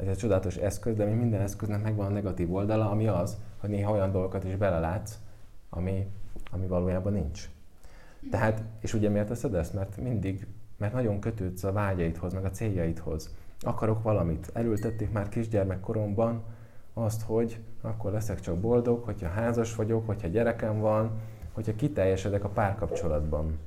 ez 0.00 0.06
egy 0.06 0.16
csodálatos 0.16 0.56
eszköz, 0.56 0.96
de 0.96 1.04
mint 1.04 1.20
minden 1.20 1.40
eszköznek 1.40 1.82
megvan 1.82 2.06
a 2.06 2.14
negatív 2.14 2.54
oldala, 2.54 2.90
ami 2.90 3.06
az, 3.06 3.36
hogy 3.60 3.70
néha 3.70 3.92
olyan 3.92 4.12
dolgokat 4.12 4.44
is 4.44 4.56
belelátsz, 4.56 5.18
ami, 5.70 6.06
ami 6.52 6.66
valójában 6.66 7.12
nincs. 7.12 7.50
Tehát, 8.30 8.62
és 8.80 8.94
ugye 8.94 9.08
miért 9.08 9.28
teszed 9.28 9.54
ezt? 9.54 9.74
Mert 9.74 9.96
mindig, 9.96 10.46
mert 10.76 10.92
nagyon 10.92 11.20
kötődsz 11.20 11.64
a 11.64 11.72
vágyaidhoz, 11.72 12.32
meg 12.32 12.44
a 12.44 12.50
céljaidhoz. 12.50 13.34
Akarok 13.60 14.02
valamit. 14.02 14.50
Elültették 14.52 15.12
már 15.12 15.28
kisgyermekkoromban 15.28 16.42
azt, 16.94 17.22
hogy 17.22 17.60
akkor 17.80 18.12
leszek 18.12 18.40
csak 18.40 18.58
boldog, 18.58 19.04
hogyha 19.04 19.28
házas 19.28 19.74
vagyok, 19.74 20.06
hogyha 20.06 20.28
gyerekem 20.28 20.80
van, 20.80 21.10
hogyha 21.52 21.74
kiteljesedek 21.74 22.44
a 22.44 22.48
párkapcsolatban. 22.48 23.58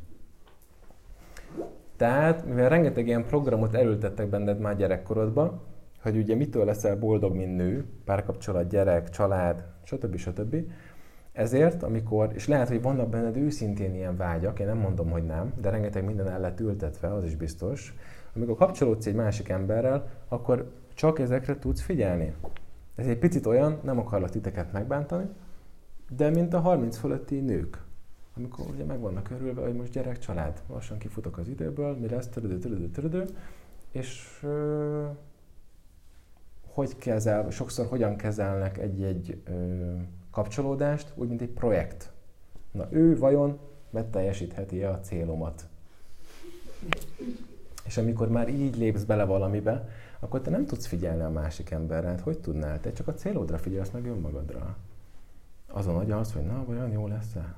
Tehát, 1.98 2.46
mivel 2.46 2.70
rengeteg 2.70 3.08
ilyen 3.08 3.26
programot 3.26 3.74
elültettek 3.74 4.28
benned 4.28 4.60
már 4.60 4.78
gyerekkorodban, 4.78 5.62
hogy 6.02 6.18
ugye 6.18 6.36
mitől 6.36 6.66
leszel 6.66 6.98
boldog, 7.00 7.36
mint 7.36 7.56
nő, 7.56 7.86
párkapcsolat, 8.04 8.70
gyerek, 8.70 9.10
család, 9.10 9.66
stb. 9.84 10.16
stb. 10.16 10.56
Ezért, 11.36 11.84
amikor, 11.84 12.30
és 12.34 12.48
lehet, 12.48 12.68
hogy 12.68 12.82
vannak 12.82 13.10
benned 13.10 13.38
őszintén 13.38 13.96
ilyen 13.96 14.18
vágyak, 14.18 14.60
én 14.60 14.66
nem 14.66 14.78
mondom, 14.78 15.10
hogy 15.10 15.24
nem, 15.24 15.54
de 15.62 15.70
rengeteg 15.70 16.06
minden 16.06 16.30
el 16.30 16.40
lett 16.40 16.60
ültetve, 16.60 17.14
az 17.14 17.24
is 17.24 17.36
biztos. 17.36 17.96
Amikor 18.36 18.56
kapcsolódsz 18.56 19.06
egy 19.06 19.16
másik 19.16 19.50
emberrel, 19.50 20.10
akkor 20.28 20.72
csak 20.94 21.20
ezekre 21.20 21.60
tudsz 21.60 21.82
figyelni. 21.82 22.34
Ez 22.96 23.08
egy 23.08 23.18
picit 23.18 23.46
olyan, 23.46 23.80
nem 23.84 24.00
akarlak 24.00 24.30
titeket 24.30 24.72
megbántani, 24.72 25.26
de 26.10 26.30
mint 26.30 26.54
a 26.54 26.60
30 26.60 26.98
fölötti 26.98 27.40
nők, 27.40 27.84
amikor 28.38 28.66
ugye 28.74 28.84
meg 28.84 29.00
vannak 29.00 29.30
örülve, 29.30 29.62
hogy 29.62 29.76
most 29.76 29.92
gyerek, 29.92 30.20
család, 30.20 30.62
lassan 30.68 30.98
kifutok 30.98 31.38
az 31.38 31.48
időből, 31.48 31.98
mi 31.98 32.08
lesz, 32.08 32.28
törödő, 32.28 32.58
törödő, 32.58 32.88
törödő, 32.88 33.26
és 33.92 34.40
ö, 34.44 35.06
hogy 36.68 36.98
kezel, 36.98 37.50
sokszor 37.50 37.86
hogyan 37.86 38.16
kezelnek 38.16 38.78
egy-egy 38.78 39.42
ö, 39.46 39.94
kapcsolódást, 40.36 41.12
úgy, 41.16 41.28
mint 41.28 41.42
egy 41.42 41.50
projekt. 41.50 42.12
Na 42.72 42.88
ő 42.90 43.18
vajon 43.18 43.60
beteljesítheti-e 43.90 44.90
a 44.90 45.00
célomat? 45.00 45.68
És 47.86 47.98
amikor 47.98 48.30
már 48.30 48.50
így 48.50 48.78
lépsz 48.78 49.04
bele 49.04 49.24
valamibe, 49.24 49.90
akkor 50.20 50.42
te 50.42 50.50
nem 50.50 50.66
tudsz 50.66 50.86
figyelni 50.86 51.22
a 51.22 51.30
másik 51.30 51.72
emberre. 51.72 52.08
Hát 52.08 52.22
hogy 52.22 52.40
tudnál? 52.40 52.80
Te 52.80 52.92
csak 52.92 53.08
a 53.08 53.14
célodra 53.14 53.58
figyelsz 53.58 53.90
meg 53.90 54.06
önmagadra. 54.06 54.78
Azon 55.68 55.96
agyalsz, 55.96 56.34
hogy 56.34 56.46
na, 56.46 56.66
vajon 56.66 56.92
jó 56.92 57.08
lesz-e? 57.08 57.56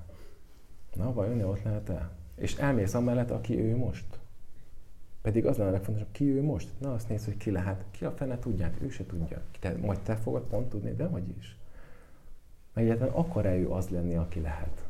Na, 0.93 1.13
vajon 1.13 1.41
ott 1.41 1.63
lehet-e? 1.63 2.09
És 2.35 2.55
elmész 2.55 2.93
amellett, 2.93 3.31
aki 3.31 3.59
ő 3.59 3.75
most. 3.75 4.19
Pedig 5.21 5.45
az 5.45 5.57
lenne 5.57 5.69
a 5.69 5.73
legfontosabb, 5.73 6.11
ki 6.11 6.25
ő 6.25 6.43
most? 6.43 6.69
Na, 6.77 6.93
azt 6.93 7.09
néz, 7.09 7.25
hogy 7.25 7.37
ki 7.37 7.51
lehet. 7.51 7.85
Ki 7.91 8.05
a 8.05 8.11
fene 8.11 8.39
tudják, 8.39 8.81
ő 8.81 8.89
se 8.89 9.05
tudja. 9.05 9.41
Te, 9.59 9.77
majd 9.81 9.99
te 9.99 10.15
fogod 10.15 10.43
pont 10.43 10.69
tudni, 10.69 10.95
de 10.95 11.05
hogy 11.05 11.29
is. 11.37 11.57
Meg 12.77 12.85
egyáltalán 12.85 13.13
akar-e 13.13 13.55
ő 13.55 13.69
az 13.69 13.89
lenni, 13.89 14.15
aki 14.15 14.39
lehet? 14.39 14.83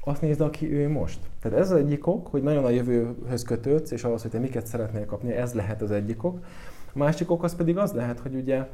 Azt 0.00 0.20
nézd, 0.20 0.40
aki 0.40 0.72
ő 0.72 0.88
most. 0.88 1.18
Tehát 1.40 1.58
ez 1.58 1.70
az 1.70 1.76
egyik 1.76 2.06
ok, 2.06 2.26
hogy 2.26 2.42
nagyon 2.42 2.64
a 2.64 2.68
jövőhöz 2.68 3.42
kötődsz, 3.42 3.90
és 3.90 4.04
ahhoz, 4.04 4.22
hogy 4.22 4.30
te 4.30 4.38
miket 4.38 4.66
szeretnél 4.66 5.06
kapni, 5.06 5.32
ez 5.32 5.54
lehet 5.54 5.82
az 5.82 5.90
egyik 5.90 6.24
ok. 6.24 6.44
A 6.92 6.98
másik 6.98 7.30
ok 7.30 7.42
az 7.42 7.56
pedig 7.56 7.78
az 7.78 7.92
lehet, 7.92 8.18
hogy 8.18 8.34
ugye 8.34 8.68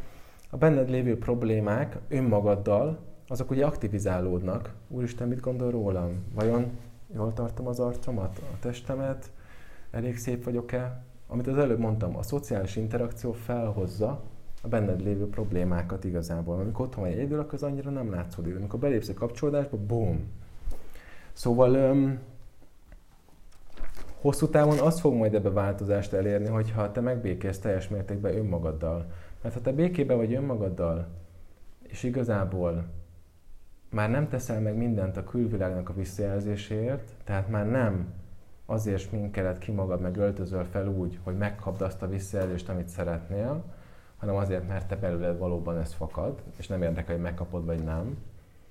a 0.50 0.56
benned 0.56 0.90
lévő 0.90 1.18
problémák 1.18 1.98
önmagaddal, 2.08 2.98
azok 3.28 3.50
ugye 3.50 3.66
aktivizálódnak. 3.66 4.74
Úristen, 4.88 5.28
mit 5.28 5.40
gondol 5.40 5.70
rólam? 5.70 6.24
Vajon 6.34 6.70
jól 7.14 7.32
tartom 7.32 7.66
az 7.66 7.80
arcomat, 7.80 8.38
a 8.38 8.58
testemet? 8.60 9.30
Elég 9.90 10.18
szép 10.18 10.44
vagyok-e? 10.44 11.02
Amit 11.26 11.46
az 11.46 11.58
előbb 11.58 11.78
mondtam, 11.78 12.16
a 12.16 12.22
szociális 12.22 12.76
interakció 12.76 13.32
felhozza 13.32 14.20
a 14.60 14.68
benned 14.68 15.00
lévő 15.00 15.28
problémákat 15.28 16.04
igazából. 16.04 16.60
Amikor 16.60 16.86
otthon 16.86 17.04
vagy 17.04 17.12
egyedül, 17.12 17.38
akkor 17.38 17.54
az 17.54 17.62
annyira 17.62 17.90
nem 17.90 18.10
látszódik. 18.10 18.56
Amikor 18.56 18.78
belépsz 18.78 19.08
a 19.08 19.14
kapcsolódásba, 19.14 19.76
boom! 19.76 20.30
Szóval 21.32 21.74
öm, 21.74 22.18
hosszú 24.20 24.48
távon 24.48 24.78
az 24.78 25.00
fog 25.00 25.14
majd 25.14 25.34
ebbe 25.34 25.50
változást 25.50 26.12
elérni, 26.12 26.48
hogyha 26.48 26.92
te 26.92 27.00
megbékélsz 27.00 27.58
teljes 27.58 27.88
mértékben 27.88 28.36
önmagaddal. 28.36 29.12
Mert 29.42 29.54
ha 29.54 29.60
te 29.60 29.72
békében 29.72 30.16
vagy 30.16 30.34
önmagaddal, 30.34 31.08
és 31.82 32.02
igazából 32.02 32.84
már 33.90 34.10
nem 34.10 34.28
teszel 34.28 34.60
meg 34.60 34.76
mindent 34.76 35.16
a 35.16 35.24
külvilágnak 35.24 35.88
a 35.88 35.94
visszajelzéséért, 35.94 37.12
tehát 37.24 37.48
már 37.48 37.70
nem 37.70 38.12
azért 38.66 39.00
sminkeled 39.00 39.58
ki 39.58 39.72
magad, 39.72 40.00
meg 40.00 40.16
öltözöl 40.16 40.64
fel 40.64 40.88
úgy, 40.88 41.18
hogy 41.22 41.36
megkapd 41.36 41.80
azt 41.80 42.02
a 42.02 42.08
visszajelzést, 42.08 42.68
amit 42.68 42.88
szeretnél, 42.88 43.64
hanem 44.20 44.34
azért, 44.34 44.68
mert 44.68 44.88
te 44.88 44.96
belőled 44.96 45.38
valóban 45.38 45.78
ez 45.78 45.92
fakad, 45.92 46.42
és 46.56 46.66
nem 46.66 46.82
érdekel, 46.82 47.14
hogy 47.14 47.24
megkapod 47.24 47.64
vagy 47.64 47.84
nem. 47.84 48.18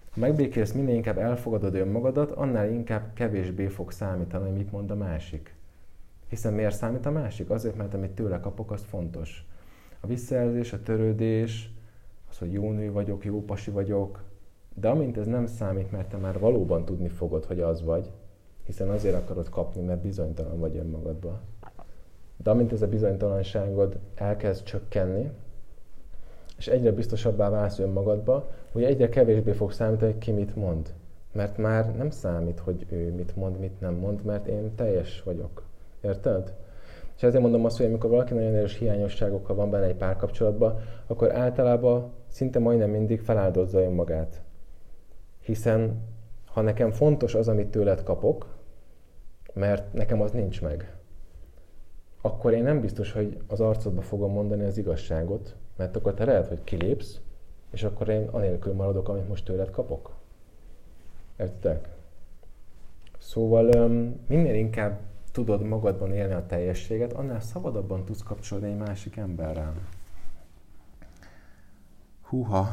Ha 0.09 0.19
megbékélsz, 0.19 0.71
minél 0.71 0.95
inkább 0.95 1.17
elfogadod 1.17 1.75
önmagadat, 1.75 2.31
annál 2.31 2.69
inkább 2.69 3.13
kevésbé 3.13 3.67
fog 3.67 3.91
számítani, 3.91 4.47
hogy 4.47 4.57
mit 4.57 4.71
mond 4.71 4.91
a 4.91 4.95
másik. 4.95 5.55
Hiszen 6.27 6.53
miért 6.53 6.75
számít 6.75 7.05
a 7.05 7.11
másik? 7.11 7.49
Azért, 7.49 7.75
mert 7.75 7.93
amit 7.93 8.11
tőle 8.11 8.39
kapok, 8.39 8.71
az 8.71 8.83
fontos. 8.83 9.45
A 9.99 10.07
visszajelzés, 10.07 10.73
a 10.73 10.83
törődés, 10.83 11.71
az, 12.29 12.37
hogy 12.37 12.53
jó 12.53 12.71
nő 12.71 12.91
vagyok, 12.91 13.25
jó 13.25 13.45
pasi 13.45 13.71
vagyok, 13.71 14.23
de 14.75 14.89
amint 14.89 15.17
ez 15.17 15.27
nem 15.27 15.45
számít, 15.45 15.91
mert 15.91 16.09
te 16.09 16.17
már 16.17 16.39
valóban 16.39 16.85
tudni 16.85 17.07
fogod, 17.07 17.45
hogy 17.45 17.59
az 17.59 17.83
vagy, 17.83 18.11
hiszen 18.65 18.89
azért 18.89 19.15
akarod 19.15 19.49
kapni, 19.49 19.81
mert 19.81 20.01
bizonytalan 20.01 20.59
vagy 20.59 20.75
önmagadban. 20.75 21.39
De 22.43 22.49
amint 22.49 22.71
ez 22.71 22.81
a 22.81 22.87
bizonytalanságod 22.87 23.99
elkezd 24.15 24.63
csökkenni, 24.63 25.31
és 26.57 26.67
egyre 26.67 26.91
biztosabbá 26.91 27.49
válsz 27.49 27.79
önmagadba, 27.79 28.51
hogy 28.71 28.83
egyre 28.83 29.09
kevésbé 29.09 29.51
fog 29.51 29.71
számítani, 29.71 30.11
hogy 30.11 30.21
ki 30.21 30.31
mit 30.31 30.55
mond. 30.55 30.93
Mert 31.31 31.57
már 31.57 31.95
nem 31.95 32.09
számít, 32.09 32.59
hogy 32.59 32.85
ő 32.89 33.13
mit 33.13 33.35
mond, 33.35 33.59
mit 33.59 33.79
nem 33.79 33.93
mond, 33.93 34.23
mert 34.23 34.47
én 34.47 34.75
teljes 34.75 35.23
vagyok. 35.23 35.63
Érted? 36.01 36.53
És 37.15 37.23
ezért 37.23 37.41
mondom 37.41 37.65
azt, 37.65 37.77
hogy 37.77 37.85
amikor 37.85 38.09
valaki 38.09 38.33
nagyon 38.33 38.53
erős 38.53 38.77
hiányosságokkal 38.77 39.55
van 39.55 39.69
benne 39.69 39.85
egy 39.85 39.95
párkapcsolatban, 39.95 40.79
akkor 41.07 41.35
általában 41.35 42.11
szinte 42.27 42.59
majdnem 42.59 42.89
mindig 42.89 43.21
feláldozza 43.21 43.81
önmagát. 43.81 44.41
Hiszen 45.39 46.01
ha 46.45 46.61
nekem 46.61 46.91
fontos 46.91 47.35
az, 47.35 47.47
amit 47.47 47.71
tőled 47.71 48.03
kapok, 48.03 48.47
mert 49.53 49.93
nekem 49.93 50.21
az 50.21 50.31
nincs 50.31 50.61
meg, 50.61 50.98
akkor 52.21 52.53
én 52.53 52.63
nem 52.63 52.79
biztos, 52.81 53.11
hogy 53.11 53.37
az 53.47 53.59
arcodba 53.59 54.01
fogom 54.01 54.31
mondani 54.31 54.63
az 54.63 54.77
igazságot, 54.77 55.55
mert 55.75 55.95
akkor 55.95 56.13
te 56.13 56.25
lehet, 56.25 56.47
hogy 56.47 56.63
kilépsz, 56.63 57.19
és 57.71 57.83
akkor 57.83 58.09
én 58.09 58.27
anélkül 58.27 58.73
maradok, 58.73 59.09
amit 59.09 59.27
most 59.27 59.45
tőled 59.45 59.69
kapok. 59.69 60.15
Értitek? 61.37 61.89
Szóval 63.17 63.89
minél 64.27 64.55
inkább 64.55 64.99
tudod 65.31 65.61
magadban 65.61 66.13
élni 66.13 66.33
a 66.33 66.45
teljességet, 66.45 67.13
annál 67.13 67.39
szabadabban 67.39 68.05
tudsz 68.05 68.23
kapcsolni 68.23 68.67
egy 68.67 68.77
másik 68.77 69.15
emberrel. 69.15 69.73
Húha. 72.21 72.67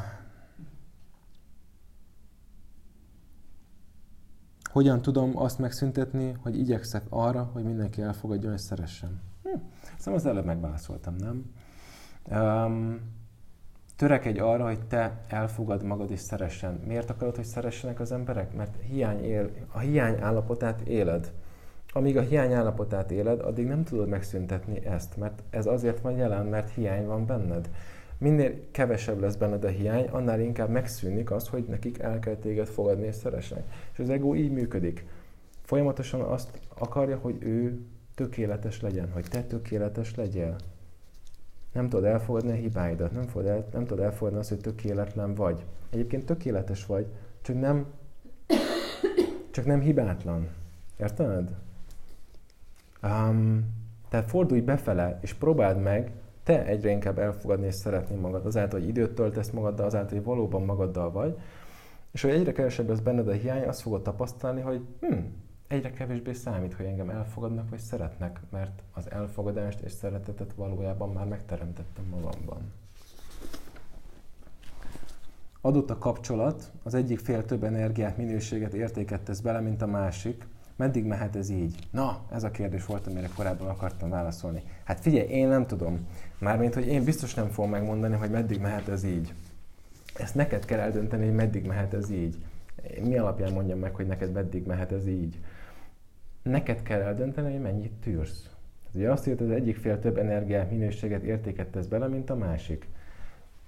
Hogyan 4.63 5.03
tudom 5.03 5.39
azt 5.39 5.59
megszüntetni, 5.59 6.37
hogy 6.43 6.59
igyekszek 6.59 7.03
arra, 7.09 7.51
hogy 7.53 7.65
mindenki 7.65 8.03
elfogadjon 8.03 8.53
és 8.53 8.61
szeressen? 8.61 9.21
Hm. 9.53 9.59
Szóval 9.99 10.21
az 10.21 10.27
előbb 10.27 10.45
megválaszoltam, 10.45 11.15
nem? 11.15 11.55
Um, 12.31 13.01
törekedj 13.97 14.39
arra, 14.39 14.65
hogy 14.65 14.87
te 14.87 15.21
elfogad 15.29 15.83
magad 15.83 16.11
és 16.11 16.21
szeressen. 16.21 16.81
Miért 16.87 17.11
akarod, 17.11 17.37
hogy 17.37 17.45
szeressenek 17.45 18.01
az 18.01 18.13
emberek? 18.13 18.55
Mert 18.55 18.77
hiány 18.83 19.25
él, 19.25 19.51
a 19.73 19.79
hiány 19.79 20.21
állapotát 20.21 20.81
éled. 20.81 21.33
Amíg 21.93 22.17
a 22.17 22.21
hiány 22.21 22.53
állapotát 22.53 23.11
éled, 23.11 23.41
addig 23.41 23.67
nem 23.67 23.85
tudod 23.85 24.09
megszüntetni 24.09 24.87
ezt, 24.87 25.17
mert 25.17 25.43
ez 25.51 25.67
azért 25.67 26.01
van 26.01 26.17
jelen, 26.17 26.47
mert 26.47 26.71
hiány 26.71 27.07
van 27.07 27.27
benned. 27.27 27.71
Minél 28.19 28.71
kevesebb 28.71 29.21
lesz 29.21 29.37
benned 29.37 29.65
a 29.65 29.69
hiány, 29.69 30.07
annál 30.07 30.41
inkább 30.41 30.69
megszűnik 30.69 31.31
az, 31.31 31.49
hogy 31.49 31.65
nekik 31.69 31.99
el 31.99 32.19
kell 32.19 32.35
téged 32.35 32.67
fogadni 32.67 33.07
és 33.07 33.15
szeressenek. 33.15 33.65
És 33.93 33.99
az 33.99 34.11
ego 34.11 34.35
így 34.35 34.53
működik. 34.53 35.07
Folyamatosan 35.63 36.21
azt 36.21 36.61
akarja, 36.79 37.17
hogy 37.17 37.37
ő 37.43 37.81
tökéletes 38.17 38.81
legyen, 38.81 39.13
hogy 39.13 39.25
te 39.31 39.43
tökéletes 39.43 40.15
legyél. 40.15 40.57
Nem 41.73 41.89
tudod 41.89 42.05
elfogadni 42.05 42.51
a 42.51 42.55
hibáidat, 42.55 43.13
nem, 43.13 43.27
tudod 43.27 43.47
el, 43.47 43.67
nem 43.73 43.85
tudod 43.85 44.05
elfogadni 44.05 44.39
azt, 44.39 44.49
hogy 44.49 44.61
tökéletlen 44.61 45.35
vagy. 45.35 45.65
Egyébként 45.91 46.27
tökéletes 46.27 46.87
vagy, 46.87 47.07
csak 47.41 47.61
nem, 47.61 47.87
csak 49.51 49.65
nem 49.65 49.81
hibátlan. 49.81 50.49
Érted? 50.97 51.55
Um, 53.03 53.75
tehát 54.09 54.29
fordulj 54.29 54.61
befele, 54.61 55.19
és 55.23 55.35
próbáld 55.35 55.83
meg 55.83 56.13
te 56.43 56.65
egyre 56.65 56.91
inkább 56.91 57.19
elfogadni 57.19 57.67
és 57.67 57.75
szeretni 57.75 58.17
magad, 58.17 58.47
azáltal, 58.47 58.81
hogy 58.81 58.89
időt 58.89 59.15
töltesz 59.15 59.51
magaddal, 59.51 59.87
azáltal, 59.87 60.17
hogy 60.17 60.27
valóban 60.27 60.65
magaddal 60.65 61.11
vagy, 61.11 61.39
és 62.11 62.23
hogy 62.23 62.31
egyre 62.31 62.53
kevesebb 62.53 62.89
lesz 62.89 62.99
benned 62.99 63.29
a 63.29 63.33
hiány, 63.33 63.63
azt 63.63 63.81
fogod 63.81 64.03
tapasztalni, 64.03 64.61
hogy 64.61 64.81
hm, 65.01 65.19
egyre 65.69 65.91
kevésbé 65.91 66.33
számít, 66.33 66.75
hogy 66.75 66.87
engem 66.87 67.11
elfogadnak 67.11 67.71
vagy 67.71 67.79
szeretnek, 67.79 68.41
mert 68.51 68.83
az 68.93 69.11
elfogadást 69.11 69.81
és 69.81 69.93
szeretetet 69.93 70.53
valójában 70.55 71.13
már 71.13 71.27
megteremtettem 71.27 72.05
magamban. 72.05 72.73
Adott 75.61 75.91
a 75.91 75.99
kapcsolat, 75.99 76.71
az 76.83 76.95
egyik 76.95 77.19
fél 77.19 77.45
több 77.45 77.65
energiát, 77.65 78.17
minőséget, 78.17 78.75
értéket 78.75 79.21
tesz 79.21 79.41
bele, 79.41 79.61
mint 79.61 79.83
a 79.83 79.87
másik. 79.87 80.47
Meddig 80.77 81.05
mehet 81.05 81.37
ez 81.37 81.51
így? 81.51 81.89
Na, 81.91 82.21
ez 82.31 82.45
a 82.45 82.51
kérdés 82.51 82.87
volt, 82.87 83.07
amire 83.07 83.29
korábban 83.37 83.69
akartam 83.69 84.11
válaszolni. 84.11 84.63
Hát 84.85 85.01
figyelj, 85.01 85.29
én 85.29 85.49
nem 85.49 85.67
tudom. 85.67 86.07
Mármint, 86.39 86.75
hogy 86.75 86.87
én 86.87 87.05
biztos 87.05 87.35
nem 87.35 87.49
fogom 87.49 87.71
megmondani, 87.71 88.17
hogy 88.17 88.31
meddig 88.31 88.61
mehet 88.61 88.89
ez 88.89 89.05
így. 89.05 89.35
Ezt 90.15 90.35
neked 90.35 90.65
kell 90.65 90.79
eldönteni, 90.79 91.25
hogy 91.25 91.35
meddig 91.35 91.67
mehet 91.67 91.95
ez 91.95 92.11
így. 92.11 92.37
Mi 93.03 93.19
alapján 93.19 93.53
mondjam 93.53 93.79
meg, 93.79 93.95
hogy 93.95 94.07
neked 94.07 94.33
meddig 94.33 94.67
mehet 94.67 94.93
ez 94.93 95.07
így? 95.07 95.41
Neked 96.51 96.83
kell 96.83 97.01
eldönteni, 97.01 97.53
hogy 97.53 97.61
mennyit 97.61 97.93
tűrsz. 97.93 98.51
Ugye 98.95 99.11
azt 99.11 99.27
írta, 99.27 99.43
hogy 99.43 99.53
az 99.53 99.59
egyik 99.59 99.77
fél 99.77 99.99
több 99.99 100.19
energiát, 100.19 100.71
minőséget, 100.71 101.23
értéket 101.23 101.67
tesz 101.67 101.87
bele, 101.87 102.07
mint 102.07 102.31
a 102.31 102.37
másik. 102.37 102.89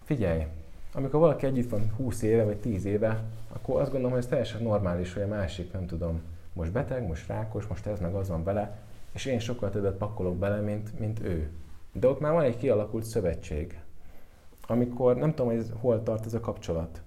Figyelj, 0.05 0.47
amikor 0.93 1.21
valaki 1.21 1.47
együtt 1.47 1.71
van 1.71 1.91
20 1.97 2.23
éve 2.23 2.45
vagy 2.45 2.57
10 2.57 2.85
éve, 2.85 3.23
akkor 3.49 3.81
azt 3.81 3.91
gondolom, 3.91 4.11
hogy 4.11 4.23
ez 4.23 4.29
teljesen 4.29 4.63
normális, 4.63 5.13
hogy 5.13 5.23
a 5.23 5.27
másik, 5.27 5.73
nem 5.73 5.87
tudom, 5.87 6.23
most 6.53 6.73
beteg, 6.73 7.07
most 7.07 7.29
rákos, 7.29 7.67
most 7.67 7.87
ez 7.87 8.01
meg 8.01 8.15
az 8.15 8.29
van 8.29 8.45
vele, 8.45 8.79
és 9.13 9.25
én 9.25 9.39
sokkal 9.39 9.71
többet 9.71 9.97
pakolok 9.97 10.37
bele, 10.37 10.61
mint, 10.61 10.99
mint 10.99 11.21
ő. 11.21 11.51
De 11.93 12.09
ott 12.09 12.21
már 12.21 12.33
van 12.33 12.43
egy 12.43 12.57
kialakult 12.57 13.05
szövetség, 13.05 13.81
amikor 14.67 15.17
nem 15.17 15.35
tudom, 15.35 15.55
hogy 15.55 15.67
hol 15.81 16.03
tart 16.03 16.27
ez 16.27 16.35
a 16.35 16.41
kapcsolat. 16.41 17.03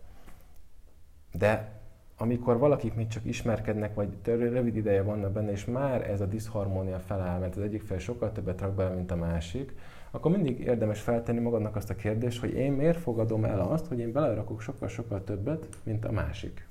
De 1.34 1.81
amikor 2.22 2.58
valakik 2.58 2.94
még 2.94 3.08
csak 3.08 3.26
ismerkednek, 3.26 3.94
vagy 3.94 4.10
rövid 4.24 4.76
ideje 4.76 5.02
vannak 5.02 5.32
benne, 5.32 5.52
és 5.52 5.66
már 5.66 6.10
ez 6.10 6.22
a 6.22 6.26
diszharmónia 6.26 7.00
feláll, 7.00 7.40
mert 7.40 7.56
az 7.56 7.62
egyik 7.62 7.82
fel 7.82 8.00
sokkal 8.00 8.32
többet 8.32 8.62
rak 8.62 8.74
bele, 8.74 8.96
mint 8.96 9.12
a 9.12 9.16
másik, 9.16 9.76
akkor 10.12 10.32
mindig 10.32 10.60
érdemes 10.60 11.02
feltenni 11.02 11.40
magadnak 11.40 11.76
azt 11.76 11.90
a 11.90 11.96
kérdést, 11.96 12.40
hogy 12.40 12.54
én 12.54 12.72
miért 12.72 12.98
fogadom 12.98 13.46
el 13.46 13.60
azt, 13.60 13.88
hogy 13.88 14.00
én 14.00 14.12
belerakok 14.12 14.62
sokkal-sokkal 14.62 15.24
többet, 15.24 15.68
mint 15.84 16.06
a 16.06 16.12
másik. 16.12 16.68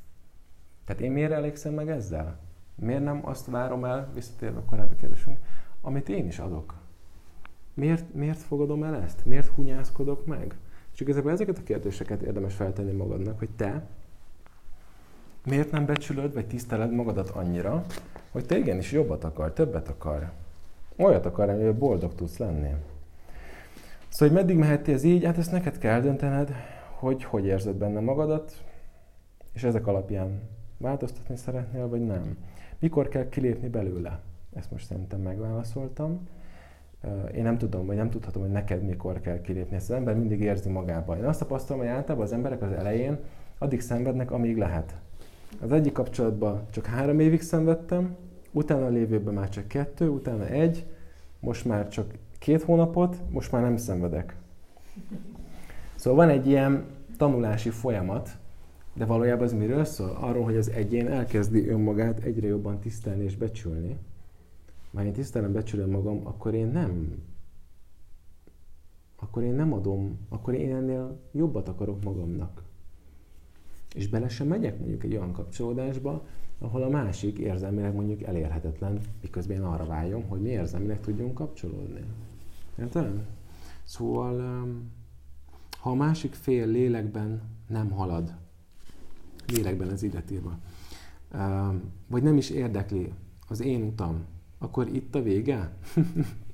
Tehát 0.84 1.02
én 1.02 1.12
miért 1.12 1.32
elégszem 1.32 1.74
meg 1.74 1.90
ezzel? 1.90 2.38
Miért 2.74 3.04
nem 3.04 3.20
azt 3.26 3.46
várom 3.46 3.84
el, 3.84 4.10
visszatérve 4.14 4.58
a 4.58 4.64
korábbi 4.64 4.94
kérdésünk, 4.94 5.38
amit 5.80 6.08
én 6.08 6.26
is 6.26 6.38
adok? 6.38 6.74
Miért, 7.74 8.14
miért 8.14 8.38
fogadom 8.38 8.82
el 8.82 9.02
ezt? 9.02 9.24
Miért 9.24 9.46
hunyászkodok 9.46 10.26
meg? 10.26 10.56
És 10.92 11.00
igazából 11.00 11.30
ezeket 11.30 11.58
a 11.58 11.62
kérdéseket 11.62 12.22
érdemes 12.22 12.54
feltenni 12.54 12.92
magadnak, 12.92 13.38
hogy 13.38 13.50
te 13.56 13.86
miért 15.44 15.70
nem 15.70 15.86
becsülöd, 15.86 16.34
vagy 16.34 16.46
tiszteled 16.46 16.92
magadat 16.92 17.28
annyira, 17.28 17.84
hogy 18.30 18.46
te 18.46 18.58
igenis 18.58 18.92
jobbat 18.92 19.24
akar, 19.24 19.52
többet 19.52 19.88
akar. 19.88 20.30
Olyat 20.96 21.26
akar, 21.26 21.48
amivel 21.48 21.72
boldog 21.72 22.14
tudsz 22.14 22.38
lenni. 22.38 22.74
Szóval, 24.08 24.28
hogy 24.28 24.44
meddig 24.44 24.56
meheti 24.56 24.92
ez 24.92 25.02
így, 25.02 25.24
hát 25.24 25.38
ezt 25.38 25.52
neked 25.52 25.78
kell 25.78 26.00
döntened, 26.00 26.52
hogy 26.98 27.24
hogy 27.24 27.44
érzed 27.44 27.74
benne 27.74 28.00
magadat, 28.00 28.64
és 29.52 29.62
ezek 29.62 29.86
alapján 29.86 30.40
változtatni 30.78 31.36
szeretnél, 31.36 31.88
vagy 31.88 32.06
nem. 32.06 32.36
Mikor 32.78 33.08
kell 33.08 33.28
kilépni 33.28 33.68
belőle? 33.68 34.20
Ezt 34.54 34.70
most 34.70 34.86
szerintem 34.86 35.20
megválaszoltam. 35.20 36.28
Én 37.34 37.42
nem 37.42 37.58
tudom, 37.58 37.86
vagy 37.86 37.96
nem 37.96 38.10
tudhatom, 38.10 38.42
hogy 38.42 38.50
neked 38.50 38.82
mikor 38.82 39.20
kell 39.20 39.40
kilépni. 39.40 39.76
Ezt 39.76 39.90
az 39.90 39.96
ember 39.96 40.16
mindig 40.16 40.40
érzi 40.40 40.68
magában. 40.68 41.16
Én 41.16 41.24
azt 41.24 41.38
tapasztalom, 41.38 41.82
hogy 41.82 41.90
általában 41.90 42.26
az 42.26 42.32
emberek 42.32 42.62
az 42.62 42.72
elején 42.72 43.18
addig 43.58 43.80
szenvednek, 43.80 44.30
amíg 44.30 44.56
lehet. 44.56 44.94
Az 45.58 45.72
egyik 45.72 45.92
kapcsolatban 45.92 46.66
csak 46.70 46.86
három 46.86 47.20
évig 47.20 47.40
szenvedtem, 47.40 48.16
utána 48.52 48.88
lévőben 48.88 49.34
már 49.34 49.48
csak 49.48 49.68
kettő, 49.68 50.08
utána 50.08 50.46
egy, 50.46 50.86
most 51.40 51.64
már 51.64 51.88
csak 51.88 52.14
két 52.38 52.62
hónapot, 52.62 53.16
most 53.30 53.52
már 53.52 53.62
nem 53.62 53.76
szenvedek. 53.76 54.36
Szóval 55.94 56.26
van 56.26 56.36
egy 56.36 56.46
ilyen 56.46 56.84
tanulási 57.16 57.70
folyamat, 57.70 58.30
de 58.94 59.04
valójában 59.04 59.44
az 59.44 59.52
miről 59.52 59.84
szól? 59.84 60.16
Arról, 60.20 60.44
hogy 60.44 60.56
az 60.56 60.70
egyén 60.70 61.08
elkezdi 61.08 61.68
önmagát 61.68 62.18
egyre 62.18 62.46
jobban 62.46 62.78
tisztelni 62.78 63.24
és 63.24 63.36
becsülni. 63.36 63.98
Ha 64.94 65.04
én 65.04 65.12
tisztelem, 65.12 65.52
becsülöm 65.52 65.90
magam, 65.90 66.26
akkor 66.26 66.54
én 66.54 66.66
nem 66.66 67.22
akkor 69.22 69.42
én 69.42 69.54
nem 69.54 69.72
adom, 69.72 70.18
akkor 70.28 70.54
én 70.54 70.74
ennél 70.74 71.20
jobbat 71.32 71.68
akarok 71.68 72.04
magamnak. 72.04 72.62
És 73.94 74.08
bele 74.08 74.28
sem 74.28 74.46
megyek 74.46 74.78
mondjuk 74.78 75.04
egy 75.04 75.12
olyan 75.12 75.32
kapcsolódásba, 75.32 76.26
ahol 76.58 76.82
a 76.82 76.88
másik 76.88 77.38
érzelmileg 77.38 77.94
mondjuk 77.94 78.22
elérhetetlen, 78.22 79.00
miközben 79.20 79.56
én 79.56 79.62
arra 79.62 79.86
vágyom, 79.86 80.28
hogy 80.28 80.40
mi 80.40 80.48
érzelmileg 80.48 81.00
tudjunk 81.00 81.34
kapcsolódni. 81.34 82.04
Érted? 82.78 83.26
Szóval, 83.84 84.66
ha 85.78 85.90
a 85.90 85.94
másik 85.94 86.34
fél 86.34 86.66
lélekben 86.66 87.42
nem 87.66 87.90
halad, 87.90 88.34
lélekben 89.46 89.88
az 89.88 90.02
illetében, 90.02 90.60
vagy 92.06 92.22
nem 92.22 92.36
is 92.36 92.50
érdekli 92.50 93.12
az 93.48 93.60
én 93.60 93.82
utam, 93.82 94.24
akkor 94.58 94.88
itt 94.88 95.14
a 95.14 95.22
vége? 95.22 95.72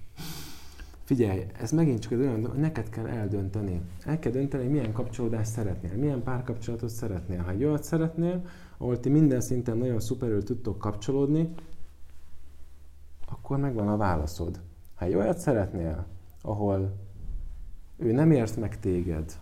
Figyelj, 1.06 1.46
ez 1.52 1.70
megint 1.70 2.00
csak 2.00 2.12
egy 2.12 2.18
olyan, 2.18 2.52
neked 2.56 2.88
kell 2.88 3.06
eldönteni. 3.06 3.80
El 4.04 4.18
kell 4.18 4.32
dönteni, 4.32 4.62
hogy 4.62 4.72
milyen 4.72 4.92
kapcsolódást 4.92 5.50
szeretnél, 5.50 5.96
milyen 5.96 6.22
párkapcsolatot 6.22 6.88
szeretnél. 6.88 7.42
Ha 7.42 7.50
egy 7.50 7.64
olyat 7.64 7.82
szeretnél, 7.82 8.46
ahol 8.76 9.00
ti 9.00 9.08
minden 9.08 9.40
szinten 9.40 9.76
nagyon 9.76 10.00
szuperül 10.00 10.42
tudtok 10.42 10.78
kapcsolódni, 10.78 11.54
akkor 13.26 13.58
megvan 13.58 13.88
a 13.88 13.96
válaszod. 13.96 14.60
Ha 14.94 15.04
egy 15.04 15.14
olyat 15.14 15.38
szeretnél, 15.38 16.06
ahol 16.42 16.96
ő 17.96 18.12
nem 18.12 18.30
ért 18.30 18.56
meg 18.56 18.80
téged, 18.80 19.40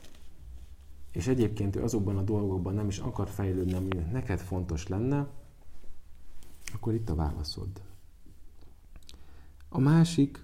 és 1.13 1.27
egyébként 1.27 1.77
ő 1.77 1.83
azokban 1.83 2.17
a 2.17 2.23
dolgokban 2.23 2.75
nem 2.75 2.89
is 2.89 2.99
akar 2.99 3.29
fejlődni, 3.29 3.75
ami 3.75 3.89
neked 4.13 4.39
fontos 4.39 4.89
lenne, 4.89 5.27
akkor 6.75 6.95
itt 6.95 7.11
a 7.11 7.15
válaszod. 7.15 7.69
A 9.69 9.79
másik 9.79 10.44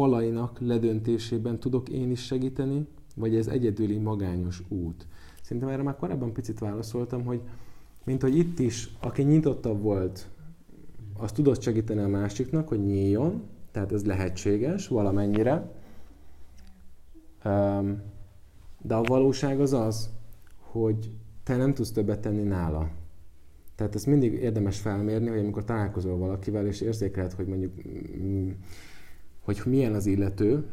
falainak 0.00 0.58
ledöntésében 0.60 1.58
tudok 1.58 1.88
én 1.88 2.10
is 2.10 2.24
segíteni, 2.24 2.86
vagy 3.16 3.36
ez 3.36 3.46
egyedüli 3.46 3.98
magányos 3.98 4.62
út? 4.68 5.06
Szerintem 5.42 5.70
erre 5.70 5.82
már 5.82 5.96
korábban 5.96 6.32
picit 6.32 6.58
válaszoltam, 6.58 7.24
hogy 7.24 7.40
mint 8.04 8.22
hogy 8.22 8.36
itt 8.36 8.58
is, 8.58 8.90
aki 9.00 9.22
nyitottabb 9.22 9.82
volt, 9.82 10.28
az 11.18 11.32
tudott 11.32 11.62
segíteni 11.62 12.00
a 12.00 12.08
másiknak, 12.08 12.68
hogy 12.68 12.84
nyíljon, 12.84 13.42
tehát 13.70 13.92
ez 13.92 14.06
lehetséges 14.06 14.88
valamennyire, 14.88 15.72
de 18.82 18.94
a 18.94 19.02
valóság 19.02 19.60
az 19.60 19.72
az, 19.72 20.10
hogy 20.58 21.10
te 21.42 21.56
nem 21.56 21.74
tudsz 21.74 21.92
többet 21.92 22.20
tenni 22.20 22.42
nála. 22.42 22.90
Tehát 23.74 23.94
ezt 23.94 24.06
mindig 24.06 24.32
érdemes 24.32 24.78
felmérni, 24.78 25.28
hogy 25.28 25.38
amikor 25.38 25.64
találkozol 25.64 26.16
valakivel, 26.16 26.66
és 26.66 26.80
érzékeled, 26.80 27.32
hogy 27.32 27.46
mondjuk 27.46 27.72
mm, 28.18 28.50
hogy 29.58 29.72
milyen 29.72 29.94
az 29.94 30.06
illető, 30.06 30.64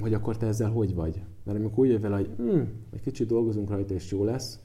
hogy 0.00 0.14
akkor 0.14 0.36
te 0.36 0.46
ezzel 0.46 0.70
hogy 0.70 0.94
vagy. 0.94 1.22
Mert 1.42 1.58
amikor 1.58 1.78
úgy 1.78 1.88
jöjj 1.88 2.00
vele, 2.00 2.16
hogy 2.16 2.30
hm, 2.36 2.60
egy 2.92 3.00
kicsit 3.02 3.26
dolgozunk 3.26 3.70
rajta, 3.70 3.94
és 3.94 4.10
jó 4.10 4.24
lesz, 4.24 4.58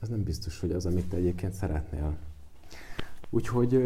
az 0.00 0.08
nem 0.08 0.22
biztos, 0.22 0.60
hogy 0.60 0.72
az, 0.72 0.86
amit 0.86 1.08
te 1.08 1.16
egyébként 1.16 1.52
szeretnél. 1.52 2.16
Úgyhogy 3.30 3.84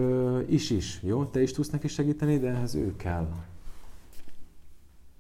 is-is, 0.49 1.03
jó? 1.03 1.25
Te 1.25 1.43
is 1.43 1.53
tudsz 1.53 1.71
neki 1.71 1.89
segíteni, 1.89 2.39
de 2.39 2.49
ehhez 2.49 2.75
ő 2.75 2.97
kell. 2.97 3.29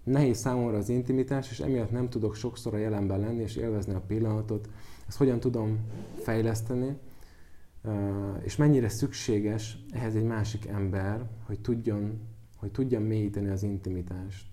Nehéz 0.04 0.38
számomra 0.38 0.76
az 0.76 0.88
intimitás, 0.88 1.50
és 1.50 1.60
emiatt 1.60 1.90
nem 1.90 2.08
tudok 2.08 2.34
sokszor 2.34 2.74
a 2.74 2.78
jelenben 2.78 3.20
lenni 3.20 3.42
és 3.42 3.56
élvezni 3.56 3.94
a 3.94 4.00
pillanatot. 4.06 4.68
Ezt 5.08 5.16
hogyan 5.16 5.40
tudom 5.40 5.78
fejleszteni? 6.22 6.96
És 8.40 8.56
mennyire 8.56 8.88
szükséges 8.88 9.78
ehhez 9.90 10.14
egy 10.16 10.24
másik 10.24 10.66
ember, 10.66 11.28
hogy 11.46 11.60
tudjon, 11.60 12.20
hogy 12.56 12.70
tudjam 12.70 13.02
mélyíteni 13.02 13.48
az 13.48 13.62
intimitást. 13.62 14.46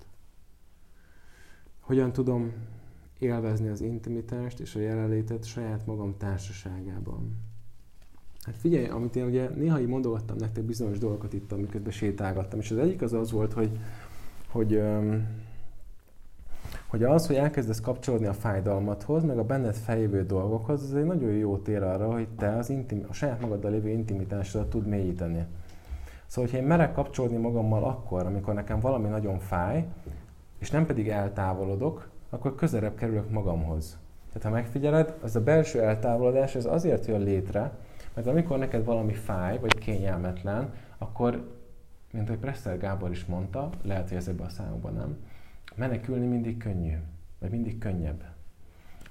Hogyan 1.80 2.12
tudom 2.12 2.54
élvezni 3.20 3.68
az 3.68 3.82
intimitást 3.82 4.60
és 4.60 4.76
a 4.76 4.80
jelenlétet 4.80 5.46
saját 5.46 5.86
magam 5.86 6.18
társaságában. 6.18 7.38
Hát 8.42 8.58
figyelj, 8.58 8.88
amit 8.88 9.16
én 9.16 9.26
ugye 9.26 9.50
néha 9.50 9.80
így 9.80 9.88
mondogattam 9.88 10.38
nektek 10.38 10.64
bizonyos 10.64 10.98
dolgokat 10.98 11.34
itt, 11.34 11.52
amiket 11.52 11.92
sétálgattam, 11.92 12.60
és 12.60 12.72
az 12.72 12.78
egyik 12.78 13.02
az 13.02 13.14
az 13.14 13.32
volt, 13.32 13.54
hogy, 13.54 13.80
hogy, 14.48 14.82
hogy 16.88 17.04
az, 17.04 17.28
hogy 17.28 17.36
elkezdesz 17.36 17.80
kapcsolódni 17.80 18.26
a 18.26 18.34
fájdalmathoz, 18.34 19.24
meg 19.24 19.38
a 19.38 19.44
benned 19.44 19.76
feljövő 19.76 20.26
dolgokhoz, 20.26 20.84
az 20.84 20.96
egy 20.96 21.06
nagyon 21.06 21.32
jó 21.32 21.58
tér 21.58 21.84
arra, 21.84 22.12
hogy 22.12 22.28
te 22.38 22.50
az 22.50 22.70
intim, 22.70 23.06
a 23.10 23.14
saját 23.14 23.42
magaddal 23.42 23.72
lévő 23.72 23.90
intimitásodat 23.90 24.70
tud 24.70 24.88
mélyíteni. 24.88 25.46
Szóval, 26.26 26.50
hogyha 26.50 26.58
én 26.66 26.70
merek 26.70 26.94
kapcsolódni 26.94 27.38
magammal 27.38 27.84
akkor, 27.84 28.26
amikor 28.26 28.54
nekem 28.54 28.80
valami 28.80 29.08
nagyon 29.08 29.40
fáj, 29.40 29.86
és 30.58 30.72
nem 30.72 30.86
pedig 30.86 31.10
eltávolodok, 31.10 32.10
akkor 32.30 32.56
közelebb 32.56 32.96
kerülök 32.96 33.30
magamhoz. 33.30 33.98
Tehát 34.34 34.48
ha 34.48 34.62
megfigyeled, 34.62 35.14
az 35.22 35.36
a 35.36 35.44
belső 35.44 35.82
eltávolodás 35.82 36.56
ez 36.56 36.66
azért 36.66 37.06
jön 37.06 37.22
létre, 37.22 37.72
Mert 38.14 38.30
amikor 38.30 38.58
neked 38.58 38.86
valami 38.86 39.14
fáj, 39.14 39.60
vagy 39.60 39.78
kényelmetlen, 39.78 40.74
akkor, 40.98 41.52
mint 42.12 42.28
ahogy 42.28 42.40
Presser 42.40 42.78
Gábor 42.78 43.12
is 43.12 43.26
mondta, 43.26 43.70
lehet, 43.84 44.08
hogy 44.08 44.18
ez 44.18 44.28
ebben 44.28 44.46
a 44.46 44.50
számokban 44.50 44.94
nem, 44.94 45.18
menekülni 45.78 46.26
mindig 46.26 46.58
könnyű, 46.58 46.98
vagy 47.40 47.50
mindig 47.50 47.78
könnyebb. 47.78 48.24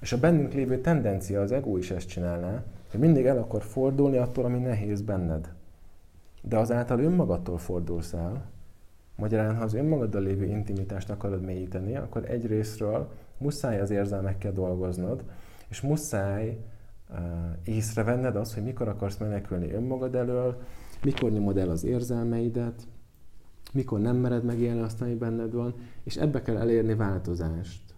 És 0.01 0.13
a 0.13 0.19
bennünk 0.19 0.53
lévő 0.53 0.81
tendencia, 0.81 1.41
az 1.41 1.53
ego 1.53 1.77
is 1.77 1.91
ezt 1.91 2.09
csinálná, 2.09 2.65
hogy 2.91 3.01
mindig 3.01 3.27
el 3.27 3.39
akar 3.39 3.63
fordulni 3.63 4.17
attól, 4.17 4.45
ami 4.45 4.59
nehéz 4.59 5.01
benned. 5.01 5.53
De 6.43 6.59
azáltal 6.59 7.01
önmagadtól 7.01 7.59
fordulsz 7.59 8.13
el, 8.13 8.51
magyarán, 9.17 9.57
ha 9.57 9.63
az 9.63 9.75
önmagaddal 9.75 10.23
lévő 10.23 10.45
intimitást 10.45 11.11
akarod 11.11 11.43
mélyíteni, 11.43 11.97
akkor 11.97 12.31
egyrésztről 12.31 13.09
muszáj 13.39 13.81
az 13.81 13.91
érzelmekkel 13.91 14.53
dolgoznod, 14.53 15.25
és 15.69 15.81
muszáj 15.81 16.59
uh, 17.11 17.19
észrevenned 17.65 18.37
azt, 18.37 18.55
hogy 18.55 18.63
mikor 18.63 18.89
akarsz 18.89 19.17
menekülni 19.17 19.73
önmagad 19.73 20.15
elől, 20.15 20.63
mikor 21.03 21.31
nyomod 21.31 21.59
el 21.59 21.71
az 21.71 21.85
érzelmeidet, 21.85 22.87
mikor 23.77 24.01
nem 24.01 24.17
mered 24.17 24.45
megélni 24.45 24.81
azt, 24.81 25.01
ami 25.01 25.15
benned 25.15 25.53
van, 25.53 25.75
és 26.03 26.17
ebbe 26.17 26.43
kell 26.43 26.57
elérni 26.57 26.95
változást. 26.95 27.95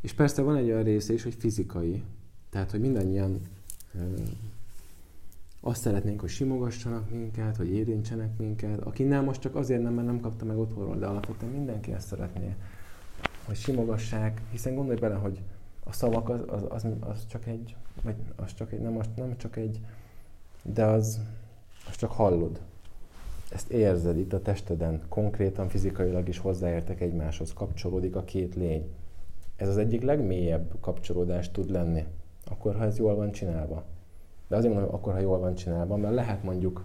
És 0.00 0.12
persze 0.12 0.42
van 0.42 0.56
egy 0.56 0.70
olyan 0.70 0.82
része 0.82 1.12
is, 1.12 1.22
hogy 1.22 1.34
fizikai. 1.34 2.02
Tehát, 2.50 2.70
hogy 2.70 2.80
mindannyian 2.80 3.40
azt 5.60 5.80
szeretnénk, 5.80 6.20
hogy 6.20 6.28
simogassanak 6.28 7.10
minket, 7.10 7.56
hogy 7.56 7.68
érintsenek 7.68 8.36
minket. 8.38 8.80
Aki 8.80 9.02
nem, 9.02 9.24
most 9.24 9.40
csak 9.40 9.54
azért 9.54 9.82
nem, 9.82 9.94
mert 9.94 10.06
nem 10.06 10.20
kapta 10.20 10.44
meg 10.44 10.58
otthonról, 10.58 10.96
de 10.96 11.06
alapvetően 11.06 11.52
mindenki 11.52 11.92
ezt 11.92 12.06
szeretné, 12.06 12.54
hogy 13.46 13.56
simogassák, 13.56 14.42
hiszen 14.50 14.74
gondolj 14.74 14.98
bele, 14.98 15.14
hogy 15.14 15.40
a 15.84 15.92
szavak 15.92 16.28
az, 16.28 16.40
az, 16.48 16.62
az, 16.68 16.86
az 17.00 17.26
csak 17.26 17.46
egy, 17.46 17.76
vagy 18.02 18.16
az 18.36 18.54
csak 18.54 18.72
egy, 18.72 18.80
nem, 18.80 18.98
az 18.98 19.06
nem 19.16 19.36
csak 19.36 19.56
egy, 19.56 19.80
de 20.62 20.84
az, 20.84 21.20
az 21.88 21.96
csak 21.96 22.12
hallod. 22.12 22.60
Ezt 23.50 23.70
érzed 23.70 24.18
itt 24.18 24.32
a 24.32 24.42
testeden, 24.42 25.02
konkrétan, 25.08 25.68
fizikailag 25.68 26.28
is 26.28 26.38
hozzáértek 26.38 27.00
egymáshoz, 27.00 27.52
kapcsolódik 27.52 28.16
a 28.16 28.24
két 28.24 28.54
lény. 28.54 28.94
Ez 29.56 29.68
az 29.68 29.76
egyik 29.76 30.02
legmélyebb 30.02 30.74
kapcsolódás 30.80 31.50
tud 31.50 31.70
lenni, 31.70 32.04
akkor, 32.50 32.76
ha 32.76 32.84
ez 32.84 32.98
jól 32.98 33.14
van 33.14 33.30
csinálva. 33.30 33.84
De 34.48 34.56
azért 34.56 34.74
mondom, 34.74 34.94
akkor, 34.94 35.12
ha 35.12 35.18
jól 35.18 35.38
van 35.38 35.54
csinálva, 35.54 35.96
mert 35.96 36.14
lehet 36.14 36.42
mondjuk 36.42 36.84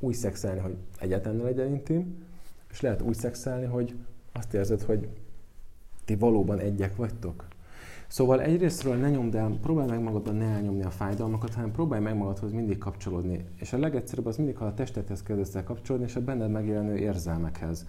úgy 0.00 0.14
szexelni, 0.14 0.60
hogy 0.60 0.76
egyáltalán 0.98 1.36
ne 1.36 1.42
legyen 1.44 1.66
intim, 1.66 2.24
és 2.70 2.80
lehet 2.80 3.02
úgy 3.02 3.14
szexelni, 3.14 3.64
hogy 3.64 3.94
azt 4.32 4.54
érzed, 4.54 4.82
hogy 4.82 5.08
ti 6.04 6.16
valóban 6.16 6.58
egyek 6.58 6.96
vagytok. 6.96 7.48
Szóval 8.10 8.40
egyrésztről 8.40 8.96
ne 8.96 9.10
nyomd 9.10 9.34
el, 9.34 9.58
próbálj 9.62 9.88
meg 9.88 10.02
magadban 10.02 10.34
ne 10.34 10.44
elnyomni 10.44 10.82
a 10.82 10.90
fájdalmakat, 10.90 11.54
hanem 11.54 11.72
próbálj 11.72 12.02
meg 12.02 12.16
magadhoz 12.16 12.52
mindig 12.52 12.78
kapcsolódni. 12.78 13.44
És 13.56 13.72
a 13.72 13.78
legegyszerűbb 13.78 14.26
az 14.26 14.36
mindig, 14.36 14.56
ha 14.56 14.64
a 14.64 14.74
testethez 14.74 15.22
kezdesz 15.22 15.54
el 15.54 15.64
kapcsolódni, 15.64 16.06
és 16.06 16.16
a 16.16 16.20
benned 16.20 16.50
megjelenő 16.50 16.96
érzelmekhez. 16.96 17.86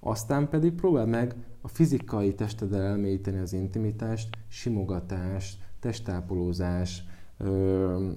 Aztán 0.00 0.48
pedig 0.48 0.72
próbálj 0.72 1.08
meg 1.08 1.34
a 1.60 1.68
fizikai 1.68 2.34
testeddel 2.34 2.82
elmélyíteni 2.82 3.38
az 3.38 3.52
intimitást, 3.52 4.36
simogatás, 4.48 5.58
testápolózás. 5.80 7.04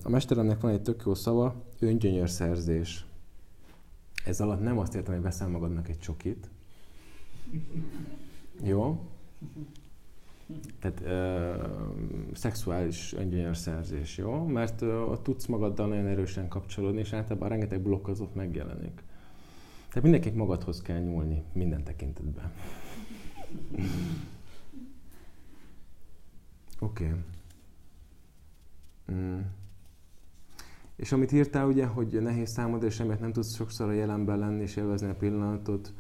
A 0.04 0.10
mesteremnek 0.10 0.62
van 0.62 0.72
egy 0.72 0.82
tök 0.82 1.04
jó 1.06 1.14
szava, 1.14 1.64
öngyönyörszerzés. 1.80 3.06
Ez 4.26 4.42
alatt 4.42 4.62
nem 4.62 4.78
azt 4.78 4.96
értem, 4.96 5.14
hogy 5.14 5.24
veszel 5.24 5.48
magadnak 5.48 5.90
egy 5.90 6.00
csokit. 6.00 6.50
Jó? 8.64 9.00
Tehát 10.80 11.02
ö, 11.02 11.54
szexuális 12.34 13.14
öngyönyörszerzés, 13.14 14.18
jó? 14.18 14.46
Mert 14.46 14.82
ö, 14.82 15.02
ott 15.02 15.24
tudsz 15.24 15.46
magaddal 15.46 15.88
nagyon 15.88 16.08
erősen 16.08 16.48
kapcsolódni, 16.48 17.00
és 17.00 17.14
általában 17.14 17.50
rengeteg 17.50 17.82
blokkozat 17.82 18.36
megjelenik. 18.36 19.04
Tehát 19.88 20.04
mindenkinek 20.04 20.38
magadhoz 20.38 20.82
kell 20.82 21.00
nyúlni 21.00 21.44
minden 21.54 21.84
tekintetben. 21.84 22.52
Oké. 26.80 27.06
Okay. 27.06 27.18
Mm. 29.12 29.40
És 30.96 31.12
amit 31.12 31.32
írtál 31.32 31.68
ugye, 31.68 31.86
hogy 31.86 32.22
nehéz 32.22 32.52
számodra, 32.52 32.88
és 32.88 33.00
emiatt 33.00 33.20
nem 33.20 33.32
tudsz 33.32 33.56
sokszor 33.56 33.90
a 33.90 33.94
jelenben 33.94 34.40
lenni 34.40 34.62
és 34.62 34.76
élvezni 34.76 35.10
a 35.10 35.16
pillanatot, 35.16 35.94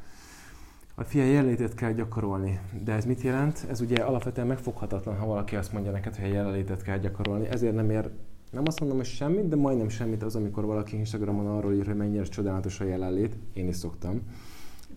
a 0.99 1.03
fia 1.03 1.23
jelenlétet 1.23 1.73
kell 1.73 1.91
gyakorolni. 1.91 2.59
De 2.83 2.93
ez 2.93 3.05
mit 3.05 3.21
jelent? 3.21 3.65
Ez 3.69 3.81
ugye 3.81 4.03
alapvetően 4.03 4.47
megfoghatatlan, 4.47 5.17
ha 5.17 5.25
valaki 5.25 5.55
azt 5.55 5.73
mondja 5.73 5.91
neked, 5.91 6.15
hogy 6.15 6.29
a 6.29 6.33
jelenlétet 6.33 6.81
kell 6.81 6.97
gyakorolni. 6.97 7.47
Ezért 7.47 7.75
nem 7.75 7.89
ér, 7.89 8.09
nem 8.51 8.63
azt 8.65 8.79
mondom, 8.79 8.97
hogy 8.97 9.05
semmit, 9.05 9.47
de 9.47 9.55
majdnem 9.55 9.89
semmit 9.89 10.23
az, 10.23 10.35
amikor 10.35 10.65
valaki 10.65 10.97
Instagramon 10.97 11.47
arról 11.47 11.73
ír, 11.73 11.85
hogy 11.85 11.95
mennyire 11.95 12.23
csodálatos 12.23 12.79
a 12.79 12.83
jelenlét. 12.83 13.37
Én 13.53 13.67
is 13.67 13.75
szoktam. 13.75 14.21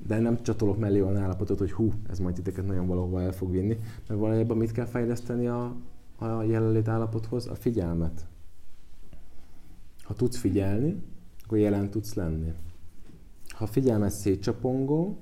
De 0.07 0.18
nem 0.18 0.42
csatolok 0.42 0.78
mellé 0.78 1.00
olyan 1.00 1.16
állapotot, 1.16 1.59
hogy 1.59 1.72
hú, 1.72 1.92
ez 2.11 2.18
majd 2.18 2.34
titeket 2.34 2.66
nagyon 2.66 2.86
valahova 2.86 3.22
el 3.22 3.32
fog 3.32 3.50
vinni. 3.50 3.78
Mert 4.09 4.20
valójában 4.20 4.57
mit 4.57 4.72
kell 4.72 4.86
fejleszteni 4.86 5.46
a, 5.46 5.76
a 6.18 6.42
jelenlét 6.42 6.88
állapothoz? 6.88 7.46
A 7.46 7.55
figyelmet. 7.55 8.26
Ha 10.03 10.14
tudsz 10.14 10.36
figyelni, 10.36 11.03
akkor 11.44 11.59
jelen 11.59 11.90
tudsz 11.90 12.14
lenni. 12.14 12.53
Ha 13.48 13.66
figyelmet 13.66 14.11
szétcsapongó, 14.11 15.18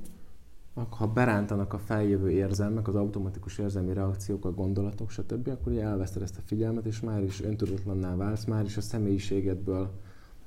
ha 0.88 1.06
berántanak 1.06 1.72
a 1.72 1.78
feljövő 1.78 2.30
érzelmek, 2.30 2.88
az 2.88 2.94
automatikus 2.94 3.58
érzelmi 3.58 3.92
reakciók, 3.92 4.44
a 4.44 4.52
gondolatok, 4.52 5.10
stb., 5.10 5.48
akkor 5.48 5.72
ugye 5.72 5.82
elveszted 5.82 6.22
ezt 6.22 6.38
a 6.38 6.42
figyelmet, 6.44 6.86
és 6.86 7.00
már 7.00 7.22
is 7.22 7.42
öntudatlanná 7.42 8.16
válsz, 8.16 8.44
már 8.44 8.64
is 8.64 8.76
a 8.76 8.80
személyiségedből 8.80 9.90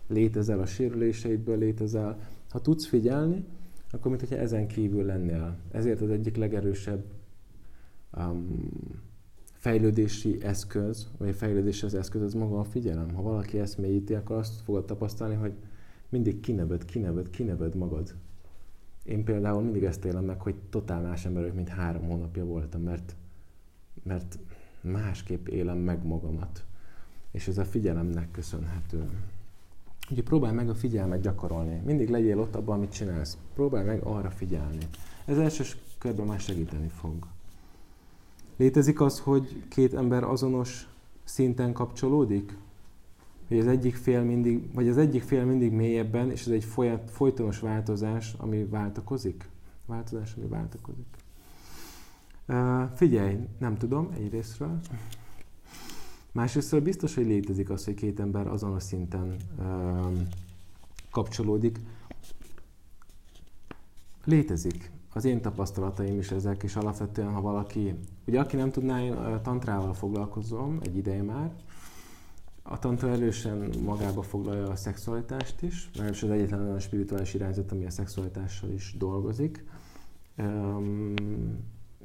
létezel, 0.08 0.60
a 0.60 0.66
sérüléseidből 0.66 1.58
létezel. 1.58 2.20
Ha 2.50 2.62
tudsz 2.62 2.88
figyelni, 2.88 3.46
akkor 3.92 4.12
mintha 4.12 4.36
ezen 4.36 4.68
kívül 4.68 5.06
lennél. 5.06 5.58
Ezért 5.72 6.02
az 6.02 6.10
egyik 6.10 6.36
legerősebb 6.36 7.04
um, 8.18 8.70
fejlődési 9.54 10.38
eszköz, 10.42 11.08
vagy 11.18 11.36
fejlődési 11.36 11.86
az 11.86 11.94
eszköz, 11.94 12.22
az 12.22 12.34
maga 12.34 12.60
a 12.60 12.64
figyelem. 12.64 13.14
Ha 13.14 13.22
valaki 13.22 13.60
ezt 13.60 13.78
mélyíti, 13.78 14.14
akkor 14.14 14.36
azt 14.36 14.62
fogod 14.62 14.86
tapasztalni, 14.86 15.36
hogy 15.36 15.54
mindig 16.10 16.40
kineved, 16.40 16.86
kineved, 16.86 17.30
kineved 17.30 17.76
magad 17.76 18.16
én 19.04 19.24
például 19.24 19.62
mindig 19.62 19.84
ezt 19.84 20.06
élem 20.06 20.26
meg, 20.26 20.42
hogy 20.42 20.56
totál 20.70 21.02
más 21.02 21.26
ember 21.26 21.42
vagyok, 21.42 21.56
mint 21.56 21.70
három 21.70 22.04
hónapja 22.04 22.46
voltam, 22.46 22.82
mert, 22.82 23.16
mert 24.04 24.40
másképp 24.82 25.48
élem 25.48 25.78
meg 25.78 26.06
magamat. 26.06 26.64
És 27.32 27.48
ez 27.48 27.58
a 27.58 27.66
figyelemnek 27.66 28.32
köszönhető. 28.32 29.10
Ugye 30.12 30.24
próbálj 30.24 30.54
meg 30.54 30.70
a 30.70 30.76
figyelmet 30.76 31.22
gyakorolni. 31.22 31.82
Mindig 31.86 32.10
legyél 32.10 32.40
ott 32.40 32.56
abban, 32.56 32.78
amit 32.78 32.92
csinálsz. 32.92 33.38
Próbálj 33.54 33.86
meg 33.86 34.02
arra 34.04 34.30
figyelni. 34.30 34.88
Ez 35.26 35.38
első 35.38 35.64
körben 35.98 36.26
már 36.26 36.40
segíteni 36.40 36.88
fog. 36.88 37.14
Létezik 38.58 39.02
az, 39.02 39.20
hogy 39.20 39.64
két 39.70 39.94
ember 39.94 40.24
azonos 40.24 40.88
szinten 41.24 41.74
kapcsolódik? 41.74 42.58
Hogy 43.48 43.60
az 43.60 43.68
egyik 43.68 43.96
fél 43.96 44.24
mindig, 44.24 44.74
vagy 44.74 44.88
az 44.88 44.98
egyik 44.98 45.24
fél 45.24 45.46
mindig 45.46 45.72
mélyebben, 45.72 46.32
és 46.32 46.46
ez 46.46 46.52
egy 46.52 46.68
folytonos 47.06 47.60
változás, 47.60 48.34
ami 48.38 48.66
váltakozik. 48.66 49.50
Változás, 49.86 50.36
ami 50.36 50.48
váltakozik. 50.48 51.06
Uh, 52.48 52.84
figyelj, 52.96 53.38
nem 53.58 53.78
tudom, 53.78 54.10
egyrésztről. 54.16 54.80
Másrésztről 56.32 56.82
biztos, 56.82 57.16
hogy 57.16 57.26
létezik 57.26 57.70
az, 57.70 57.86
hogy 57.86 57.94
két 57.94 58.20
ember 58.20 58.48
azon 58.48 58.74
a 58.74 58.80
szinten 58.80 59.36
uh, 59.58 59.66
kapcsolódik. 61.12 61.80
Létezik. 64.26 64.92
Az 65.14 65.26
én 65.26 65.42
tapasztalataim 65.42 66.18
is 66.18 66.32
ezek, 66.32 66.64
és 66.64 66.76
alapvetően, 66.76 67.34
ha 67.34 67.42
valaki, 67.42 67.94
ugye 68.28 68.40
aki 68.40 68.56
nem 68.56 68.72
tudná, 68.72 69.02
én 69.02 69.42
tantrával 69.42 69.94
foglalkozom 69.94 70.80
egy 70.82 70.98
ideje 70.98 71.24
már, 71.24 71.52
a 72.64 72.80
tantra 72.80 73.10
erősen 73.10 73.70
magába 73.84 74.22
foglalja 74.22 74.70
a 74.70 74.76
szexualitást 74.76 75.62
is, 75.62 75.90
mert 75.98 76.24
az 76.24 76.30
egyetlen 76.30 76.62
olyan 76.62 76.80
spirituális 76.80 77.34
irányzat, 77.34 77.72
ami 77.72 77.86
a 77.86 77.90
szexualitással 77.90 78.70
is 78.70 78.96
dolgozik. 78.98 79.66
Um, 80.38 81.14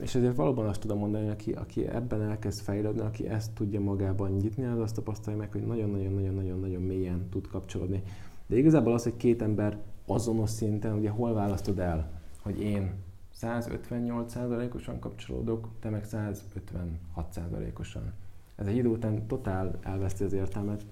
és 0.01 0.15
ezért 0.15 0.37
valóban 0.37 0.67
azt 0.67 0.81
tudom 0.81 0.99
mondani, 0.99 1.29
aki, 1.29 1.53
aki 1.53 1.87
ebben 1.87 2.23
elkezd 2.23 2.61
fejlődni, 2.61 3.01
aki 3.01 3.29
ezt 3.29 3.53
tudja 3.53 3.81
magában 3.81 4.31
nyitni, 4.31 4.65
az 4.65 4.79
azt 4.79 4.95
tapasztalja 4.95 5.39
meg, 5.39 5.53
hogy 5.53 5.67
nagyon-nagyon-nagyon-nagyon-nagyon 5.67 6.83
mélyen 6.83 7.29
tud 7.31 7.49
kapcsolódni. 7.49 8.03
De 8.47 8.57
igazából 8.57 8.93
az, 8.93 9.03
hogy 9.03 9.17
két 9.17 9.43
ember 9.43 9.79
azonos 10.07 10.51
szinten, 10.51 10.99
ugye 10.99 11.11
hol 11.11 11.33
választod 11.33 11.79
el, 11.79 12.21
hogy 12.43 12.61
én 12.61 12.93
158%-osan 13.41 14.99
kapcsolódok, 14.99 15.69
te 15.81 15.91
meg 15.91 16.05
156%-osan 16.13 18.13
ez 18.59 18.67
egy 18.67 18.77
idő 18.77 18.89
után 18.89 19.27
totál 19.27 19.79
elveszti 19.83 20.25
az 20.25 20.33
értelmet, 20.33 20.87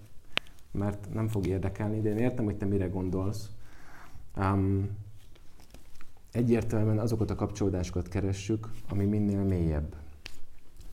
mert 0.71 1.15
nem 1.15 1.29
fog 1.29 1.47
érdekelni, 1.47 2.01
de 2.01 2.09
én 2.09 2.17
értem, 2.17 2.45
hogy 2.45 2.57
te 2.57 2.65
mire 2.65 2.87
gondolsz. 2.87 3.51
Um, 4.37 4.89
egyértelműen 6.33 6.99
azokat 6.99 7.31
a 7.31 7.35
kapcsolódásokat 7.35 8.09
keressük, 8.09 8.71
ami 8.89 9.05
minél 9.05 9.43
mélyebb. 9.43 9.95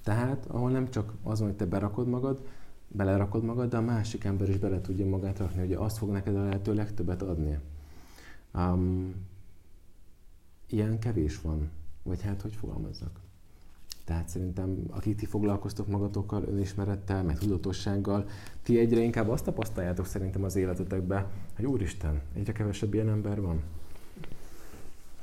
Tehát, 0.04 0.46
ahol 0.46 0.72
nem 0.72 0.90
csak 0.90 1.14
azon, 1.24 1.48
hogy 1.48 1.56
te 1.56 1.66
berakod 1.66 2.08
magad, 2.08 2.46
belerakod 2.88 3.44
magad, 3.44 3.70
de 3.70 3.78
a 3.78 3.82
másik 3.82 4.24
ember 4.24 4.50
is 4.50 4.58
bele 4.58 4.82
tudja 4.82 5.06
magát 5.06 5.40
rakni, 5.40 5.60
hogy 5.60 5.74
azt 5.74 5.98
fog 5.98 6.10
neked 6.10 6.36
a 6.36 6.44
lehető 6.44 6.74
legtöbbet 6.74 7.22
adni. 7.22 7.60
Um, 8.54 9.16
ilyen 10.68 11.00
kevés 11.00 11.42
van. 11.42 11.70
Vagy 12.04 12.22
hát, 12.22 12.42
hogy 12.42 12.56
fogalmazzak? 12.56 13.20
Tehát 14.06 14.30
szerintem, 14.30 14.78
akik 14.90 15.16
ti 15.16 15.26
foglalkoztok 15.26 15.88
magatokkal, 15.88 16.44
önismerettel, 16.44 17.24
meg 17.24 17.38
tudatossággal, 17.38 18.26
ti 18.64 18.80
egyre 18.80 19.00
inkább 19.00 19.30
azt 19.30 19.44
tapasztaljátok 19.44 20.06
szerintem 20.06 20.44
az 20.44 20.56
életetekben, 20.56 21.26
hogy 21.56 21.66
úristen, 21.66 22.22
egyre 22.36 22.52
kevesebb 22.52 22.94
ilyen 22.94 23.10
ember 23.10 23.42
van. 23.42 23.64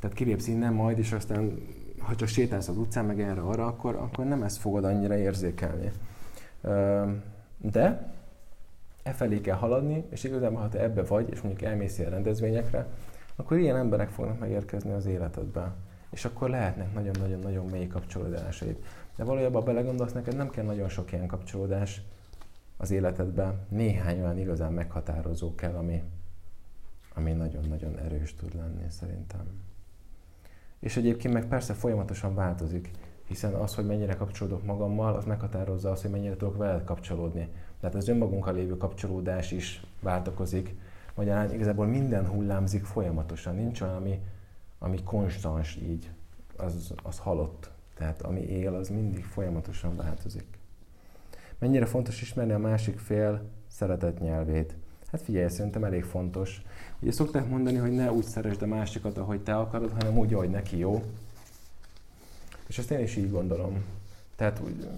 Tehát 0.00 0.16
kilépsz 0.16 0.46
innen 0.46 0.72
majd, 0.72 0.98
és 0.98 1.12
aztán, 1.12 1.60
ha 1.98 2.14
csak 2.14 2.28
sétálsz 2.28 2.68
az 2.68 2.76
utcán, 2.76 3.04
meg 3.04 3.20
erre-arra, 3.20 3.66
akkor, 3.66 3.94
akkor 3.94 4.24
nem 4.24 4.42
ezt 4.42 4.58
fogod 4.58 4.84
annyira 4.84 5.16
érzékelni. 5.16 5.92
De 7.56 8.14
e 9.02 9.12
felé 9.12 9.40
kell 9.40 9.56
haladni, 9.56 10.04
és 10.10 10.24
igazából, 10.24 10.60
ha 10.60 10.68
te 10.68 10.82
ebbe 10.82 11.02
vagy, 11.02 11.30
és 11.30 11.40
mondjuk 11.40 11.70
elmész 11.70 11.98
ilyen 11.98 12.10
rendezvényekre, 12.10 12.86
akkor 13.36 13.58
ilyen 13.58 13.76
emberek 13.76 14.08
fognak 14.08 14.38
megérkezni 14.38 14.92
az 14.92 15.06
életedbe. 15.06 15.74
És 16.10 16.24
akkor 16.24 16.50
lehetnek 16.50 16.94
nagyon-nagyon-nagyon 16.94 17.66
mély 17.66 17.86
kapcsolódásaid. 17.86 18.76
De 19.16 19.24
valójában 19.24 19.64
belegondolsz, 19.64 20.12
neked 20.12 20.36
nem 20.36 20.50
kell 20.50 20.64
nagyon 20.64 20.88
sok 20.88 21.12
ilyen 21.12 21.26
kapcsolódás 21.26 22.02
az 22.76 22.90
életedben. 22.90 23.66
Néhány 23.68 24.20
olyan 24.20 24.38
igazán 24.38 24.72
meghatározó 24.72 25.54
kell, 25.54 25.74
ami, 25.74 26.02
ami 27.14 27.32
nagyon-nagyon 27.32 27.98
erős 27.98 28.34
tud 28.34 28.54
lenni 28.54 28.84
szerintem. 28.88 29.46
És 30.78 30.96
egyébként 30.96 31.34
meg 31.34 31.46
persze 31.46 31.74
folyamatosan 31.74 32.34
változik, 32.34 32.90
hiszen 33.24 33.54
az, 33.54 33.74
hogy 33.74 33.86
mennyire 33.86 34.14
kapcsolódok 34.14 34.64
magammal, 34.64 35.14
az 35.14 35.24
meghatározza 35.24 35.90
azt, 35.90 36.02
hogy 36.02 36.10
mennyire 36.10 36.36
tudok 36.36 36.56
veled 36.56 36.84
kapcsolódni. 36.84 37.48
Tehát 37.80 37.94
az 37.96 38.08
önmagunkkal 38.08 38.54
lévő 38.54 38.76
kapcsolódás 38.76 39.52
is 39.52 39.82
változik. 40.00 40.74
Magyarán 41.14 41.52
igazából 41.52 41.86
minden 41.86 42.26
hullámzik 42.26 42.84
folyamatosan. 42.84 43.54
Nincs 43.54 43.80
olyan, 43.80 43.94
ami, 43.94 44.20
ami 44.82 45.02
konstans 45.04 45.76
így, 45.76 46.10
az, 46.56 46.94
az 47.02 47.18
halott. 47.18 47.70
Tehát 47.94 48.22
ami 48.22 48.40
él, 48.40 48.74
az 48.74 48.88
mindig 48.88 49.24
folyamatosan 49.24 49.96
változik. 49.96 50.58
Mennyire 51.58 51.86
fontos 51.86 52.22
ismerni 52.22 52.52
a 52.52 52.58
másik 52.58 52.98
fél 52.98 53.42
szeretett 53.68 54.20
nyelvét. 54.20 54.74
Hát 55.12 55.22
figyelj, 55.22 55.48
szerintem 55.48 55.84
elég 55.84 56.04
fontos. 56.04 56.62
Ugye 57.00 57.12
szokták 57.12 57.48
mondani, 57.48 57.76
hogy 57.76 57.92
ne 57.92 58.12
úgy 58.12 58.24
szeresd 58.24 58.62
a 58.62 58.66
másikat, 58.66 59.18
ahogy 59.18 59.40
te 59.40 59.56
akarod, 59.56 59.90
hanem 59.90 60.18
úgy, 60.18 60.34
ahogy 60.34 60.50
neki 60.50 60.78
jó. 60.78 61.04
És 62.66 62.78
ezt 62.78 62.90
én 62.90 62.98
is 62.98 63.16
így 63.16 63.30
gondolom. 63.30 63.84
Tehát 64.36 64.60
úgy, 64.64 64.88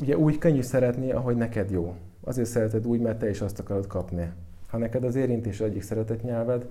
ugye 0.00 0.16
úgy 0.16 0.38
könnyű 0.38 0.62
szeretni, 0.62 1.12
ahogy 1.12 1.36
neked 1.36 1.70
jó. 1.70 1.96
Azért 2.20 2.48
szereted 2.48 2.86
úgy, 2.86 3.00
mert 3.00 3.18
te 3.18 3.30
is 3.30 3.40
azt 3.40 3.58
akarod 3.58 3.86
kapni. 3.86 4.30
Ha 4.68 4.78
neked 4.78 5.04
az 5.04 5.14
érintés 5.14 5.60
egyik 5.60 5.82
szeretett 5.82 6.22
nyelved, 6.22 6.66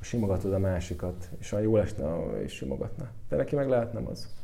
simogatod 0.00 0.52
a 0.52 0.58
másikat, 0.58 1.30
és 1.38 1.50
ha 1.50 1.58
jól 1.58 1.80
esne, 1.80 2.16
és 2.42 2.52
simogatna. 2.52 3.10
De 3.28 3.36
neki 3.36 3.54
meg 3.54 3.68
lehet 3.68 3.92
nem 3.92 4.08
az. 4.08 4.34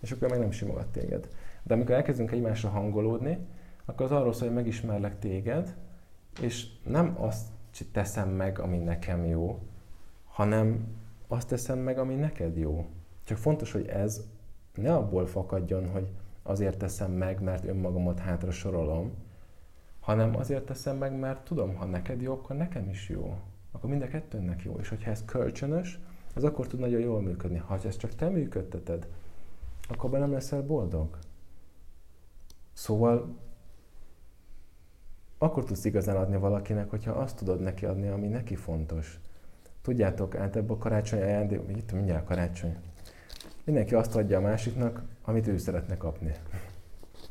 És 0.00 0.12
akkor 0.12 0.28
meg 0.28 0.38
nem 0.38 0.50
simogat 0.50 0.86
téged. 0.86 1.28
De 1.62 1.74
amikor 1.74 1.94
elkezdünk 1.94 2.30
egymásra 2.30 2.68
hangolódni, 2.68 3.38
akkor 3.84 4.06
az 4.06 4.12
arról 4.12 4.32
szól, 4.32 4.46
hogy 4.46 4.56
megismerlek 4.56 5.18
téged, 5.18 5.76
és 6.40 6.66
nem 6.84 7.16
azt 7.18 7.46
teszem 7.92 8.28
meg, 8.28 8.58
ami 8.58 8.78
nekem 8.78 9.24
jó, 9.24 9.58
hanem 10.24 10.86
azt 11.28 11.48
teszem 11.48 11.78
meg, 11.78 11.98
ami 11.98 12.14
neked 12.14 12.56
jó. 12.56 12.86
Csak 13.24 13.38
fontos, 13.38 13.72
hogy 13.72 13.86
ez 13.86 14.24
ne 14.74 14.94
abból 14.94 15.26
fakadjon, 15.26 15.88
hogy 15.88 16.08
azért 16.42 16.78
teszem 16.78 17.12
meg, 17.12 17.42
mert 17.42 17.64
önmagamat 17.64 18.18
hátra 18.18 18.50
sorolom, 18.50 19.12
hanem 20.00 20.36
azért 20.36 20.64
teszem 20.64 20.96
meg, 20.96 21.18
mert 21.18 21.44
tudom, 21.44 21.74
ha 21.74 21.84
neked 21.84 22.20
jó, 22.20 22.32
akkor 22.32 22.56
nekem 22.56 22.88
is 22.88 23.08
jó. 23.08 23.38
Akkor 23.72 23.90
mind 23.90 24.02
a 24.02 24.08
kettőnek 24.08 24.62
jó. 24.62 24.78
És 24.78 24.88
hogyha 24.88 25.10
ez 25.10 25.24
kölcsönös, 25.24 25.98
az 26.34 26.44
akkor 26.44 26.66
tud 26.66 26.80
nagyon 26.80 27.00
jól 27.00 27.20
működni. 27.20 27.58
Ha 27.58 27.78
ezt 27.84 27.98
csak 27.98 28.14
te 28.14 28.28
működteted, 28.28 29.08
akkor 29.88 30.10
be 30.10 30.18
nem 30.18 30.32
leszel 30.32 30.62
boldog. 30.62 31.18
Szóval 32.72 33.38
akkor 35.38 35.64
tudsz 35.64 35.84
igazán 35.84 36.16
adni 36.16 36.36
valakinek, 36.36 36.90
hogyha 36.90 37.12
azt 37.12 37.36
tudod 37.36 37.60
neki 37.60 37.84
adni, 37.84 38.08
ami 38.08 38.26
neki 38.26 38.54
fontos. 38.54 39.20
Tudjátok, 39.82 40.34
általában 40.34 40.76
a 40.76 40.80
karácsony 40.80 41.22
ajándék, 41.22 41.60
itt 41.76 41.92
mindjárt 41.92 42.24
karácsony, 42.24 42.76
mindenki 43.64 43.94
azt 43.94 44.16
adja 44.16 44.38
a 44.38 44.40
másiknak, 44.40 45.02
amit 45.24 45.46
ő 45.46 45.58
szeretne 45.58 45.96
kapni. 45.96 46.34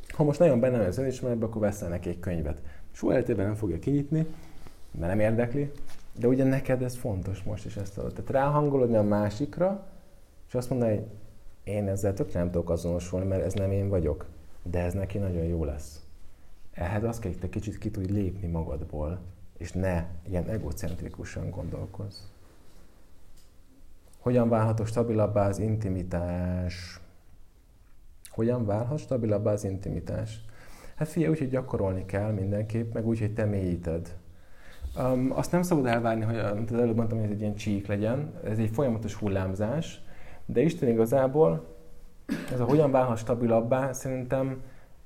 Ha 0.08 0.24
most 0.24 0.40
nagyon 0.40 0.60
benne 0.60 0.86
az 0.86 0.98
önismeretben, 0.98 1.50
akkor 1.50 1.62
veszel 1.62 1.90
neki 1.90 2.10
egy 2.10 2.20
könyvet. 2.20 2.62
Soha 2.92 3.14
életében 3.14 3.46
nem 3.46 3.56
fogja 3.56 3.80
kinyitni, 3.80 4.26
mert 4.92 5.08
nem 5.08 5.20
érdekli, 5.20 5.72
de 6.22 6.28
ugye 6.28 6.44
neked 6.44 6.82
ez 6.82 6.96
fontos 6.96 7.44
most 7.44 7.66
is 7.66 7.76
ezt 7.76 7.98
adod. 7.98 8.14
Tehát 8.14 8.32
ráhangolodni 8.32 8.96
a 8.96 9.04
másikra, 9.04 9.88
és 10.48 10.56
azt 10.56 10.70
mondani, 10.70 10.96
hogy 10.96 11.06
én 11.64 11.88
ezzel 11.88 12.14
tökre 12.14 12.40
nem 12.40 12.52
tudok 12.52 12.70
azonosulni, 12.70 13.26
mert 13.26 13.44
ez 13.44 13.54
nem 13.54 13.72
én 13.72 13.90
vagyok, 13.90 14.26
de 14.64 14.80
ez 14.80 14.94
neki 14.94 15.18
nagyon 15.18 15.44
jó 15.44 15.64
lesz. 15.64 16.06
Ehhez 16.74 17.04
azt 17.04 17.20
kell, 17.20 17.32
hogy 17.32 17.40
te 17.40 17.50
kicsit 17.50 17.78
ki 17.78 17.92
tudj 17.92 18.12
lépni 18.12 18.48
magadból, 18.48 19.20
és 19.58 19.72
ne 19.72 20.06
ilyen 20.30 20.50
egocentrikusan 20.50 21.50
gondolkozz. 21.50 22.18
Hogyan 24.20 24.50
válhatok 24.50 24.88
stabilabbá 24.88 25.48
az 25.48 25.60
intimitás? 25.60 27.00
Hogyan 28.30 28.66
válhat 28.66 29.00
stabilabbá 29.00 29.52
az 29.52 29.64
intimitás? 29.64 30.42
Hát 30.96 31.08
figyelj, 31.08 31.32
úgy, 31.32 31.40
hogy 31.40 31.50
gyakorolni 31.50 32.06
kell 32.06 32.32
mindenképp, 32.32 32.94
meg 32.94 33.08
úgy, 33.08 33.20
hogy 33.20 33.34
te 33.34 33.46
mélyíted. 33.46 34.20
Um, 34.98 35.32
azt 35.36 35.52
nem 35.52 35.62
szabad 35.62 35.86
elvárni, 35.86 36.24
hogy 36.24 36.38
az 36.38 36.74
előbb 36.74 36.96
mondtam, 36.96 37.18
hogy 37.18 37.28
ez 37.28 37.34
egy 37.34 37.42
ilyen 37.42 37.56
csík 37.56 37.88
legyen, 37.88 38.34
ez 38.44 38.58
egy 38.58 38.70
folyamatos 38.70 39.14
hullámzás, 39.14 40.02
de 40.46 40.62
Isten 40.62 40.90
igazából 40.90 41.66
ez 42.52 42.60
a 42.60 42.64
hogyan 42.64 42.92
válhat 42.92 43.18
stabilabbá, 43.18 43.94
szerintem 43.94 44.62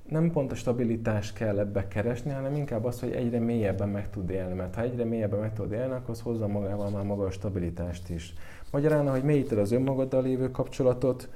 nem 0.09 0.31
pont 0.31 0.51
a 0.51 0.55
stabilitást 0.55 1.33
kell 1.33 1.59
ebbe 1.59 1.87
keresni, 1.87 2.31
hanem 2.31 2.55
inkább 2.55 2.85
az, 2.85 2.99
hogy 2.99 3.11
egyre 3.11 3.39
mélyebben 3.39 3.89
meg 3.89 4.09
tud 4.09 4.29
élni. 4.29 4.53
Mert 4.53 4.75
ha 4.75 4.81
egyre 4.81 5.03
mélyebben 5.03 5.39
meg 5.39 5.53
tud 5.53 5.71
élni, 5.71 5.93
akkor 5.93 6.09
az 6.09 6.21
hozza 6.21 6.47
magával 6.47 6.89
már 6.89 7.03
maga 7.03 7.25
a 7.25 7.31
stabilitást 7.31 8.09
is. 8.09 8.33
Magyarán, 8.71 9.09
hogy 9.09 9.23
mélyíted 9.23 9.57
az 9.57 9.71
önmagaddal 9.71 10.21
lévő 10.21 10.51
kapcsolatot, 10.51 11.29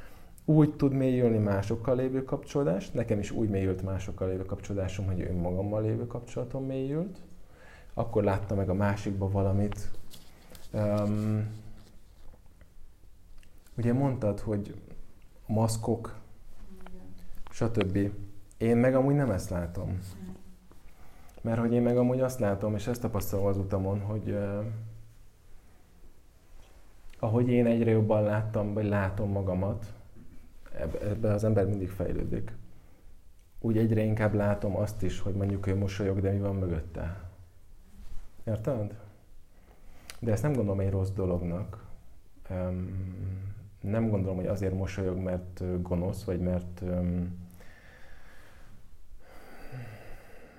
úgy 0.45 0.75
tud 0.75 0.93
mélyülni 0.93 1.37
másokkal 1.37 1.95
lévő 1.95 2.23
kapcsolódás. 2.23 2.91
Nekem 2.91 3.19
is 3.19 3.31
úgy 3.31 3.49
mélyült 3.49 3.83
másokkal 3.83 4.27
lévő 4.27 4.45
kapcsolódásom, 4.45 5.05
hogy 5.05 5.21
önmagammal 5.21 5.81
lévő 5.81 6.07
kapcsolatom 6.07 6.65
mélyült. 6.65 7.17
Akkor 7.99 8.23
láttam 8.23 8.57
meg 8.57 8.69
a 8.69 8.73
másikba 8.73 9.29
valamit. 9.29 9.89
Um, 10.73 11.47
ugye 13.77 13.93
mondtad, 13.93 14.39
hogy 14.39 14.81
maszkok, 15.45 16.19
stb. 17.49 18.11
Én 18.57 18.77
meg 18.77 18.95
amúgy 18.95 19.15
nem 19.15 19.31
ezt 19.31 19.49
látom. 19.49 19.99
Mert 21.41 21.59
hogy 21.59 21.73
én 21.73 21.81
meg 21.81 21.97
amúgy 21.97 22.19
azt 22.19 22.39
látom, 22.39 22.75
és 22.75 22.87
ezt 22.87 23.01
tapasztalom 23.01 23.45
az 23.45 23.57
utamon, 23.57 24.01
hogy 24.01 24.29
uh, 24.29 24.65
ahogy 27.19 27.49
én 27.49 27.65
egyre 27.65 27.91
jobban 27.91 28.23
láttam, 28.23 28.73
vagy 28.73 28.85
látom 28.85 29.31
magamat, 29.31 29.93
ebben 31.01 31.31
az 31.31 31.43
ember 31.43 31.65
mindig 31.65 31.89
fejlődik. 31.89 32.51
Úgy 33.59 33.77
egyre 33.77 34.01
inkább 34.01 34.33
látom 34.33 34.75
azt 34.75 35.03
is, 35.03 35.19
hogy 35.19 35.33
mondjuk 35.33 35.67
ő 35.67 35.77
mosolyog, 35.77 36.21
de 36.21 36.31
mi 36.31 36.39
van 36.39 36.55
mögötte. 36.55 37.28
Érted? 38.49 38.97
De 40.19 40.31
ezt 40.31 40.43
nem 40.43 40.53
gondolom 40.53 40.79
egy 40.79 40.89
rossz 40.89 41.09
dolognak. 41.09 41.85
Um, 42.49 42.93
nem 43.81 44.09
gondolom, 44.09 44.35
hogy 44.35 44.47
azért 44.47 44.73
mosolyog, 44.73 45.17
mert 45.17 45.81
gonosz, 45.81 46.23
vagy 46.23 46.39
mert 46.39 46.81
um, 46.81 47.47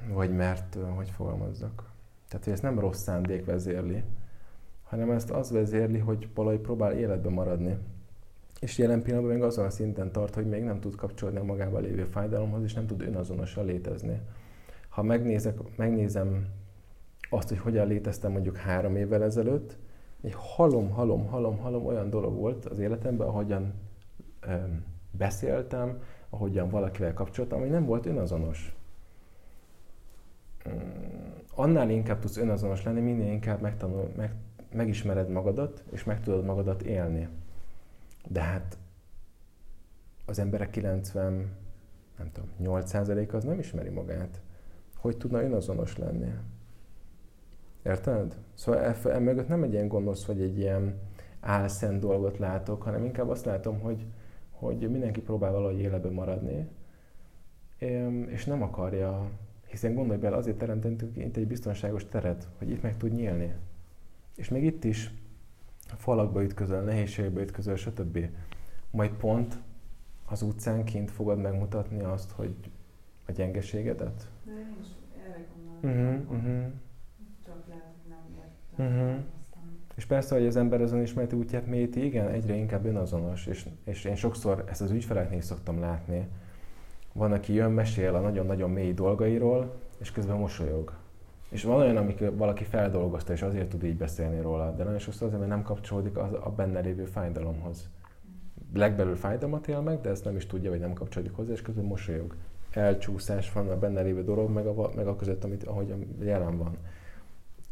vagy 0.09 0.37
mert, 0.37 0.77
hogy 0.95 1.11
fogalmazzak. 1.11 1.91
Tehát, 2.29 2.45
hogy 2.45 2.53
ezt 2.53 2.63
nem 2.63 2.79
rossz 2.79 3.03
szándék 3.03 3.45
vezérli, 3.45 4.03
hanem 4.85 5.11
ezt 5.11 5.31
az 5.31 5.51
vezérli, 5.51 5.99
hogy 5.99 6.29
valahogy 6.35 6.61
próbál 6.61 6.93
életbe 6.93 7.29
maradni. 7.29 7.79
És 8.61 8.79
jelen 8.79 9.03
pillanatban 9.03 9.35
még 9.35 9.43
azon 9.43 9.65
a 9.65 9.71
szinten 9.71 10.13
tart, 10.13 10.35
hogy 10.35 10.47
még 10.47 10.63
nem 10.63 10.81
tud 10.81 10.95
kapcsolódni 10.95 11.41
a 11.41 11.45
magával 11.45 11.81
lévő 11.81 12.05
fájdalomhoz, 12.05 12.63
és 12.63 12.75
nem 12.75 12.87
tud 12.87 13.03
önazonosan 13.03 13.65
létezni. 13.65 14.21
Ha 14.89 15.03
megnézek, 15.03 15.77
megnézem 15.77 16.47
azt, 17.31 17.49
hogy 17.49 17.59
hogyan 17.59 17.87
léteztem 17.87 18.33
mondjuk 18.33 18.57
három 18.57 18.97
évvel 18.97 19.23
ezelőtt, 19.23 19.79
egy 20.23 20.35
halom, 20.37 20.91
halom, 20.91 21.27
halom, 21.27 21.59
halom 21.59 21.87
olyan 21.87 22.11
dolog 22.11 22.35
volt 22.35 22.65
az 22.65 22.79
életemben, 22.79 23.27
ahogyan 23.27 23.75
öm, 24.41 24.85
beszéltem, 25.11 26.03
ahogyan 26.31 26.69
valakivel 26.69 27.15
kapcsoltam, 27.15 27.61
ami 27.61 27.69
nem 27.69 27.85
volt 27.85 28.07
önazonos 28.07 28.75
annál 31.55 31.91
inkább 31.91 32.19
tudsz 32.19 32.37
önazonos 32.37 32.83
lenni, 32.83 33.01
minél 33.01 33.33
inkább 33.33 33.61
megtanul, 33.61 34.13
meg, 34.17 34.35
megismered 34.73 35.29
magadat, 35.29 35.85
és 35.91 36.05
meg 36.05 36.21
tudod 36.21 36.45
magadat 36.45 36.83
élni. 36.83 37.29
De 38.29 38.41
hát 38.41 38.79
az 40.27 40.39
emberek 40.39 40.71
90, 40.71 41.57
nem 42.19 42.31
tudom, 42.33 42.51
8% 42.63 43.33
az 43.33 43.45
nem 43.45 43.59
ismeri 43.59 43.89
magát. 43.89 44.41
Hogy 44.97 45.17
tudna 45.17 45.43
önazonos 45.43 45.97
lenni? 45.97 46.33
Érted? 47.83 48.37
Szóval 48.55 48.81
e, 48.81 48.97
e 49.05 49.19
mögött 49.19 49.49
nem 49.49 49.63
egy 49.63 49.73
ilyen 49.73 49.89
gonosz, 49.89 50.25
vagy 50.25 50.41
egy 50.41 50.59
ilyen 50.59 50.99
álszent 51.41 52.01
dolgot 52.01 52.39
látok, 52.39 52.83
hanem 52.83 53.05
inkább 53.05 53.29
azt 53.29 53.45
látom, 53.45 53.81
hogy, 53.81 54.07
hogy 54.51 54.91
mindenki 54.91 55.21
próbál 55.21 55.53
valahogy 55.53 55.79
életben 55.79 56.13
maradni, 56.13 56.69
és 58.27 58.45
nem 58.45 58.63
akarja, 58.63 59.31
hiszen 59.67 59.95
gondolj 59.95 60.19
bele, 60.19 60.37
azért 60.37 60.59
teremtettünk 60.59 61.17
itt 61.17 61.37
egy 61.37 61.47
biztonságos 61.47 62.09
teret, 62.09 62.49
hogy 62.59 62.71
itt 62.71 62.83
meg 62.83 62.97
tud 62.97 63.13
nyílni. 63.13 63.55
És 64.37 64.49
még 64.49 64.65
itt 64.65 64.85
is 64.85 65.15
falakba 65.97 66.43
ütközöl, 66.43 66.81
nehézségbe 66.81 67.41
ütközöl, 67.41 67.77
stb. 67.77 68.19
Majd 68.91 69.11
pont 69.11 69.59
az 70.27 70.43
utcán 70.43 70.85
kint 70.85 71.11
fogod 71.11 71.39
megmutatni 71.39 72.03
azt, 72.03 72.31
hogy 72.31 72.55
a 73.27 73.33
gyengeségedet? 73.33 74.31
De 74.45 74.53
én 74.53 74.77
is 74.81 74.87
erre 75.27 75.47
gondolom. 75.55 76.17
Uh-huh, 76.19 76.39
uh-huh. 76.39 76.73
Csak 77.45 77.65
lehet, 77.69 77.85
hogy 78.03 78.09
nem 78.09 78.25
értem. 78.37 78.70
Uh-huh. 78.81 79.15
És 79.97 80.07
persze, 80.07 80.35
hogy 80.35 80.47
az 80.47 80.57
ember 80.57 80.81
az 80.81 80.93
önismereti 80.93 81.37
útját 81.37 81.67
mélyíti, 81.67 82.05
igen, 82.05 82.29
egyre 82.29 82.55
inkább 82.55 82.85
önazonos, 82.85 83.47
és, 83.47 83.67
és 83.85 84.05
én 84.05 84.15
sokszor 84.15 84.65
ezt 84.69 84.81
az 84.81 84.91
ügyfeleknél 84.91 85.39
is 85.39 85.45
szoktam 85.45 85.81
látni. 85.81 86.29
Van, 87.13 87.33
aki 87.33 87.53
jön, 87.53 87.71
mesél 87.71 88.15
a 88.15 88.21
nagyon-nagyon 88.21 88.71
mély 88.71 88.93
dolgairól, 88.93 89.75
és 89.99 90.13
közben 90.13 90.37
mosolyog. 90.37 90.93
És 91.49 91.65
van 91.65 91.81
olyan, 91.81 91.97
amikor 91.97 92.37
valaki 92.37 92.65
feldolgozta, 92.65 93.33
és 93.33 93.43
azért 93.43 93.69
tud 93.69 93.85
így 93.85 93.97
beszélni 93.97 94.41
róla, 94.41 94.75
de 94.77 94.85
nagyon 94.85 94.99
sokszor 94.99 95.27
azért, 95.27 95.41
mert 95.41 95.53
nem 95.53 95.63
kapcsolódik 95.63 96.17
az, 96.17 96.33
a 96.33 96.51
benne 96.57 96.81
lévő 96.81 97.05
fájdalomhoz. 97.05 97.89
Legbelül 98.75 99.17
fájdalmat 99.17 99.69
él 99.69 99.81
meg, 99.81 100.01
de 100.01 100.11
ezt 100.11 100.25
nem 100.25 100.37
is 100.37 100.47
tudja, 100.47 100.71
vagy 100.71 100.81
nem 100.81 100.93
kapcsolódik 100.93 101.35
hozzá, 101.35 101.53
és 101.53 101.63
közben 101.63 101.85
mosolyog. 101.85 102.35
Elcsúszás 102.71 103.53
van 103.53 103.69
a 103.69 103.79
benne 103.79 104.01
lévő 104.01 104.25
dolog, 104.25 104.51
meg 104.51 104.67
a, 104.67 104.91
meg 104.95 105.07
a 105.07 105.17
között, 105.17 105.45
amit, 105.45 105.65
ahogy 105.65 105.95
jelen 106.21 106.59
van 106.59 106.77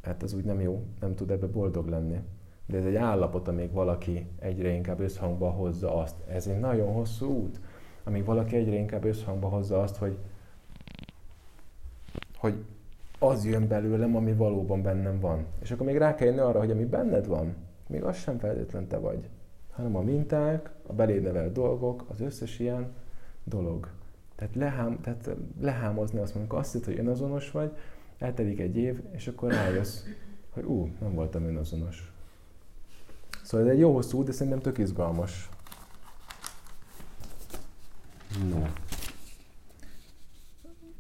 hát 0.09 0.23
ez 0.23 0.33
úgy 0.33 0.45
nem 0.45 0.61
jó, 0.61 0.83
nem 1.01 1.15
tud 1.15 1.31
ebbe 1.31 1.47
boldog 1.47 1.89
lenni. 1.89 2.21
De 2.67 2.77
ez 2.77 2.85
egy 2.85 2.97
állapot, 2.97 3.49
amíg 3.49 3.73
valaki 3.73 4.27
egyre 4.39 4.69
inkább 4.69 5.01
összhangba 5.01 5.51
hozza 5.51 5.97
azt. 5.97 6.15
Ez 6.29 6.47
egy 6.47 6.59
nagyon 6.59 6.93
hosszú 6.93 7.27
út, 7.27 7.61
amíg 8.05 8.25
valaki 8.25 8.57
egyre 8.57 8.75
inkább 8.75 9.05
összhangba 9.05 9.49
hozza 9.49 9.83
azt, 9.83 9.97
hogy, 9.97 10.19
hogy 12.39 12.65
az 13.19 13.45
jön 13.45 13.69
belőlem, 13.69 14.17
ami 14.17 14.33
valóban 14.33 14.83
bennem 14.83 15.21
van. 15.21 15.45
És 15.61 15.71
akkor 15.71 15.87
még 15.87 15.97
rá 15.97 16.15
kell 16.15 16.27
jönni 16.27 16.39
arra, 16.39 16.59
hogy 16.59 16.71
ami 16.71 16.85
benned 16.85 17.27
van, 17.27 17.55
még 17.87 18.03
az 18.03 18.17
sem 18.17 18.39
feltétlen 18.39 18.87
te 18.87 18.97
vagy, 18.99 19.29
hanem 19.71 19.97
a 19.97 20.01
minták, 20.01 20.71
a 20.87 20.93
beléd 20.93 21.23
nevelt 21.23 21.53
dolgok, 21.53 22.05
az 22.09 22.21
összes 22.21 22.59
ilyen 22.59 22.93
dolog. 23.45 23.89
Tehát, 24.35 24.55
lehám, 24.55 25.01
tehát 25.01 25.31
lehámozni 25.61 26.19
azt 26.19 26.35
mondjuk, 26.35 26.59
azt 26.59 26.73
hitt, 26.73 26.85
hogy 26.85 26.99
önazonos 26.99 27.51
vagy, 27.51 27.73
eltelik 28.19 28.61
egy 28.61 28.77
év, 28.77 29.01
és 29.11 29.27
akkor 29.27 29.53
rájössz, 29.53 30.03
hogy 30.51 30.65
ú, 30.65 30.91
nem 31.01 31.15
voltam 31.15 31.45
önazonos. 31.45 32.13
Szóval 33.43 33.67
ez 33.67 33.73
egy 33.73 33.79
jó 33.79 33.95
hosszú, 33.95 34.25
de 34.25 34.33
szerintem 34.33 34.61
tök 34.61 34.79
izgalmas. 34.79 35.49
No. 38.51 38.67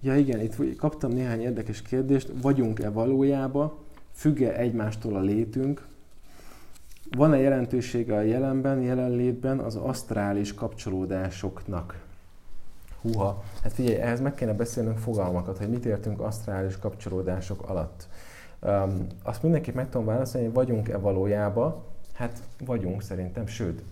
Ja 0.01 0.17
igen, 0.17 0.41
itt 0.41 0.77
kaptam 0.77 1.13
néhány 1.13 1.41
érdekes 1.41 1.83
kérdést. 1.83 2.31
Vagyunk-e 2.43 2.91
valójában? 2.91 3.73
Függ-e 4.13 4.57
egymástól 4.57 5.17
a 5.17 5.21
létünk? 5.21 5.87
Van-e 7.11 7.37
jelentősége 7.37 8.17
a 8.17 8.21
jelenben, 8.21 8.83
jelenlétben 8.83 9.59
az 9.59 9.77
asztrális 9.77 10.55
kapcsolódásoknak? 10.55 12.08
Húha, 13.03 13.43
hát 13.63 13.73
figyelj, 13.73 13.97
ehhez 13.97 14.21
meg 14.21 14.35
kéne 14.35 14.53
beszélnünk 14.53 14.99
fogalmakat, 14.99 15.59
hogy 15.59 15.69
mit 15.71 15.85
értünk 15.85 16.21
asztrális 16.21 16.79
kapcsolódások 16.79 17.69
alatt. 17.69 18.09
Um, 18.61 19.07
azt 19.23 19.43
mindenképp 19.43 19.75
meg 19.75 19.89
tudom 19.89 20.07
válaszolni, 20.07 20.47
hogy 20.47 20.55
vagyunk-e 20.55 20.99
valójában? 20.99 21.83
Hát 22.13 22.43
vagyunk 22.65 23.03
szerintem, 23.03 23.47
sőt. 23.47 23.83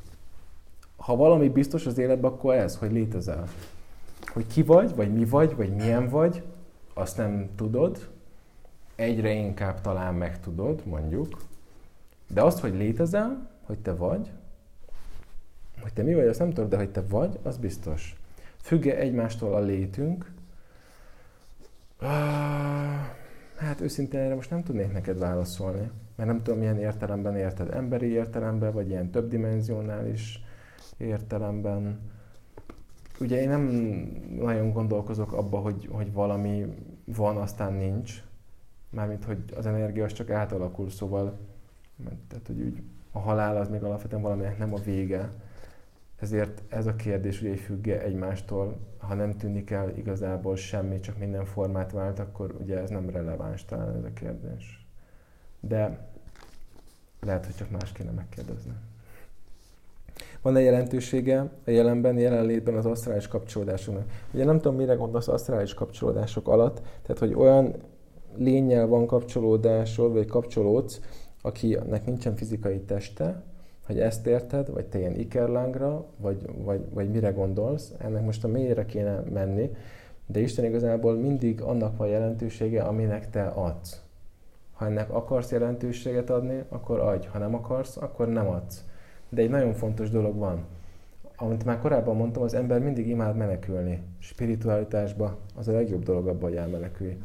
Ha 0.97 1.17
valami 1.17 1.49
biztos 1.49 1.87
az 1.87 1.99
életben, 1.99 2.31
akkor 2.31 2.55
ez, 2.55 2.77
hogy 2.77 2.93
létezel. 2.93 3.49
Hogy 4.27 4.47
ki 4.47 4.63
vagy, 4.63 4.95
vagy 4.95 5.13
mi 5.15 5.25
vagy, 5.25 5.57
vagy 5.57 5.75
milyen 5.75 6.09
vagy, 6.09 6.43
azt 6.95 7.17
nem 7.17 7.51
tudod, 7.57 8.09
egyre 8.95 9.31
inkább 9.31 9.81
talán 9.81 10.15
megtudod, 10.15 10.87
mondjuk, 10.87 11.43
de 12.27 12.43
azt, 12.43 12.61
hogy 12.61 12.75
létezel, 12.75 13.49
hogy 13.63 13.79
te 13.79 13.95
vagy, 13.95 14.31
hogy 15.83 15.93
te 15.93 16.03
mi 16.03 16.15
vagy, 16.15 16.27
azt 16.27 16.39
nem 16.39 16.53
tudod, 16.53 16.71
de 16.71 16.77
hogy 16.77 16.91
te 16.91 17.03
vagy, 17.09 17.39
az 17.43 17.57
biztos. 17.57 18.17
Függe 18.67 18.97
egymástól 18.99 19.55
a 19.55 19.61
létünk? 19.61 20.33
Hát 23.57 23.81
őszintén 23.81 24.21
erre 24.21 24.35
most 24.35 24.51
nem 24.51 24.62
tudnék 24.62 24.93
neked 24.93 25.19
válaszolni, 25.19 25.91
mert 26.17 26.29
nem 26.29 26.43
tudom, 26.43 26.59
milyen 26.59 26.79
értelemben 26.79 27.37
érted. 27.37 27.75
Emberi 27.75 28.07
értelemben, 28.07 28.73
vagy 28.73 28.89
ilyen 28.89 29.11
többdimenzionális 29.11 30.43
értelemben. 30.97 32.01
Ugye 33.21 33.41
én 33.41 33.49
nem 33.49 33.62
nagyon 34.41 34.73
gondolkozok 34.73 35.33
abba, 35.33 35.59
hogy, 35.59 35.89
hogy 35.91 36.12
valami 36.12 36.67
van, 37.05 37.37
aztán 37.37 37.73
nincs. 37.73 38.23
Mármint, 38.91 39.25
hogy 39.25 39.39
az 39.57 39.67
energia 39.67 40.05
az 40.05 40.12
csak 40.12 40.31
átalakul, 40.31 40.91
szóval 40.91 41.39
tehát, 42.29 42.47
hogy 42.47 42.61
úgy 42.61 42.83
a 43.12 43.19
halál 43.19 43.57
az 43.57 43.69
még 43.69 43.83
alapvetően 43.83 44.23
valaminek 44.23 44.59
nem 44.59 44.75
a 44.75 44.79
vége, 44.79 45.31
ezért 46.21 46.62
ez 46.69 46.87
a 46.87 46.95
kérdés 46.95 47.43
ugye 47.43 47.57
függ 47.57 47.89
egymástól, 47.89 48.77
ha 48.99 49.14
nem 49.14 49.37
tűnik 49.37 49.71
el 49.71 49.97
igazából 49.97 50.57
semmi, 50.57 51.01
csak 51.01 51.19
minden 51.19 51.45
formát 51.45 51.93
vált, 51.93 52.19
akkor 52.19 52.55
ugye 52.61 52.79
ez 52.79 52.91
nem 52.91 53.11
releváns 53.11 53.64
talán 53.64 53.97
ez 53.97 54.05
a 54.05 54.12
kérdés. 54.12 54.87
De 55.61 56.09
lehet, 57.21 57.47
hogy 57.47 57.55
csak 57.55 57.71
más 57.71 57.93
kéne 57.93 58.11
megkérdezni. 58.11 58.73
Van-e 60.43 60.61
jelentősége 60.61 61.51
a 61.67 61.71
jelenben, 61.71 62.19
jelenlétben 62.19 62.77
az 62.77 62.87
asztrális 62.87 63.29
kapcsolódásoknak? 63.29 64.11
Ugye 64.33 64.45
nem 64.45 64.61
tudom, 64.61 64.77
mire 64.77 64.95
gondolsz 64.95 65.29
asztrális 65.29 65.75
kapcsolódások 65.75 66.49
alatt, 66.49 66.81
tehát 67.03 67.19
hogy 67.19 67.35
olyan 67.35 67.75
lényel 68.37 68.87
van 68.87 69.07
kapcsolódásod, 69.07 70.12
vagy 70.12 70.27
kapcsolódsz, 70.27 71.01
akinek 71.43 72.05
nincsen 72.05 72.37
fizikai 72.37 72.81
teste, 72.81 73.43
hogy 73.87 74.01
ezt 74.01 74.26
érted, 74.26 74.72
vagy 74.72 74.87
te 74.87 74.99
ilyen 74.99 75.14
ikerlángra, 75.14 76.05
vagy, 76.16 76.43
vagy, 76.64 76.80
vagy 76.91 77.11
mire 77.11 77.30
gondolsz, 77.30 77.93
ennek 77.99 78.24
most 78.24 78.45
a 78.45 78.49
mélyre 78.49 78.87
kéne 78.87 79.22
menni, 79.32 79.70
de 80.26 80.41
Isten 80.41 80.64
igazából 80.64 81.14
mindig 81.14 81.61
annak 81.61 81.97
van 81.97 82.09
jelentősége, 82.09 82.82
aminek 82.82 83.30
te 83.30 83.43
adsz. 83.45 84.01
Ha 84.72 84.87
ennek 84.87 85.11
akarsz 85.11 85.51
jelentőséget 85.51 86.30
adni, 86.30 86.62
akkor 86.68 87.01
adj. 87.01 87.26
Ha 87.26 87.39
nem 87.39 87.55
akarsz, 87.55 87.97
akkor 87.97 88.28
nem 88.28 88.49
adsz. 88.49 88.84
De 89.28 89.43
egy 89.43 89.51
nagyon 89.51 89.72
fontos 89.72 90.11
dolog 90.11 90.37
van. 90.37 90.64
Amit 91.37 91.64
már 91.64 91.80
korábban 91.80 92.16
mondtam, 92.16 92.43
az 92.43 92.55
ember 92.55 92.80
mindig 92.80 93.09
imád 93.09 93.37
menekülni. 93.37 94.03
Spiritualitásba 94.18 95.37
az 95.57 95.68
a 95.68 95.72
legjobb 95.72 96.03
dolog 96.03 96.26
abban, 96.26 96.49
hogy 96.49 96.57
elmenekülj 96.57 97.16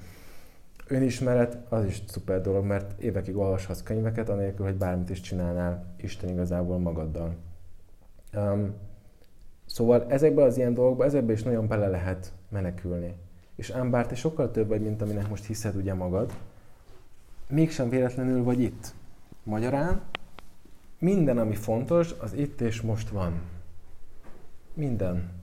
önismeret 0.91 1.57
az 1.69 1.85
is 1.85 2.03
szuper 2.07 2.41
dolog, 2.41 2.65
mert 2.65 3.01
évekig 3.01 3.37
olvashatsz 3.37 3.83
könyveket, 3.83 4.29
anélkül, 4.29 4.65
hogy 4.65 4.75
bármit 4.75 5.09
is 5.09 5.21
csinálnál 5.21 5.85
Isten 5.97 6.29
igazából 6.29 6.79
magaddal. 6.79 7.35
Um, 8.33 8.73
szóval 9.65 10.05
ezekben 10.07 10.45
az 10.45 10.57
ilyen 10.57 10.73
dolgokban, 10.73 11.07
ezekben 11.07 11.35
is 11.35 11.43
nagyon 11.43 11.67
bele 11.67 11.87
lehet 11.87 12.33
menekülni. 12.49 13.13
És 13.55 13.69
ám 13.69 13.89
bár 13.89 14.07
te 14.07 14.15
sokkal 14.15 14.51
több 14.51 14.67
vagy, 14.67 14.81
mint 14.81 15.01
aminek 15.01 15.29
most 15.29 15.45
hiszed 15.45 15.75
ugye 15.75 15.93
magad, 15.93 16.33
mégsem 17.49 17.89
véletlenül 17.89 18.43
vagy 18.43 18.59
itt. 18.59 18.93
Magyarán 19.43 20.01
minden, 20.99 21.37
ami 21.37 21.55
fontos, 21.55 22.15
az 22.19 22.33
itt 22.33 22.61
és 22.61 22.81
most 22.81 23.09
van. 23.09 23.41
Minden 24.73 25.40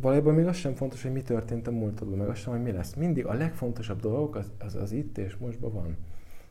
valójában 0.00 0.34
még 0.34 0.46
az 0.46 0.56
sem 0.56 0.74
fontos, 0.74 1.02
hogy 1.02 1.12
mi 1.12 1.22
történt 1.22 1.66
a 1.66 1.70
múltadban, 1.70 2.18
meg 2.18 2.28
az 2.28 2.38
sem, 2.38 2.52
hogy 2.52 2.62
mi 2.62 2.72
lesz. 2.72 2.94
Mindig 2.94 3.26
a 3.26 3.32
legfontosabb 3.32 4.00
dolog 4.00 4.36
az, 4.36 4.50
az, 4.58 4.74
az 4.74 4.92
itt 4.92 5.18
és 5.18 5.36
mostban 5.36 5.72
van. 5.72 5.96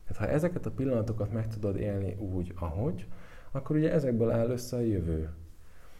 Tehát 0.06 0.22
ha 0.22 0.36
ezeket 0.36 0.66
a 0.66 0.70
pillanatokat 0.70 1.32
meg 1.32 1.48
tudod 1.48 1.76
élni 1.76 2.16
úgy, 2.32 2.52
ahogy, 2.58 3.06
akkor 3.50 3.76
ugye 3.76 3.92
ezekből 3.92 4.30
áll 4.30 4.50
össze 4.50 4.76
a 4.76 4.80
jövő. 4.80 5.30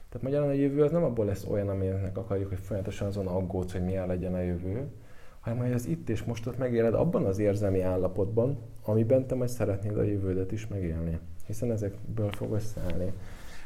Tehát 0.09 0.23
magyarán 0.23 0.49
a 0.49 0.53
jövő 0.53 0.83
az 0.83 0.91
nem 0.91 1.03
abból 1.03 1.25
lesz 1.25 1.47
olyan, 1.51 1.69
aminek 1.69 2.17
akarjuk, 2.17 2.49
hogy 2.49 2.59
folyamatosan 2.59 3.07
azon 3.07 3.27
aggódsz, 3.27 3.73
hogy 3.73 3.85
milyen 3.85 4.07
legyen 4.07 4.35
a 4.35 4.41
jövő, 4.41 4.89
hanem 5.41 5.59
hogy 5.59 5.73
az 5.73 5.87
itt 5.87 6.09
és 6.09 6.25
mostot 6.25 6.59
megéled 6.59 6.95
abban 6.95 7.25
az 7.25 7.39
érzelmi 7.39 7.81
állapotban, 7.81 8.59
amiben 8.83 9.27
te 9.27 9.35
majd 9.35 9.51
szeretnéd 9.51 9.97
a 9.97 10.03
jövődet 10.03 10.53
is 10.53 10.67
megélni. 10.67 11.19
Hiszen 11.47 11.71
ezekből 11.71 12.31
fog 12.31 12.53
összeállni. 12.53 13.13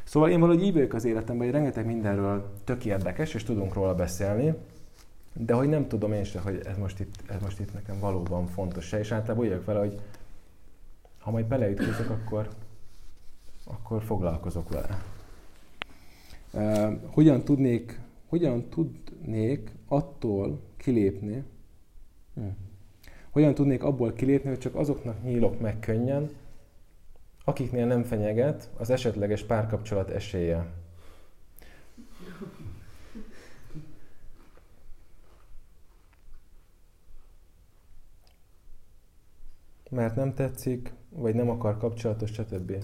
Szóval 0.03 0.29
én 0.29 0.39
valahogy 0.39 0.63
így 0.63 0.73
vagyok 0.73 0.93
az 0.93 1.05
életemben, 1.05 1.45
hogy 1.45 1.55
rengeteg 1.55 1.85
mindenről 1.85 2.53
tök 2.63 2.85
érdekes, 2.85 3.33
és 3.33 3.43
tudunk 3.43 3.73
róla 3.73 3.95
beszélni, 3.95 4.53
de 5.33 5.53
hogy 5.53 5.69
nem 5.69 5.87
tudom 5.87 6.13
én 6.13 6.23
se, 6.23 6.39
hogy 6.39 6.61
ez 6.65 6.77
most 6.77 6.99
itt, 6.99 7.15
ez 7.27 7.41
most 7.41 7.59
itt 7.59 7.73
nekem 7.73 7.99
valóban 7.99 8.47
fontos 8.47 8.85
se, 8.85 8.99
és 8.99 9.11
általában 9.11 9.43
úgy 9.43 9.49
vagyok 9.49 9.65
vele, 9.65 9.79
hogy 9.79 9.99
ha 11.19 11.31
majd 11.31 11.45
beleütközök, 11.45 12.09
akkor, 12.09 12.49
akkor 13.65 14.03
foglalkozok 14.03 14.69
vele. 14.69 15.03
Uh, 16.53 16.99
hogyan 17.05 17.43
tudnék, 17.43 17.99
hogyan 18.27 18.69
tud, 18.69 19.01
tudnék 19.21 19.71
attól 19.87 20.59
kilépni, 20.77 21.43
hm. 22.33 22.41
hogyan 23.29 23.53
tudnék 23.53 23.83
abból 23.83 24.13
kilépni, 24.13 24.49
hogy 24.49 24.59
csak 24.59 24.75
azoknak 24.75 25.23
nyílok 25.23 25.59
meg 25.59 25.79
könnyen, 25.79 26.29
akiknél 27.43 27.85
nem 27.85 28.03
fenyeget 28.03 28.69
az 28.77 28.89
esetleges 28.89 29.43
párkapcsolat 29.43 30.09
esélye. 30.09 30.65
Mert 39.89 40.15
nem 40.15 40.33
tetszik, 40.33 40.93
vagy 41.09 41.35
nem 41.35 41.49
akar 41.49 41.77
kapcsolatos, 41.77 42.31
stb. 42.31 42.83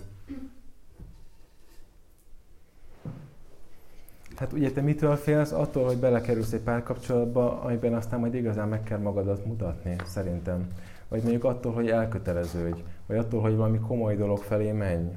Hát 4.36 4.54
ugye 4.54 4.72
te 4.72 4.82
mitől 4.82 5.16
félsz? 5.16 5.52
Attól, 5.52 5.86
hogy 5.86 5.98
belekerülsz 5.98 6.52
egy 6.52 6.62
párkapcsolatba, 6.62 7.62
amiben 7.62 7.94
aztán 7.94 8.20
majd 8.20 8.34
igazán 8.34 8.68
meg 8.68 8.84
kell 8.84 8.98
magadat 8.98 9.46
mutatni, 9.46 9.96
szerintem. 10.06 10.68
Vagy 11.08 11.22
mondjuk 11.22 11.44
attól, 11.44 11.74
hogy 11.74 11.90
elköteleződj, 11.90 12.84
vagy 13.08 13.18
attól, 13.18 13.42
hogy 13.42 13.56
valami 13.56 13.80
komoly 13.80 14.16
dolog 14.16 14.38
felé 14.38 14.72
menj. 14.72 15.12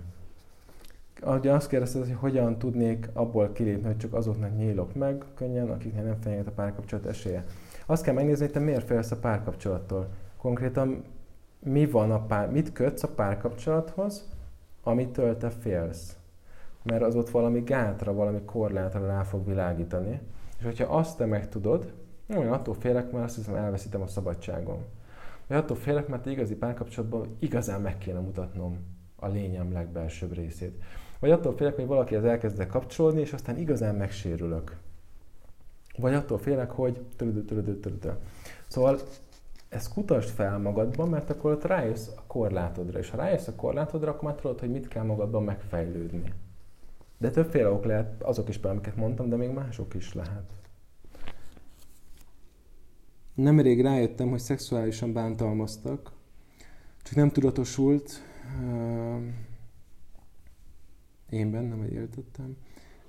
Ugye 1.27 1.53
azt 1.53 1.69
kérdezted, 1.69 2.03
hogy 2.03 2.17
hogyan 2.19 2.59
tudnék 2.59 3.09
abból 3.13 3.53
kilépni, 3.53 3.87
hogy 3.87 3.97
csak 3.97 4.15
azoknak 4.15 4.57
nyílok 4.57 4.95
meg 4.95 5.25
könnyen, 5.35 5.71
akiknek 5.71 6.05
nem 6.05 6.21
fenyeget 6.21 6.47
a 6.47 6.53
párkapcsolat 6.53 7.07
esélye. 7.07 7.45
Azt 7.87 8.03
kell 8.03 8.15
megnézni, 8.15 8.45
hogy 8.45 8.55
te 8.55 8.61
miért 8.61 8.87
félsz 8.87 9.11
a 9.11 9.19
párkapcsolattól. 9.19 10.09
Konkrétan 10.37 11.05
mi 11.59 11.87
van 11.87 12.11
a 12.11 12.27
pár, 12.27 12.51
mit 12.51 12.73
kötsz 12.73 13.03
a 13.03 13.09
párkapcsolathoz, 13.09 14.29
amitől 14.83 15.37
te 15.37 15.51
félsz 15.51 16.15
mert 16.83 17.03
az 17.03 17.17
ott 17.17 17.31
valami 17.31 17.61
gátra, 17.61 18.15
valami 18.15 18.41
korlátra 18.45 19.07
rá 19.07 19.23
fog 19.23 19.47
világítani. 19.47 20.21
És 20.59 20.65
hogyha 20.65 20.97
azt 20.97 21.17
te 21.17 21.27
megtudod, 21.27 21.93
én 22.29 22.49
attól 22.49 22.75
félek, 22.75 23.11
mert 23.11 23.25
azt 23.25 23.37
hiszem 23.37 23.55
elveszítem 23.55 24.03
a 24.03 24.07
szabadságom. 24.07 24.85
Vagy 25.51 25.59
attól 25.59 25.77
félek, 25.77 26.09
mert 26.09 26.27
igazi 26.27 26.55
párkapcsolatban 26.55 27.37
igazán 27.39 27.81
meg 27.81 27.99
kéne 27.99 28.19
mutatnom 28.19 28.79
a 29.17 29.29
lényem 29.29 29.73
legbelsőbb 29.73 30.35
részét. 30.35 30.83
Vagy 31.19 31.31
attól 31.31 31.57
félek, 31.57 31.75
hogy 31.75 31.87
valaki 31.87 32.15
az 32.15 32.25
elkezd 32.25 32.67
kapcsolódni, 32.67 33.21
és 33.21 33.33
aztán 33.33 33.57
igazán 33.57 33.95
megsérülök. 33.95 34.77
Vagy 35.97 36.15
attól 36.15 36.39
félek, 36.39 36.71
hogy 36.71 37.01
törődő, 37.17 37.45
törődő, 37.45 37.77
törődő. 37.77 38.17
Szóval 38.67 38.99
ezt 39.69 39.93
kutasd 39.93 40.29
fel 40.29 40.59
magadban, 40.59 41.09
mert 41.09 41.31
akkor 41.31 41.53
ott 41.53 41.65
rájössz 41.65 42.09
a 42.17 42.23
korlátodra. 42.27 42.99
És 42.99 43.11
ha 43.11 43.17
rájössz 43.17 43.49
a 43.49 43.55
korlátodra, 43.55 44.11
akkor 44.11 44.23
már 44.23 44.35
tudod, 44.35 44.61
hogy 44.61 44.71
mit 44.71 44.89
kell 44.89 45.05
magadban 45.05 45.45
megfejlődni. 45.45 46.33
De 47.19 47.31
többféle 47.31 47.71
ok 47.71 47.85
lehet, 47.85 48.23
azok 48.23 48.49
is, 48.49 48.57
amiket 48.57 48.97
mondtam, 48.97 49.29
de 49.29 49.37
még 49.37 49.51
mások 49.51 49.95
is 49.95 50.15
lehet. 50.15 50.60
Nemrég 53.41 53.81
rájöttem, 53.81 54.29
hogy 54.29 54.39
szexuálisan 54.39 55.13
bántalmaztak, 55.13 56.13
csak 57.03 57.15
nem 57.15 57.31
tudatosult, 57.31 58.23
uh, 58.63 59.23
én 61.31 61.51
bennem, 61.51 61.79
vagy 61.79 61.93
éltettem. 61.93 62.57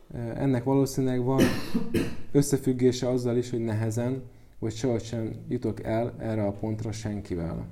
Uh, 0.08 0.42
ennek 0.42 0.64
valószínűleg 0.64 1.24
van 1.24 1.42
összefüggése 2.32 3.10
azzal 3.10 3.38
is, 3.38 3.50
hogy 3.50 3.60
nehezen, 3.60 4.24
vagy 4.60 4.74
sohasem 4.74 5.34
jutok 5.48 5.84
el 5.84 6.16
erre 6.20 6.46
a 6.46 6.52
pontra 6.52 6.92
senkivel. 6.92 7.68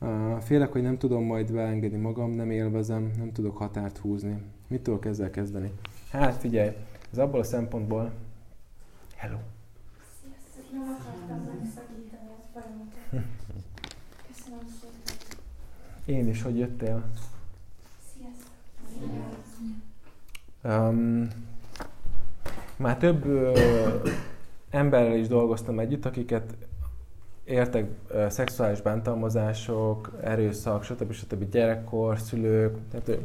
Uh, 0.00 0.38
félek, 0.38 0.72
hogy 0.72 0.82
nem 0.82 0.98
tudom 0.98 1.24
majd 1.24 1.52
beengedni 1.52 1.98
magam, 1.98 2.30
nem 2.30 2.50
élvezem, 2.50 3.10
nem 3.18 3.32
tudok 3.32 3.56
határt 3.56 3.98
húzni. 3.98 4.42
Mit 4.68 4.82
tudok 4.82 5.04
ezzel 5.04 5.30
kezdeni? 5.30 5.72
Hát 6.10 6.34
figyelj, 6.34 6.70
ez 7.12 7.18
abból 7.18 7.40
a 7.40 7.44
szempontból... 7.44 8.12
Hello! 9.16 9.38
Sziasztok! 10.76 10.96
Nem 10.96 10.98
akartam 11.00 11.58
megszakítani 11.60 12.28
a 12.28 12.42
folyamatot. 12.52 12.94
Köszönöm 14.26 14.60
szépen. 14.80 16.16
Én 16.16 16.28
is, 16.28 16.42
hogy 16.42 16.58
jöttél. 16.58 17.04
Sziasztok! 18.14 18.50
Um, 20.64 21.28
már 22.76 22.96
több 22.96 23.26
ö, 23.26 23.58
emberrel 24.70 25.16
is 25.16 25.28
dolgoztam 25.28 25.78
együtt, 25.78 26.04
akiket 26.04 26.56
értek 27.44 27.90
ö, 28.08 28.26
szexuális 28.28 28.80
bántalmazások, 28.80 30.18
erőszak, 30.22 30.82
stb. 30.84 31.12
stb. 31.12 31.50
gyerekkor, 31.50 32.18
szülők, 32.18 32.76
tehát 32.90 33.20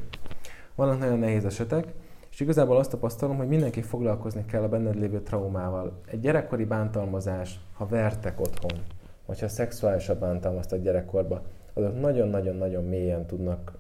vannak 0.76 1.00
nagyon 1.00 1.20
nehéz 1.20 1.46
esetek, 1.46 1.94
igazából 2.42 2.78
azt 2.78 2.90
tapasztalom, 2.90 3.38
hogy 3.38 3.48
mindenki 3.48 3.82
foglalkozni 3.82 4.46
kell 4.46 4.64
a 4.64 4.70
benned 4.70 4.96
lévő 4.96 5.22
traumával. 5.22 5.92
Egy 6.06 6.20
gyerekkori 6.20 6.66
bántalmazás, 6.66 7.60
ha 7.74 7.86
vertek 7.86 8.40
otthon, 8.40 8.80
vagy 9.26 9.40
ha 9.40 9.48
szexuálisabb 9.48 10.20
bántalmaztak 10.20 10.82
gyerekkorba, 10.82 11.42
azok 11.74 12.00
nagyon-nagyon-nagyon 12.00 12.84
mélyen 12.84 13.26
tudnak 13.26 13.74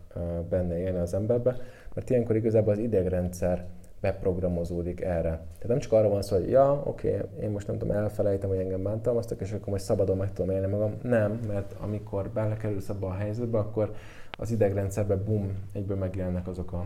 benne 0.50 0.78
élni 0.78 1.00
az 1.00 1.14
emberbe, 1.14 1.56
mert 1.94 2.10
ilyenkor 2.10 2.36
igazából 2.36 2.74
az 2.74 2.80
idegrendszer 2.80 3.66
beprogramozódik 4.02 5.02
erre. 5.02 5.30
Tehát 5.30 5.68
nem 5.68 5.80
csak 5.80 5.92
arra 5.92 6.10
van 6.10 6.22
szó, 6.22 6.36
hogy 6.36 6.50
ja, 6.50 6.82
oké, 6.86 7.16
okay, 7.16 7.44
én 7.44 7.50
most 7.50 7.68
nem 7.68 7.78
tudom, 7.78 7.96
elfelejtem, 7.96 8.50
hogy 8.50 8.58
engem 8.58 8.84
bántalmaztak, 8.84 9.42
és 9.42 9.52
akkor 9.52 9.68
majd 9.68 9.82
szabadon 9.82 10.18
meg 10.18 10.34
tudom 10.34 10.56
élni 10.56 10.68
magam. 10.68 10.94
Nem, 11.02 11.40
mert 11.48 11.76
amikor 11.80 12.30
belekerülsz 12.30 12.90
abba 12.90 13.08
a 13.08 13.14
helyzetbe, 13.14 13.58
akkor 13.58 13.94
az 14.38 14.52
idegrendszerben 14.52 15.24
bum, 15.26 15.52
egyből 15.74 15.98
megjelennek 15.98 16.48
azok 16.48 16.74
a, 16.74 16.86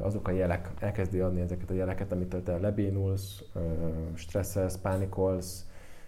azok 0.00 0.28
a 0.28 0.30
jelek, 0.30 0.70
elkezdi 0.80 1.20
adni 1.20 1.40
ezeket 1.40 1.70
a 1.70 1.74
jeleket, 1.74 2.12
amitől 2.12 2.42
te 2.42 2.58
lebénulsz, 2.58 3.42
stresszelsz, 4.14 4.76
pánikolsz, 4.76 5.66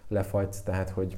lefagysz, 0.08 0.62
tehát 0.62 0.90
hogy, 0.90 1.16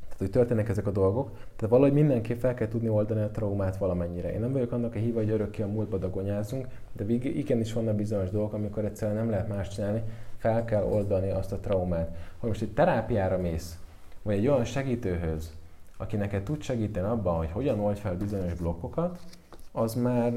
tehát 0.00 0.18
hogy 0.18 0.30
történnek 0.30 0.68
ezek 0.68 0.86
a 0.86 0.90
dolgok. 0.90 1.30
Tehát 1.30 1.70
valahogy 1.70 1.92
mindenképp 1.92 2.38
fel 2.38 2.54
kell 2.54 2.68
tudni 2.68 2.88
oldani 2.88 3.22
a 3.22 3.30
traumát 3.30 3.76
valamennyire. 3.76 4.32
Én 4.32 4.40
nem 4.40 4.52
vagyok 4.52 4.72
annak 4.72 4.94
a 4.94 4.98
híva, 4.98 5.18
hogy 5.18 5.30
örökké 5.30 5.62
a 5.62 5.66
múltba 5.66 5.98
dagonyázunk, 5.98 6.66
de 6.92 7.04
igenis 7.12 7.72
vannak 7.72 7.94
bizonyos 7.94 8.30
dolgok, 8.30 8.52
amikor 8.52 8.84
egyszerűen 8.84 9.16
nem 9.16 9.30
lehet 9.30 9.48
más 9.48 9.68
csinálni, 9.68 10.02
fel 10.36 10.64
kell 10.64 10.82
oldani 10.82 11.30
azt 11.30 11.52
a 11.52 11.60
traumát. 11.60 12.16
Ha 12.38 12.46
most 12.46 12.62
egy 12.62 12.72
terápiára 12.72 13.38
mész, 13.38 13.78
vagy 14.22 14.36
egy 14.36 14.46
olyan 14.46 14.64
segítőhöz, 14.64 15.52
aki 15.96 16.16
neked 16.16 16.42
tud 16.42 16.62
segíteni 16.62 17.06
abban, 17.06 17.36
hogy 17.36 17.50
hogyan 17.50 17.80
oldj 17.80 18.00
fel 18.00 18.16
bizonyos 18.16 18.54
blokkokat, 18.54 19.18
az 19.72 19.94
már, 19.94 20.36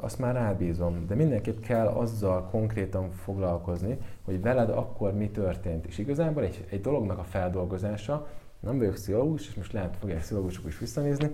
azt 0.00 0.18
már 0.18 0.34
rábízom. 0.34 1.06
De 1.06 1.14
mindenképp 1.14 1.60
kell 1.60 1.86
azzal 1.86 2.48
konkrétan 2.50 3.10
foglalkozni, 3.10 3.98
hogy 4.24 4.40
veled 4.40 4.70
akkor 4.70 5.14
mi 5.14 5.30
történt. 5.30 5.86
És 5.86 5.98
igazából 5.98 6.42
egy, 6.42 6.66
egy 6.70 6.80
dolognak 6.80 7.18
a 7.18 7.24
feldolgozása, 7.24 8.26
nem 8.60 8.78
vagyok 8.78 8.94
pszichológus, 8.94 9.48
és 9.48 9.54
most 9.54 9.72
lehet 9.72 9.96
fogják 9.96 10.20
pszichológusok 10.20 10.66
is 10.66 10.78
visszanézni, 10.78 11.30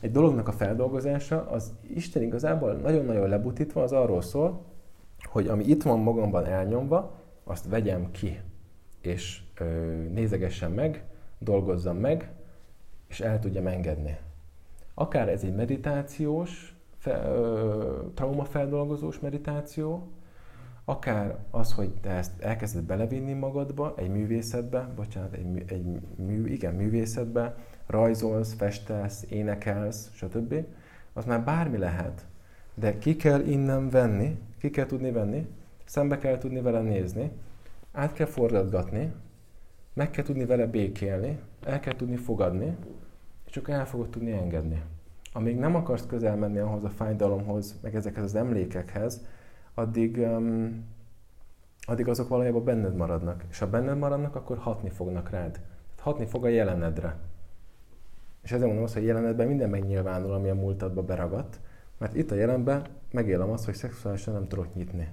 egy 0.00 0.10
dolognak 0.10 0.48
a 0.48 0.52
feldolgozása, 0.52 1.50
az 1.50 1.72
Isten 1.94 2.22
igazából 2.22 2.72
nagyon-nagyon 2.72 3.28
lebutítva 3.28 3.82
az 3.82 3.92
arról 3.92 4.22
szól, 4.22 4.64
hogy 5.22 5.48
ami 5.48 5.64
itt 5.64 5.82
van 5.82 5.98
magamban 5.98 6.46
elnyomva, 6.46 7.22
azt 7.44 7.68
vegyem 7.68 8.10
ki, 8.10 8.40
és 9.00 9.42
ö, 9.58 9.64
nézegessem 10.12 10.72
meg, 10.72 11.04
dolgozzam 11.38 11.96
meg, 11.96 12.32
és 13.08 13.20
el 13.20 13.38
tudjam 13.38 13.66
engedni. 13.66 14.18
Akár 14.94 15.28
ez 15.28 15.42
egy 15.42 15.54
meditációs, 15.54 16.73
fe, 17.04 17.22
ö, 17.28 18.02
traumafeldolgozós 18.14 19.20
meditáció, 19.20 20.08
akár 20.84 21.36
az, 21.50 21.72
hogy 21.72 21.90
te 22.00 22.10
ezt 22.10 22.40
elkezded 22.40 22.82
belevinni 22.82 23.32
magadba, 23.32 23.94
egy 23.96 24.08
művészetbe, 24.08 24.88
bocsánat, 24.96 25.32
egy, 25.32 25.62
egy 25.66 25.84
mű, 26.16 26.46
igen, 26.46 26.74
művészetbe, 26.74 27.56
rajzolsz, 27.86 28.54
festesz, 28.54 29.24
énekelsz, 29.28 30.10
stb. 30.14 30.54
Az 31.12 31.24
már 31.24 31.44
bármi 31.44 31.78
lehet. 31.78 32.26
De 32.74 32.98
ki 32.98 33.16
kell 33.16 33.40
innen 33.40 33.90
venni, 33.90 34.38
ki 34.58 34.70
kell 34.70 34.86
tudni 34.86 35.10
venni, 35.10 35.46
szembe 35.84 36.18
kell 36.18 36.38
tudni 36.38 36.60
vele 36.60 36.80
nézni, 36.80 37.30
át 37.92 38.12
kell 38.12 38.26
forgatgatni, 38.26 39.12
meg 39.92 40.10
kell 40.10 40.24
tudni 40.24 40.44
vele 40.44 40.66
békélni, 40.66 41.38
el 41.64 41.80
kell 41.80 41.96
tudni 41.96 42.16
fogadni, 42.16 42.76
és 43.46 43.52
csak 43.52 43.68
el 43.68 43.86
fogod 43.86 44.08
tudni 44.10 44.32
engedni. 44.32 44.82
Amíg 45.36 45.58
nem 45.58 45.74
akarsz 45.74 46.06
közel 46.06 46.36
menni 46.36 46.58
ahhoz 46.58 46.84
a 46.84 46.88
fájdalomhoz, 46.88 47.78
meg 47.82 47.94
ezekhez 47.94 48.24
az 48.24 48.34
emlékekhez, 48.34 49.24
addig, 49.74 50.16
um, 50.16 50.84
addig 51.80 52.08
azok 52.08 52.28
valójában 52.28 52.64
benned 52.64 52.96
maradnak. 52.96 53.44
És 53.50 53.58
ha 53.58 53.70
benned 53.70 53.98
maradnak, 53.98 54.34
akkor 54.34 54.58
hatni 54.58 54.90
fognak 54.90 55.30
rád. 55.30 55.60
Hatni 55.98 56.26
fog 56.26 56.44
a 56.44 56.48
jelenedre. 56.48 57.16
És 58.42 58.50
ezért 58.50 58.66
mondom 58.66 58.84
azt, 58.84 58.94
hogy 58.94 59.04
jelenedben 59.04 59.46
minden 59.46 59.70
megnyilvánul, 59.70 60.32
ami 60.32 60.48
a 60.48 60.54
múltadba 60.54 61.02
beragadt, 61.02 61.60
mert 61.98 62.14
itt 62.14 62.30
a 62.30 62.34
jelenben 62.34 62.86
megélem 63.10 63.50
azt, 63.50 63.64
hogy 63.64 63.74
szexuálisan 63.74 64.34
nem 64.34 64.48
tudok 64.48 64.74
nyitni 64.74 65.08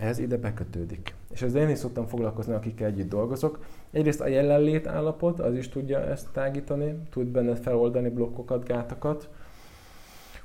ez 0.00 0.18
ide 0.18 0.36
bekötődik. 0.36 1.14
És 1.30 1.42
ezzel 1.42 1.62
én 1.62 1.68
is 1.68 1.78
szoktam 1.78 2.06
foglalkozni, 2.06 2.52
akikkel 2.52 2.86
együtt 2.86 3.08
dolgozok. 3.08 3.64
Egyrészt 3.90 4.20
a 4.20 4.26
jelenlét 4.26 4.86
állapot, 4.86 5.40
az 5.40 5.54
is 5.54 5.68
tudja 5.68 6.00
ezt 6.00 6.28
tágítani, 6.32 6.98
tud 7.10 7.26
benned 7.26 7.58
feloldani 7.58 8.08
blokkokat, 8.08 8.64
gátakat. 8.64 9.28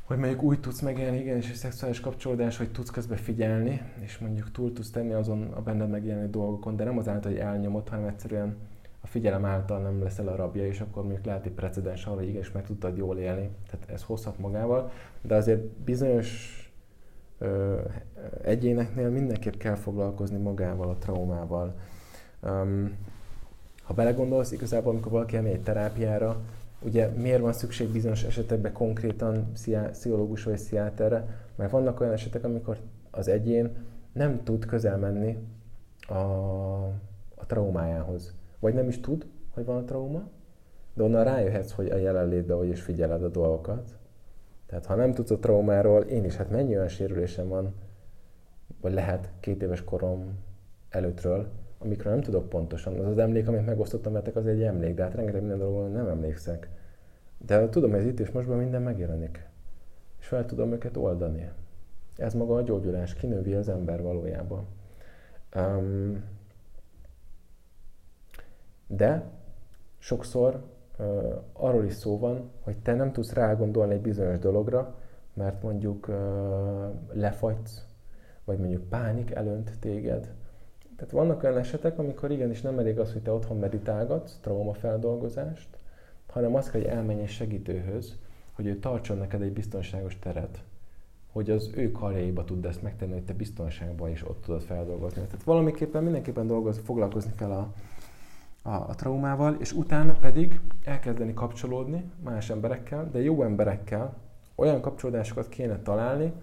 hogy 0.04 0.18
mondjuk 0.18 0.44
úgy 0.44 0.60
tudsz 0.60 0.82
megélni 0.82 1.20
igen, 1.20 1.38
és 1.38 1.50
egy 1.50 1.56
szexuális 1.56 2.00
kapcsolódás, 2.00 2.58
hogy 2.58 2.72
tudsz 2.72 2.90
közben 2.90 3.18
figyelni, 3.18 3.82
és 4.00 4.18
mondjuk 4.18 4.52
túl 4.52 4.74
tudsz 4.74 4.90
tenni 4.92 5.14
azon 5.14 5.52
a 5.56 5.62
benned 5.62 5.90
megjelenő 5.90 6.30
dolgokon, 6.30 6.76
de 6.76 6.84
nem 6.84 6.98
azáltal, 6.98 7.32
hogy 7.32 7.40
elnyomod, 7.40 7.90
hanem 7.90 8.06
egyszerűen 8.06 8.56
a 9.02 9.08
figyelem 9.08 9.46
által 9.46 9.82
nem 9.82 10.04
leszel 10.04 10.28
a 10.28 10.36
rabja, 10.36 10.68
és 10.68 10.80
akkor 10.82 11.04
mondjuk 11.04 11.26
lehet 11.26 11.46
egy 11.46 11.52
precedens 11.52 12.06
arra, 12.06 12.16
hogy 12.16 12.28
igenis 12.28 12.52
meg 12.52 12.66
tudtad 12.66 12.98
jól 12.98 13.18
élni. 13.18 13.50
Tehát 13.70 13.90
ez 13.90 14.04
hozhat 14.04 14.40
magával, 14.40 14.92
de 15.22 15.36
azért 15.36 15.62
bizonyos 15.66 16.60
ö, 17.38 17.82
egyéneknél 18.42 19.10
mindenképp 19.10 19.56
kell 19.56 19.76
foglalkozni 19.76 20.38
magával, 20.38 20.90
a 20.90 20.98
traumával. 20.98 21.76
Um, 22.44 22.98
ha 23.84 23.94
belegondolsz, 23.94 24.52
igazából 24.52 24.92
amikor 24.92 25.12
valaki 25.12 25.36
elmegy 25.36 25.52
egy 25.52 25.64
terápiára, 25.64 26.42
ugye 26.82 27.08
miért 27.08 27.42
van 27.42 27.54
szükség 27.54 27.88
bizonyos 27.88 28.24
esetekben 28.24 28.74
konkrétan 28.74 29.52
pszichológus 29.92 30.44
vagy 30.44 30.54
pszichiáterre? 30.54 31.26
Mert 31.56 31.72
vannak 31.72 32.00
olyan 32.00 32.14
esetek, 32.14 32.44
amikor 32.44 32.78
az 33.12 33.28
egyén 33.28 33.76
nem 34.14 34.44
tud 34.44 34.66
közel 34.66 34.98
menni 34.98 35.38
a, 36.08 36.14
a 37.36 37.46
traumájához. 37.48 38.34
Vagy 38.60 38.74
nem 38.74 38.88
is 38.88 39.00
tud, 39.00 39.26
hogy 39.50 39.66
van 39.66 39.78
a 39.78 39.84
trauma, 39.84 40.24
de 40.94 41.04
onnan 41.04 41.24
rájöhetsz, 41.24 41.72
hogy 41.72 41.90
a 41.90 41.98
jelenlétben 41.98 42.58
vagy 42.58 42.68
is 42.68 42.82
figyeled 42.82 43.24
a 43.24 43.30
dolgokat. 43.30 43.96
Tehát 44.76 44.90
ha 44.90 44.96
nem 44.96 45.14
tudsz 45.14 45.32
a 45.32 45.40
traumáról, 45.40 46.02
én 46.02 46.24
is, 46.24 46.36
hát 46.36 46.50
mennyi 46.50 46.76
olyan 46.76 46.88
sérülésem 46.88 47.48
van, 47.48 47.74
vagy 48.82 48.94
lehet 48.94 49.32
két 49.40 49.62
éves 49.62 49.84
korom 49.84 50.40
előttről, 50.90 51.48
amikről 51.78 52.14
nem 52.14 52.22
tudok 52.22 52.50
pontosan. 52.50 53.00
Az 53.00 53.06
az 53.06 53.18
emlék, 53.18 53.48
amit 53.48 53.66
megosztottam 53.66 54.12
veletek, 54.12 54.36
az 54.36 54.48
egy 54.48 54.62
emlék, 54.62 54.96
de 54.96 55.04
hát 55.04 55.14
rengeteg 55.14 55.42
minden 55.42 55.58
dologról 55.58 55.88
nem 55.88 56.08
emlékszek. 56.08 56.70
De 57.38 57.70
tudom, 57.70 57.92
hogy 57.92 58.06
itt 58.06 58.20
és 58.20 58.32
mostban 58.32 58.58
minden 58.58 58.82
megjelenik. 58.82 59.50
És 60.20 60.28
fel 60.28 60.46
tudom 60.46 60.72
őket 60.72 60.98
oldani. 60.98 61.50
Ez 62.18 62.34
maga 62.34 62.56
a 62.56 62.62
gyógyulás, 62.62 63.14
kinövi 63.14 63.54
az 63.54 63.70
ember 63.70 64.02
valójában. 64.02 64.66
Um, 65.56 66.24
de 68.88 69.24
sokszor 69.98 70.64
uh, 70.98 71.06
arról 71.54 71.86
is 71.86 71.94
szó 71.94 72.20
van, 72.20 72.52
hogy 72.64 72.78
te 72.78 72.94
nem 72.94 73.12
tudsz 73.12 73.34
rágondolni 73.34 73.94
egy 73.94 74.02
bizonyos 74.02 74.40
dologra, 74.40 74.96
mert 75.34 75.64
mondjuk 75.64 76.08
uh, 76.08 76.16
lefagysz, 77.14 77.86
vagy 78.44 78.58
mondjuk 78.58 78.90
pánik 78.90 79.32
elönt 79.32 79.80
téged. 79.80 80.34
Tehát 80.96 81.14
vannak 81.14 81.44
olyan 81.44 81.58
esetek, 81.58 82.00
amikor 82.00 82.32
igenis 82.32 82.62
nem 82.62 82.80
elég 82.80 83.00
az, 83.00 83.14
hogy 83.14 83.22
te 83.22 83.32
otthon 83.32 83.58
meditálgatsz, 83.58 84.38
traumafeldolgozást, 84.42 85.68
hanem 86.28 86.56
az 86.56 86.70
kell, 86.70 86.82
hogy 86.82 86.90
elmenj 86.90 87.22
egy 87.22 87.30
segítőhöz, 87.30 88.18
hogy 88.54 88.66
ő 88.66 88.80
tartson 88.80 89.18
neked 89.18 89.42
egy 89.42 89.54
biztonságos 89.54 90.20
teret, 90.20 90.64
hogy 91.32 91.50
az 91.50 91.72
ő 91.76 91.92
karjaiba 91.92 92.44
tud 92.44 92.66
ezt 92.66 92.82
megtenni, 92.82 93.12
hogy 93.12 93.26
te 93.26 93.34
biztonságban 93.34 94.10
is 94.10 94.28
ott 94.28 94.42
tudod 94.42 94.62
feldolgozni. 94.62 95.22
Tehát 95.22 95.44
valamiképpen 95.44 96.04
mindenképpen 96.04 96.48
dolgozni, 96.48 96.82
foglalkozni 96.84 97.32
kell 97.36 97.52
a, 97.52 97.74
a, 98.66 98.74
a 98.74 98.96
traumával, 98.96 99.56
és 99.60 99.72
utána 99.72 100.14
pedig 100.14 100.60
elkezdeni 100.84 101.34
kapcsolódni 101.34 102.04
más 102.24 102.50
emberekkel, 102.50 103.10
de 103.12 103.22
jó 103.22 103.44
emberekkel, 103.44 104.18
olyan 104.56 104.82
kapcsolódásokat 104.82 105.50
kéne 105.50 105.80
találni, 105.80 106.34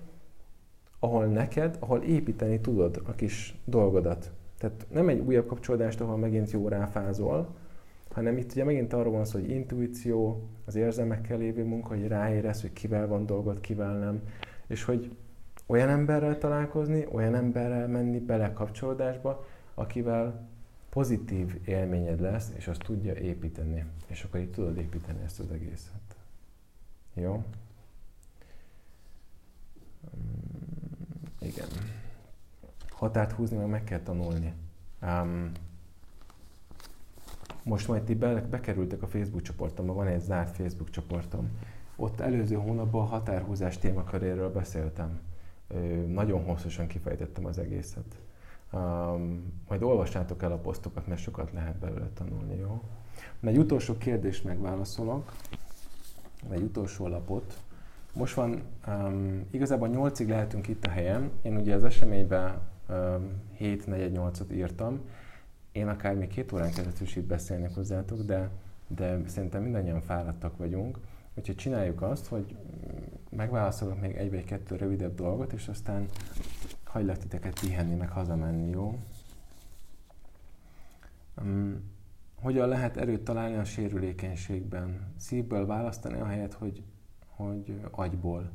ahol 0.98 1.26
neked, 1.26 1.76
ahol 1.80 2.02
építeni 2.02 2.60
tudod 2.60 3.02
a 3.06 3.12
kis 3.12 3.58
dolgodat. 3.64 4.32
Tehát 4.58 4.86
nem 4.90 5.08
egy 5.08 5.20
újabb 5.20 5.46
kapcsolódást, 5.46 6.00
ahol 6.00 6.16
megint 6.16 6.50
jó 6.50 6.68
ráfázol, 6.68 7.54
hanem 8.12 8.36
itt 8.36 8.50
ugye 8.50 8.64
megint 8.64 8.92
arról 8.92 9.12
van 9.12 9.24
szó, 9.24 9.38
hogy 9.38 9.50
intuíció, 9.50 10.48
az 10.66 10.74
érzelmekkel 10.74 11.38
lévő 11.38 11.64
munka, 11.64 11.88
hogy 11.88 12.06
ráérez, 12.06 12.60
hogy 12.60 12.72
kivel 12.72 13.06
van 13.06 13.26
dolgod, 13.26 13.60
kivel 13.60 13.98
nem, 13.98 14.22
és 14.66 14.84
hogy 14.84 15.16
olyan 15.66 15.88
emberrel 15.88 16.38
találkozni, 16.38 17.06
olyan 17.12 17.34
emberrel 17.34 17.88
menni 17.88 18.18
bele 18.18 18.52
kapcsolódásba, 18.52 19.44
akivel 19.74 20.50
pozitív 20.92 21.60
élményed 21.64 22.20
lesz, 22.20 22.52
és 22.56 22.68
azt 22.68 22.82
tudja 22.82 23.14
építeni. 23.14 23.84
És 24.06 24.22
akkor 24.22 24.40
itt 24.40 24.52
tudod 24.52 24.76
építeni 24.76 25.22
ezt 25.22 25.40
az 25.40 25.50
egészet. 25.50 26.16
Jó? 27.14 27.44
Mm, 30.16 31.38
igen. 31.38 31.68
Határt 32.88 33.32
húzni 33.32 33.56
meg 33.56 33.66
meg 33.66 33.84
kell 33.84 34.00
tanulni. 34.00 34.52
Um, 35.02 35.52
most 37.62 37.88
majd 37.88 38.02
ti 38.02 38.14
be, 38.14 38.34
bekerültek 38.40 39.02
a 39.02 39.06
Facebook 39.06 39.42
csoportomba, 39.42 39.92
van 39.92 40.06
egy 40.06 40.20
zárt 40.20 40.56
Facebook 40.56 40.90
csoportom. 40.90 41.50
Ott 41.96 42.20
előző 42.20 42.54
hónapban 42.54 43.02
a 43.02 43.08
határhúzás 43.08 43.78
témaköréről 43.78 44.52
beszéltem. 44.52 45.20
Ö, 45.68 46.06
nagyon 46.06 46.44
hosszasan 46.44 46.86
kifejtettem 46.86 47.44
az 47.44 47.58
egészet. 47.58 48.21
Um, 48.72 49.52
majd 49.68 49.82
olvassátok 49.82 50.42
el 50.42 50.52
a 50.52 50.56
posztokat, 50.56 51.06
mert 51.06 51.20
sokat 51.20 51.52
lehet 51.52 51.76
belőle 51.76 52.08
tanulni, 52.14 52.56
jó? 52.56 52.82
Egy 53.40 53.58
utolsó 53.58 53.98
kérdést 53.98 54.44
megválaszolok, 54.44 55.32
egy 56.50 56.62
utolsó 56.62 57.08
lapot. 57.08 57.62
Most 58.14 58.34
van, 58.34 58.62
um, 58.86 59.46
igazából 59.50 59.88
8-ig 59.92 60.28
lehetünk 60.28 60.68
itt 60.68 60.84
a 60.84 60.90
helyen. 60.90 61.30
Én 61.42 61.56
ugye 61.56 61.74
az 61.74 61.84
eseményben 61.84 62.60
um, 62.88 63.30
7-4-8-ot 63.60 64.52
írtam, 64.52 65.00
én 65.72 65.88
akár 65.88 66.14
még 66.14 66.28
két 66.28 66.52
órán 66.52 66.72
keresztül 66.72 67.06
is 67.06 67.16
itt 67.16 67.26
beszélnek 67.26 67.74
hozzátok, 67.74 68.20
de, 68.20 68.50
de 68.86 69.20
szerintem 69.26 69.62
mindannyian 69.62 70.00
fáradtak 70.00 70.56
vagyunk. 70.56 70.98
Úgyhogy 71.34 71.56
csináljuk 71.56 72.02
azt, 72.02 72.26
hogy 72.26 72.56
megválaszolok 73.30 74.00
még 74.00 74.14
egy 74.14 74.30
vagy 74.30 74.44
kettő 74.44 74.76
rövidebb 74.76 75.14
dolgot, 75.14 75.52
és 75.52 75.68
aztán 75.68 76.08
hagylak 76.92 77.18
titeket 77.18 77.60
pihenni, 77.60 77.94
meg 77.94 78.10
hazamenni, 78.10 78.70
jó? 78.70 78.98
Um, 81.42 81.90
hogyan 82.34 82.68
lehet 82.68 82.96
erőt 82.96 83.22
találni 83.24 83.56
a 83.56 83.64
sérülékenységben? 83.64 85.12
Szívből 85.16 85.66
választani 85.66 86.20
a 86.20 86.26
helyet, 86.26 86.52
hogy, 86.52 86.82
hogy 87.26 87.80
agyból. 87.90 88.50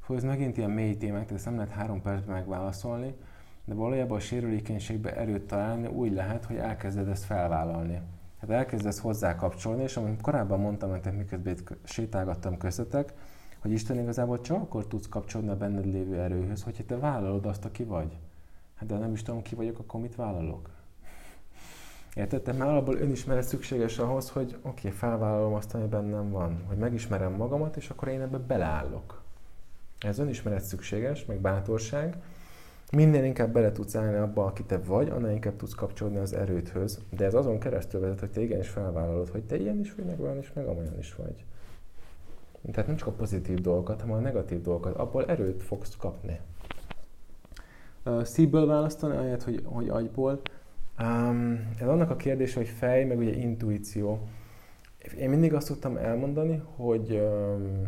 Fú, 0.00 0.14
ez 0.14 0.22
megint 0.22 0.56
ilyen 0.56 0.70
mély 0.70 0.96
témák, 0.96 1.22
tehát 1.22 1.36
ezt 1.36 1.44
nem 1.44 1.54
lehet 1.54 1.70
három 1.70 2.02
percben 2.02 2.34
megválaszolni, 2.34 3.14
de 3.64 3.74
valójában 3.74 4.16
a 4.16 4.20
sérülékenységbe 4.20 5.16
erőt 5.16 5.46
találni 5.46 5.86
úgy 5.86 6.12
lehet, 6.12 6.44
hogy 6.44 6.56
elkezded 6.56 7.08
ezt 7.08 7.24
felvállalni. 7.24 8.00
Hát 8.40 8.50
elkezdesz 8.50 8.98
hozzá 8.98 9.36
kapcsolni, 9.36 9.82
és 9.82 9.96
amit 9.96 10.20
korábban 10.20 10.60
mondtam 10.60 10.90
nektek, 10.90 11.16
miközben 11.16 11.52
itt 11.52 11.76
sétálgattam 11.84 12.56
köztetek, 12.56 13.12
hogy 13.60 13.70
Isten 13.70 13.98
igazából 13.98 14.40
csak 14.40 14.56
akkor 14.56 14.86
tudsz 14.86 15.08
kapcsolni 15.08 15.48
a 15.48 15.56
benned 15.56 15.86
lévő 15.86 16.20
erőhöz, 16.20 16.62
hogyha 16.62 16.84
te 16.86 16.98
vállalod 16.98 17.46
azt, 17.46 17.64
aki 17.64 17.84
vagy. 17.84 18.18
Hát 18.74 18.88
de 18.88 18.98
nem 18.98 19.12
is 19.12 19.22
tudom, 19.22 19.42
ki 19.42 19.54
vagyok, 19.54 19.78
akkor 19.78 20.00
mit 20.00 20.14
vállalok? 20.14 20.70
Érted? 22.14 22.42
Tehát 22.42 22.60
már 22.60 22.68
alapból 22.68 22.96
önismeret 22.96 23.44
szükséges 23.44 23.98
ahhoz, 23.98 24.30
hogy 24.30 24.56
oké, 24.62 24.88
okay, 24.88 24.90
felvállalom 24.90 25.54
azt, 25.54 25.74
ami 25.74 25.86
bennem 25.86 26.30
van. 26.30 26.62
Hogy 26.66 26.76
megismerem 26.76 27.32
magamat, 27.32 27.76
és 27.76 27.90
akkor 27.90 28.08
én 28.08 28.20
ebbe 28.20 28.38
beleállok. 28.38 29.22
Ez 29.98 30.18
önismeret 30.18 30.64
szükséges, 30.64 31.24
meg 31.24 31.40
bátorság, 31.40 32.16
Minél 32.92 33.24
inkább 33.24 33.52
bele 33.52 33.72
tudsz 33.72 33.94
állni 33.94 34.16
abba, 34.16 34.44
aki 34.44 34.62
te 34.64 34.78
vagy, 34.78 35.08
annál 35.08 35.30
inkább 35.30 35.56
tudsz 35.56 35.74
kapcsolódni 35.74 36.18
az 36.18 36.32
erődhöz. 36.32 37.00
De 37.10 37.24
ez 37.24 37.34
azon 37.34 37.58
keresztül 37.58 38.00
vezet, 38.00 38.20
hogy 38.20 38.30
te 38.30 38.40
igenis 38.40 38.68
felvállalod, 38.68 39.28
hogy 39.28 39.42
te 39.42 39.56
ilyen 39.56 39.78
is 39.78 39.94
vagy, 39.94 40.04
meg 40.04 40.20
olyan 40.20 40.38
is, 40.38 40.52
meg 40.52 40.66
amolyan 40.66 40.98
is 40.98 41.14
vagy. 41.14 41.44
Tehát 42.72 42.86
nem 42.86 42.96
csak 42.96 43.08
a 43.08 43.12
pozitív 43.12 43.60
dolgokat, 43.60 44.00
hanem 44.00 44.16
a 44.16 44.20
negatív 44.20 44.60
dolgokat. 44.60 44.96
Abból 44.96 45.26
erőt 45.26 45.62
fogsz 45.62 45.96
kapni. 45.96 46.40
Uh, 48.04 48.22
szívből 48.22 48.66
választani, 48.66 49.16
ahelyett, 49.16 49.42
hogy, 49.42 49.62
hogy 49.64 49.88
agyból. 49.88 50.40
Um, 51.02 51.74
ez 51.78 51.88
annak 51.88 52.10
a 52.10 52.16
kérdés, 52.16 52.54
hogy 52.54 52.68
fej, 52.68 53.04
meg 53.04 53.18
ugye 53.18 53.32
intuíció. 53.32 54.28
Én 55.18 55.30
mindig 55.30 55.54
azt 55.54 55.66
tudtam 55.66 55.96
elmondani, 55.96 56.62
hogy 56.76 57.10
um, 57.10 57.86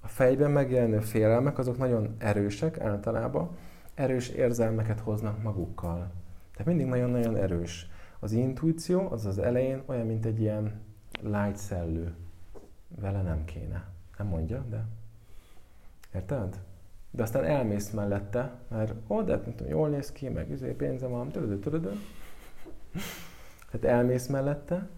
a 0.00 0.08
fejben 0.08 0.50
megjelenő 0.50 1.00
félelmek 1.00 1.58
azok 1.58 1.78
nagyon 1.78 2.14
erősek 2.18 2.80
általában, 2.80 3.56
erős 3.94 4.28
érzelmeket 4.28 5.00
hoznak 5.00 5.42
magukkal. 5.42 6.10
Tehát 6.52 6.66
mindig 6.66 6.86
nagyon-nagyon 6.86 7.36
erős. 7.36 7.88
Az 8.20 8.32
intuíció 8.32 9.10
az 9.10 9.26
az 9.26 9.38
elején 9.38 9.82
olyan, 9.86 10.06
mint 10.06 10.26
egy 10.26 10.40
ilyen 10.40 10.80
light 11.22 11.56
szellő. 11.56 12.14
Vele 13.00 13.22
nem 13.22 13.44
kéne. 13.44 13.95
Nem 14.18 14.26
mondja, 14.26 14.64
de... 14.70 14.84
Érted? 16.14 16.60
De 17.10 17.22
aztán 17.22 17.44
elmész 17.44 17.90
mellette, 17.90 18.58
mert 18.68 18.94
ó, 19.08 19.22
de 19.22 19.36
nem 19.36 19.54
tudom, 19.54 19.72
jól 19.72 19.88
néz 19.88 20.12
ki, 20.12 20.28
meg 20.28 20.50
üzé, 20.50 20.72
pénzem 20.72 21.10
van, 21.10 21.30
törödő, 21.30 21.58
törödő. 21.58 21.92
Tehát 23.70 23.96
elmész 23.96 24.26
mellette, 24.26 24.88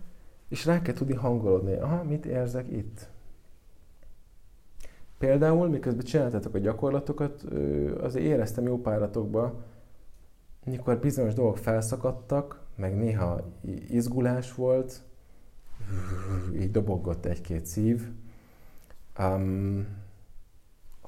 és 0.49 0.65
rá 0.65 0.83
kell 0.83 0.95
tudni 0.95 1.15
hangolódni. 1.15 1.73
Aha, 1.75 2.03
mit 2.03 2.27
érzek 2.27 2.69
itt? 2.71 3.09
Például, 5.19 5.69
miközben 5.69 6.05
csináltatok 6.05 6.55
a 6.55 6.59
gyakorlatokat, 6.59 7.43
azért 8.01 8.25
éreztem 8.25 8.65
jó 8.65 8.81
páratokba, 8.81 9.65
mikor 10.65 10.99
bizonyos 10.99 11.35
dolgok 11.35 11.59
felszakadtak, 11.59 12.61
meg 12.75 12.97
néha 12.97 13.41
izgulás 13.89 14.55
volt, 14.55 15.03
így 16.55 16.71
dobogott 16.71 17.25
egy-két 17.25 17.67
szív, 17.67 18.09
um, 19.19 19.87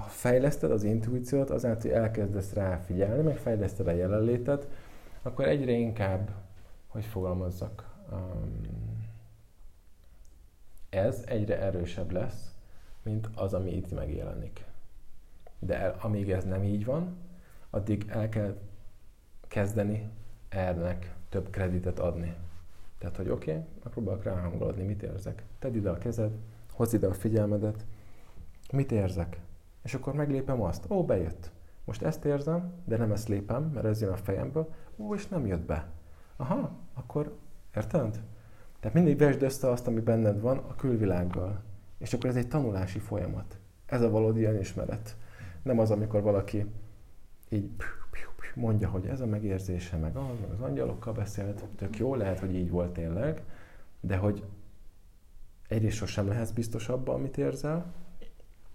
fejleszted 0.09 0.71
az 0.71 0.85
intuíciót, 0.85 1.51
azáltal, 1.51 1.91
hogy 1.91 2.01
elkezdesz 2.01 2.53
rá 2.53 2.77
figyelni, 2.77 3.23
meg 3.23 3.37
fejleszted 3.37 3.87
a 3.87 3.91
jelenlétet, 3.91 4.69
akkor 5.23 5.49
egyre 5.49 5.73
inkább, 5.73 6.31
hogy 6.87 7.05
fogalmazzak, 7.05 7.95
um, 8.13 8.61
ez 10.89 11.23
egyre 11.27 11.59
erősebb 11.59 12.11
lesz, 12.11 12.55
mint 13.03 13.29
az, 13.35 13.55
ami 13.55 13.77
itt 13.77 13.91
megjelenik. 13.91 14.65
De 15.59 15.79
el, 15.79 15.97
amíg 16.01 16.31
ez 16.31 16.45
nem 16.45 16.63
így 16.63 16.85
van, 16.85 17.17
addig 17.71 18.05
el 18.09 18.29
kell 18.29 18.57
kezdeni 19.49 20.09
ernek 20.49 21.15
több 21.29 21.51
kreditet 21.51 21.99
adni. 21.99 22.35
Tehát, 22.99 23.17
hogy 23.17 23.29
oké, 23.29 23.51
okay, 23.51 23.65
megpróbálok 23.83 24.23
ráhangolódni, 24.23 24.83
mit 24.83 25.03
érzek. 25.03 25.43
Tedd 25.59 25.75
ide 25.75 25.91
a 25.91 25.99
kezed, 25.99 26.33
hozd 26.73 26.95
ide 26.95 27.07
a 27.07 27.15
figyelmedet, 27.15 27.85
mit 28.73 28.93
érzek. 28.93 29.41
És 29.83 29.95
akkor 29.95 30.15
meglépem 30.15 30.63
azt, 30.63 30.91
ó, 30.91 31.05
bejött. 31.05 31.51
Most 31.85 32.03
ezt 32.03 32.25
érzem, 32.25 32.73
de 32.85 32.97
nem 32.97 33.13
ezt 33.13 33.29
lépem, 33.29 33.71
mert 33.75 33.87
ez 33.87 34.01
jön 34.01 34.13
a 34.13 34.17
fejemből. 34.17 34.75
Ó, 34.97 35.15
és 35.15 35.29
nem 35.29 35.47
jött 35.47 35.67
be. 35.67 35.89
Aha, 36.37 36.71
akkor 36.95 37.37
érted? 37.75 38.23
Tehát 38.81 38.97
mindig 38.97 39.19
vesd 39.19 39.43
össze 39.43 39.71
azt, 39.71 39.87
ami 39.87 40.01
benned 40.01 40.41
van 40.41 40.59
a 40.59 40.75
külvilággal. 40.75 41.63
És 41.99 42.13
akkor 42.13 42.29
ez 42.29 42.37
egy 42.37 42.49
tanulási 42.49 42.99
folyamat. 42.99 43.59
Ez 43.87 44.03
a 44.03 44.11
valódi 44.11 44.45
önismeret. 44.45 45.17
Nem 45.63 45.79
az, 45.79 45.91
amikor 45.91 46.23
valaki 46.23 46.67
így 47.49 47.71
mondja, 48.55 48.89
hogy 48.89 49.07
ez 49.07 49.21
a 49.21 49.27
megérzése, 49.27 49.97
meg 49.97 50.17
az, 50.17 50.39
meg 50.41 50.51
az 50.51 50.61
angyalokkal 50.61 51.13
beszélt, 51.13 51.65
tök 51.77 51.99
jó, 51.99 52.15
lehet, 52.15 52.39
hogy 52.39 52.55
így 52.55 52.71
volt 52.71 52.93
tényleg, 52.93 53.43
de 54.01 54.17
hogy 54.17 54.45
egyrészt 55.69 55.97
sosem 55.97 56.29
lehetsz 56.29 56.51
biztos 56.51 56.89
abban, 56.89 57.15
amit 57.15 57.39
érzel, 57.39 57.93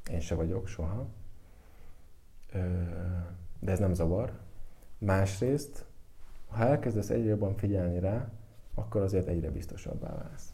én 0.09 0.19
se 0.19 0.35
vagyok 0.35 0.67
soha, 0.67 1.07
de 3.59 3.71
ez 3.71 3.79
nem 3.79 3.93
zavar. 3.93 4.39
Másrészt, 4.97 5.85
ha 6.47 6.63
elkezdesz 6.63 7.09
egyre 7.09 7.29
jobban 7.29 7.55
figyelni 7.55 7.99
rá, 7.99 8.29
akkor 8.73 9.01
azért 9.01 9.27
egyre 9.27 9.51
biztosabbá 9.51 10.15
válsz. 10.15 10.53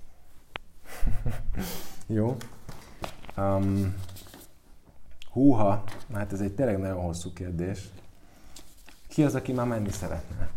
Jó? 2.07 2.38
Um, 3.38 3.95
húha, 5.32 5.84
hát 6.14 6.34
ez 6.34 6.41
egy 6.41 6.53
tényleg 6.53 6.78
nagyon 6.78 7.02
hosszú 7.02 7.34
kérdés. 7.34 7.90
Ki 9.07 9.23
az, 9.23 9.36
aki 9.36 9.53
már 9.53 9.68
menni 9.68 9.91
szeretne? 9.91 10.49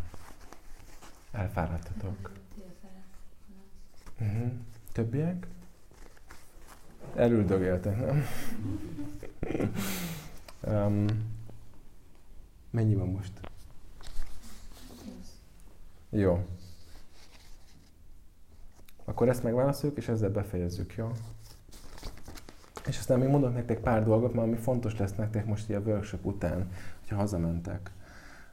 Elfáradtatok. 1.33 2.33
Uh-huh. 4.21 4.53
Többiek? 4.93 5.47
Elüldögéltek, 7.17 7.97
nem? 8.01 8.25
um, 10.61 11.07
mennyi 12.71 12.95
van 12.95 13.09
most? 13.09 13.33
Jó. 16.11 16.47
Akkor 19.05 19.29
ezt 19.29 19.43
megválaszoljuk, 19.43 19.99
és 19.99 20.09
ezzel 20.09 20.31
befejezzük, 20.31 20.95
jó? 20.95 21.11
És 22.87 22.99
aztán 22.99 23.19
még 23.19 23.29
mondok 23.29 23.55
nektek 23.55 23.81
pár 23.81 24.05
dolgot, 24.05 24.35
mert 24.35 24.47
ami 24.47 24.57
fontos 24.57 24.97
lesz 24.97 25.15
nektek 25.15 25.47
most 25.47 25.71
így 25.71 25.77
a 25.77 25.81
workshop 25.81 26.25
után, 26.25 26.71
hogyha 27.01 27.17
hazamentek. 27.17 27.91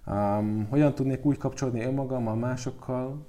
Um, 0.06 0.68
hogyan 0.70 0.96
tudnék 0.96 1.26
úgy 1.26 1.38
kapcsolódni 1.38 1.84
önmagammal, 1.84 2.36
másokkal, 2.36 3.26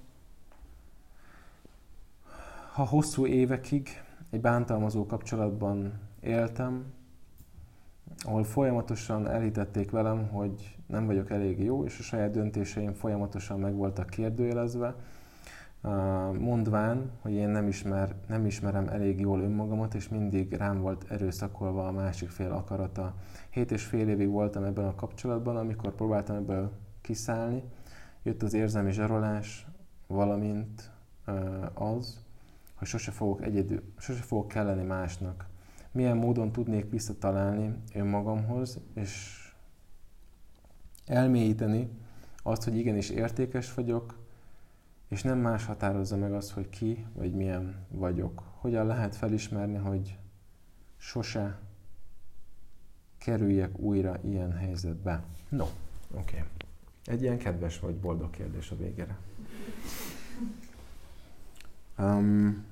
ha 2.73 2.85
hosszú 2.85 3.27
évekig 3.27 3.89
egy 4.33 4.41
bántalmazó 4.41 5.07
kapcsolatban 5.07 5.93
éltem, 6.21 6.85
ahol 8.19 8.45
folyamatosan 8.45 9.29
elhitették 9.29 9.91
velem, 9.91 10.29
hogy 10.29 10.77
nem 10.87 11.07
vagyok 11.07 11.31
elég 11.31 11.63
jó, 11.63 11.85
és 11.85 11.99
a 11.99 12.03
saját 12.03 12.31
döntéseim 12.31 12.93
folyamatosan 12.93 13.61
meg 13.61 13.75
voltak 13.75 14.11
kérdőjelezve, 14.11 14.95
mondván, 16.39 17.11
hogy 17.21 17.33
én 17.33 17.49
nem, 17.49 17.69
ismer, 17.69 18.15
nem 18.29 18.47
ismerem 18.47 18.89
elég 18.89 19.21
jól 19.21 19.41
önmagamat, 19.41 19.95
és 19.95 20.09
mindig 20.09 20.53
rám 20.53 20.81
volt 20.81 21.11
erőszakolva 21.11 21.87
a 21.87 21.93
másik 21.93 22.29
fél 22.29 22.51
akarata. 22.51 23.15
Hét 23.51 23.71
és 23.71 23.85
fél 23.85 24.09
évig 24.09 24.29
voltam 24.29 24.65
ebben 24.65 24.85
a 24.85 24.95
kapcsolatban, 24.95 25.57
amikor 25.57 25.95
próbáltam 25.95 26.37
ebből 26.37 26.71
kiszállni, 27.01 27.63
jött 28.23 28.43
az 28.43 28.55
érzelmi 28.55 28.93
zsarolás, 28.93 29.67
valamint 30.07 30.91
az, 31.75 32.22
hogy 32.83 32.91
sose 32.91 33.11
fogok 33.11 33.43
egyedül, 33.43 33.83
sose 33.99 34.23
fogok 34.23 34.49
kelleni 34.49 34.83
másnak. 34.83 35.47
Milyen 35.93 36.17
módon 36.17 36.53
tudnék 36.53 36.91
visszatalálni 36.91 37.75
önmagamhoz, 37.95 38.79
és 38.95 39.39
elmélyíteni 41.07 41.91
azt, 42.43 42.65
hogy 42.65 42.77
igenis 42.77 43.11
értékes 43.11 43.75
vagyok, 43.75 44.19
és 45.09 45.23
nem 45.23 45.39
más 45.39 45.65
határozza 45.65 46.17
meg 46.17 46.33
azt, 46.33 46.51
hogy 46.51 46.69
ki 46.69 47.07
vagy 47.15 47.33
milyen 47.33 47.87
vagyok. 47.89 48.43
Hogyan 48.59 48.87
lehet 48.87 49.17
felismerni, 49.17 49.77
hogy 49.77 50.19
sose 50.97 51.59
kerüljek 53.19 53.79
újra 53.79 54.19
ilyen 54.25 54.53
helyzetbe? 54.53 55.25
No, 55.49 55.65
oké. 55.65 56.37
Okay. 56.37 56.49
Egy 57.05 57.23
ilyen 57.23 57.39
kedves 57.39 57.79
vagy 57.79 57.95
boldog 57.95 58.31
kérdés 58.31 58.71
a 58.71 58.77
végére. 58.77 59.19
Um, 61.99 62.71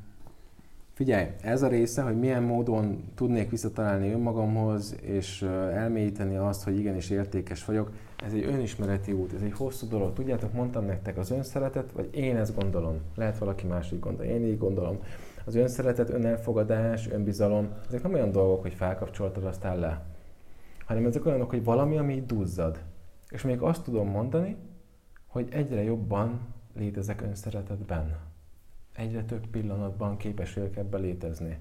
figyelj, 1.00 1.26
ez 1.42 1.62
a 1.62 1.68
része, 1.68 2.02
hogy 2.02 2.18
milyen 2.18 2.42
módon 2.42 3.04
tudnék 3.14 3.50
visszatalálni 3.50 4.12
önmagamhoz, 4.12 4.96
és 5.02 5.42
elmélyíteni 5.72 6.36
azt, 6.36 6.64
hogy 6.64 6.78
igenis 6.78 7.10
értékes 7.10 7.64
vagyok, 7.64 7.92
ez 8.24 8.32
egy 8.32 8.44
önismereti 8.44 9.12
út, 9.12 9.32
ez 9.32 9.42
egy 9.42 9.52
hosszú 9.52 9.88
dolog. 9.88 10.12
Tudjátok, 10.12 10.52
mondtam 10.52 10.84
nektek 10.84 11.16
az 11.18 11.30
önszeretet, 11.30 11.92
vagy 11.92 12.08
én 12.12 12.36
ezt 12.36 12.54
gondolom. 12.54 13.00
Lehet 13.14 13.38
valaki 13.38 13.66
más 13.66 13.92
így 13.92 14.00
gondolja, 14.00 14.32
én 14.32 14.44
így 14.44 14.58
gondolom. 14.58 14.98
Az 15.44 15.54
önszeretet, 15.54 16.10
önelfogadás, 16.10 17.10
önbizalom, 17.10 17.68
ezek 17.88 18.02
nem 18.02 18.12
olyan 18.12 18.30
dolgok, 18.30 18.62
hogy 18.62 18.74
felkapcsoltad, 18.74 19.44
aztán 19.44 19.78
le. 19.78 20.04
Hanem 20.86 21.06
ezek 21.06 21.26
olyanok, 21.26 21.50
hogy 21.50 21.64
valami, 21.64 21.96
ami 21.98 22.14
így 22.14 22.26
duzzad. 22.26 22.78
És 23.28 23.42
még 23.42 23.60
azt 23.60 23.84
tudom 23.84 24.08
mondani, 24.08 24.56
hogy 25.26 25.48
egyre 25.50 25.82
jobban 25.82 26.40
létezek 26.74 27.22
önszeretetben. 27.22 28.29
Egyre 28.92 29.24
több 29.24 29.46
pillanatban 29.46 30.16
képes 30.16 30.54
vagyok 30.54 30.76
ebbe 30.76 30.98
létezni. 30.98 31.58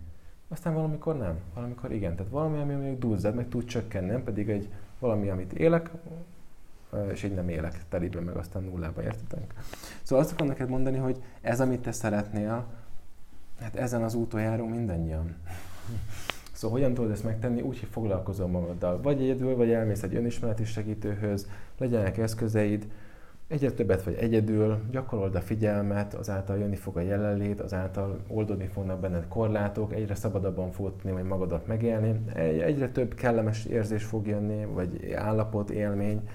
Aztán 0.48 0.74
valamikor 0.74 1.18
nem, 1.18 1.40
valamikor 1.54 1.92
igen. 1.92 2.16
Tehát 2.16 2.32
valami, 2.32 2.60
ami 2.60 2.74
még 2.74 2.98
duzzad, 2.98 3.36
meg 3.36 3.48
tud 3.48 3.66
csökkenni, 3.66 4.10
nem 4.10 4.24
pedig 4.24 4.50
egy 4.50 4.70
valami, 5.00 5.30
amit 5.30 5.54
élek, 5.54 5.92
és 7.12 7.24
így 7.24 7.34
nem 7.34 7.50
élek 7.50 7.82
telibe, 7.90 8.20
meg 8.20 8.36
aztán 8.36 8.64
nullába, 8.64 9.04
értetek? 9.04 9.54
Szóval 10.02 10.24
azt 10.24 10.34
akarom 10.34 10.48
neked 10.48 10.70
mondani, 10.70 10.98
hogy 10.98 11.24
ez, 11.42 11.62
amit 11.62 11.82
te 11.82 11.92
szeretnél, 11.92 12.66
hát 13.60 13.76
ezen 13.76 14.04
az 14.04 14.14
úton 14.14 14.42
járunk 14.42 14.72
mindannyian. 14.76 15.36
Szóval 16.52 16.78
hogyan 16.78 16.94
tudod 16.94 17.12
ezt 17.12 17.24
megtenni? 17.24 17.62
Úgy, 17.62 17.80
hogy 17.80 17.90
foglalkozol 17.90 18.48
magaddal. 18.48 19.02
Vagy 19.02 19.22
egyedül, 19.22 19.56
vagy 19.56 19.72
elmész 19.72 20.04
egy 20.04 20.16
önismereti 20.16 20.66
segítőhöz, 20.66 21.48
legyenek 21.78 22.18
eszközeid, 22.18 22.88
egyre 23.50 23.72
többet 23.72 24.04
vagy 24.04 24.14
egyedül, 24.14 24.80
gyakorold 24.92 25.36
a 25.36 25.42
figyelmet, 25.42 26.14
azáltal 26.14 26.58
jönni 26.58 26.76
fog 26.76 26.98
a 26.98 27.02
jelenlét, 27.02 27.60
azáltal 27.60 28.20
oldódni 28.28 28.68
fognak 28.68 29.00
benned 29.00 29.28
korlátok, 29.28 29.94
egyre 29.94 30.16
szabadabban 30.16 30.72
fogod 30.72 30.94
tudni 30.94 31.12
majd 31.12 31.26
magadat 31.26 31.68
megélni, 31.68 32.22
egyre 32.36 32.90
több 32.90 33.14
kellemes 33.14 33.66
érzés 33.66 34.04
fog 34.04 34.28
jönni, 34.28 34.66
vagy 34.66 35.12
állapot, 35.14 35.70
élmény, 35.70 36.30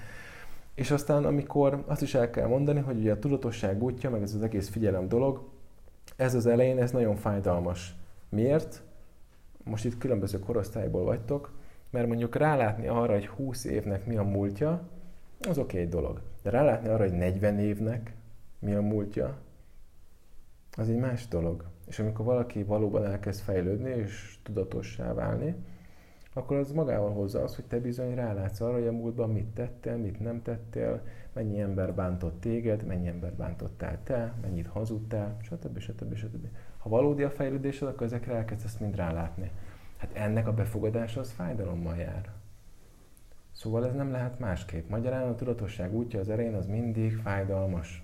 és 0.73 0.91
aztán, 0.91 1.25
amikor 1.25 1.83
azt 1.87 2.01
is 2.01 2.13
el 2.13 2.29
kell 2.29 2.47
mondani, 2.47 2.79
hogy 2.79 2.97
ugye 2.97 3.11
a 3.11 3.19
tudatosság 3.19 3.83
útja, 3.83 4.09
meg 4.09 4.21
ez 4.21 4.33
az 4.33 4.41
egész 4.41 4.69
figyelem 4.69 5.07
dolog, 5.07 5.43
ez 6.15 6.35
az 6.35 6.45
elején, 6.45 6.79
ez 6.79 6.91
nagyon 6.91 7.15
fájdalmas. 7.15 7.95
Miért? 8.29 8.81
Most 9.63 9.85
itt 9.85 9.97
különböző 9.97 10.39
korosztályból 10.39 11.03
vagytok, 11.03 11.51
mert 11.89 12.07
mondjuk 12.07 12.35
rálátni 12.35 12.87
arra, 12.87 13.13
hogy 13.13 13.27
20 13.27 13.65
évnek 13.65 14.05
mi 14.05 14.17
a 14.17 14.23
múltja, 14.23 14.81
az 15.49 15.57
oké 15.57 15.79
egy 15.79 15.89
dolog. 15.89 16.21
De 16.45 16.51
rálátni 16.51 16.87
arra, 16.87 17.03
hogy 17.03 17.13
40 17.13 17.59
évnek 17.59 18.15
mi 18.59 18.73
a 18.73 18.81
múltja, 18.81 19.37
az 20.77 20.89
egy 20.89 20.97
más 20.97 21.27
dolog. 21.27 21.65
És 21.87 21.99
amikor 21.99 22.25
valaki 22.25 22.63
valóban 22.63 23.05
elkezd 23.05 23.41
fejlődni 23.41 23.89
és 23.89 24.37
tudatossá 24.43 25.13
válni, 25.13 25.55
akkor 26.33 26.57
az 26.57 26.71
magával 26.71 27.11
hozza 27.11 27.43
azt, 27.43 27.55
hogy 27.55 27.65
te 27.65 27.79
bizony 27.79 28.15
rálátsz 28.15 28.59
arra, 28.59 28.73
hogy 28.73 28.87
a 28.87 28.91
múltban 28.91 29.31
mit 29.31 29.45
tettél, 29.45 29.95
mit 29.95 30.19
nem 30.19 30.41
tettél, 30.41 31.01
mennyi 31.33 31.59
ember 31.59 31.93
bántott 31.93 32.39
téged, 32.39 32.83
mennyi 32.83 33.07
ember 33.07 33.33
bántottál 33.33 33.99
te, 34.03 34.33
mennyit 34.41 34.67
hazudtál, 34.67 35.37
stb. 35.41 35.79
stb. 35.79 36.15
stb. 36.15 36.47
Ha 36.77 36.89
valódi 36.89 37.23
a 37.23 37.29
fejlődésed, 37.29 37.87
akkor 37.87 38.05
ezekre 38.05 38.35
elkezdesz 38.35 38.77
mind 38.77 38.95
rálátni. 38.95 39.51
Hát 39.97 40.09
ennek 40.13 40.47
a 40.47 40.53
befogadása 40.53 41.19
az 41.19 41.31
fájdalommal 41.31 41.95
jár. 41.95 42.33
Szóval 43.55 43.85
ez 43.85 43.93
nem 43.93 44.11
lehet 44.11 44.39
másképp. 44.39 44.89
Magyarán 44.89 45.27
a 45.27 45.35
tudatosság 45.35 45.93
útja 45.93 46.19
az 46.19 46.29
erején 46.29 46.55
az 46.55 46.65
mindig 46.65 47.17
fájdalmas. 47.17 48.03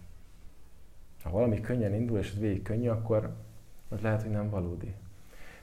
Ha 1.24 1.30
valami 1.30 1.62
könnyen 1.62 1.94
indul, 1.94 2.18
és 2.18 2.32
ez 2.32 2.40
végig 2.40 2.62
könnyű, 2.62 2.88
akkor 2.88 3.36
az 3.90 4.02
lehet, 4.02 4.22
hogy 4.22 4.32
nem 4.32 4.50
valódi. 4.50 4.94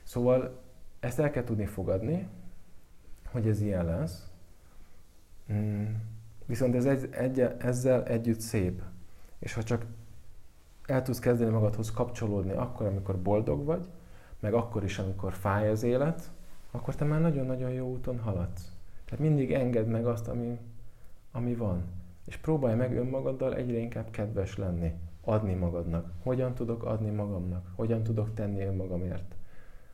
Szóval 0.03 0.59
ezt 0.99 1.19
el 1.19 1.31
kell 1.31 1.43
tudni 1.43 1.65
fogadni, 1.65 2.27
hogy 3.31 3.47
ez 3.47 3.61
ilyen 3.61 3.85
lesz. 3.85 4.29
Mm. 5.53 5.85
Viszont 6.45 6.75
ez 6.75 6.85
egy, 6.85 7.09
egy, 7.11 7.39
ezzel 7.39 8.03
együtt 8.05 8.39
szép. 8.39 8.81
És 9.39 9.53
ha 9.53 9.63
csak 9.63 9.85
el 10.85 11.01
tudsz 11.01 11.19
kezdeni 11.19 11.51
magadhoz 11.51 11.91
kapcsolódni 11.91 12.51
akkor, 12.51 12.85
amikor 12.85 13.21
boldog 13.21 13.65
vagy, 13.65 13.87
meg 14.39 14.53
akkor 14.53 14.83
is, 14.83 14.99
amikor 14.99 15.33
fáj 15.33 15.69
az 15.69 15.83
élet, 15.83 16.31
akkor 16.71 16.95
te 16.95 17.05
már 17.05 17.21
nagyon-nagyon 17.21 17.71
jó 17.71 17.87
úton 17.87 18.19
haladsz. 18.19 18.78
Tehát 19.09 19.25
mindig 19.25 19.53
engedd 19.53 19.85
meg 19.85 20.05
azt, 20.05 20.27
ami, 20.27 20.59
ami 21.31 21.55
van. 21.55 21.83
És 22.25 22.37
próbálj 22.37 22.75
meg 22.75 22.97
önmagaddal 22.97 23.55
egyre 23.55 23.77
inkább 23.77 24.09
kedves 24.09 24.57
lenni. 24.57 24.93
Adni 25.21 25.53
magadnak. 25.53 26.11
Hogyan 26.23 26.53
tudok 26.53 26.83
adni 26.83 27.09
magamnak? 27.09 27.71
Hogyan 27.75 28.03
tudok 28.03 28.33
tenni 28.33 28.63
önmagamért? 28.63 29.35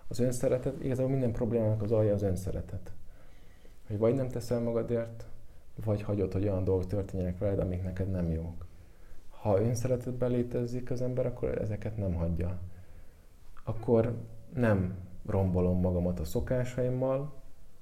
Az 0.08 0.20
önszeretet, 0.20 0.84
igazából 0.84 1.12
minden 1.12 1.32
problémának 1.32 1.82
az 1.82 1.92
alja 1.92 2.14
az 2.14 2.22
önszeretet. 2.22 2.94
Hogy 3.88 3.98
vagy 3.98 4.16
nem 4.16 4.30
teszel 4.30 4.60
magadért, 4.60 5.26
vagy 5.86 6.02
hagyod, 6.02 6.34
hogy 6.34 6.44
olyan 6.44 6.64
dolgok 6.64 6.88
történjenek 6.88 7.38
veled, 7.38 7.60
amik 7.60 7.84
neked 7.84 8.12
nem 8.12 8.32
jók. 8.32 8.66
Ha 9.30 9.62
önszeretetben 9.62 10.32
létezik 10.32 10.92
az 10.92 11.02
ember, 11.02 11.26
akkor 11.26 11.62
ezeket 11.62 11.98
nem 11.98 12.14
hagyja. 12.14 12.60
Akkor 13.64 14.14
nem 14.54 14.98
rombolom 15.26 15.80
magamat 15.80 16.20
a 16.20 16.26
szokásaimmal, 16.26 17.34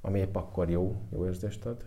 ami 0.05 0.19
épp 0.19 0.35
akkor 0.35 0.69
jó, 0.69 0.95
jó 1.09 1.25
érzést 1.25 1.65
ad, 1.65 1.85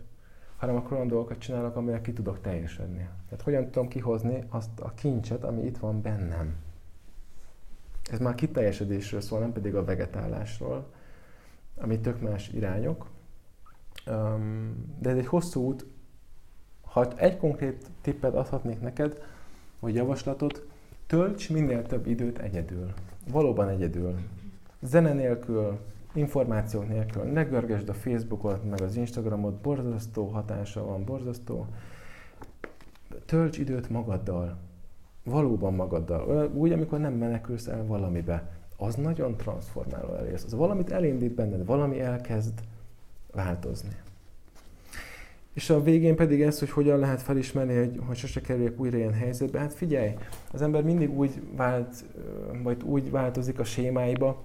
hanem 0.57 0.75
akkor 0.75 0.93
olyan 0.93 1.07
dolgokat 1.07 1.37
csinálok, 1.37 1.75
amelyek 1.75 2.01
ki 2.01 2.13
tudok 2.13 2.41
teljesedni. 2.41 3.09
Tehát 3.29 3.43
hogyan 3.43 3.65
tudom 3.69 3.87
kihozni 3.87 4.43
azt 4.49 4.79
a 4.79 4.93
kincset, 4.93 5.43
ami 5.43 5.65
itt 5.65 5.77
van 5.77 6.01
bennem. 6.01 6.55
Ez 8.11 8.19
már 8.19 8.35
kiteljesedésről 8.35 9.21
szól, 9.21 9.39
nem 9.39 9.53
pedig 9.53 9.75
a 9.75 9.83
vegetálásról, 9.83 10.85
ami 11.75 11.99
tök 11.99 12.21
más 12.21 12.49
irányok. 12.49 13.07
De 14.99 15.09
ez 15.09 15.17
egy 15.17 15.27
hosszú 15.27 15.61
út. 15.61 15.85
Ha 16.81 17.17
egy 17.17 17.37
konkrét 17.37 17.85
tippet 18.01 18.33
adhatnék 18.33 18.81
neked, 18.81 19.23
vagy 19.79 19.95
javaslatot, 19.95 20.65
tölts 21.07 21.49
minél 21.49 21.85
több 21.85 22.07
időt 22.07 22.39
egyedül. 22.39 22.93
Valóban 23.31 23.69
egyedül. 23.69 24.19
Zene 24.81 25.13
nélkül, 25.13 25.79
információk 26.13 26.87
nélkül. 26.87 27.23
Ne 27.23 27.43
görgesd 27.43 27.89
a 27.89 27.93
Facebookot, 27.93 28.69
meg 28.69 28.81
az 28.81 28.95
Instagramot, 28.95 29.53
borzasztó 29.53 30.25
hatása 30.25 30.85
van, 30.85 31.03
borzasztó. 31.03 31.65
Tölts 33.25 33.57
időt 33.57 33.89
magaddal. 33.89 34.57
Valóban 35.23 35.73
magaddal. 35.73 36.51
Úgy, 36.53 36.71
amikor 36.71 36.99
nem 36.99 37.13
menekülsz 37.13 37.67
el 37.67 37.85
valamibe. 37.85 38.49
Az 38.77 38.95
nagyon 38.95 39.37
transformáló 39.37 40.13
elérsz. 40.13 40.43
Az 40.43 40.53
valamit 40.53 40.91
elindít 40.91 41.33
benned, 41.33 41.65
valami 41.65 41.99
elkezd 41.99 42.59
változni. 43.31 43.95
És 45.53 45.69
a 45.69 45.83
végén 45.83 46.15
pedig 46.15 46.41
ez, 46.41 46.59
hogy 46.59 46.69
hogyan 46.69 46.99
lehet 46.99 47.21
felismerni, 47.21 47.77
hogy, 47.77 47.99
hogy 48.07 48.15
sose 48.15 48.41
kerüljek 48.41 48.79
újra 48.79 48.97
ilyen 48.97 49.13
helyzetbe. 49.13 49.59
Hát 49.59 49.73
figyelj, 49.73 50.13
az 50.51 50.61
ember 50.61 50.83
mindig 50.83 51.17
úgy 51.17 51.41
vált, 51.55 52.05
vagy 52.63 52.83
úgy 52.83 53.11
változik 53.11 53.59
a 53.59 53.63
sémáiba, 53.63 54.43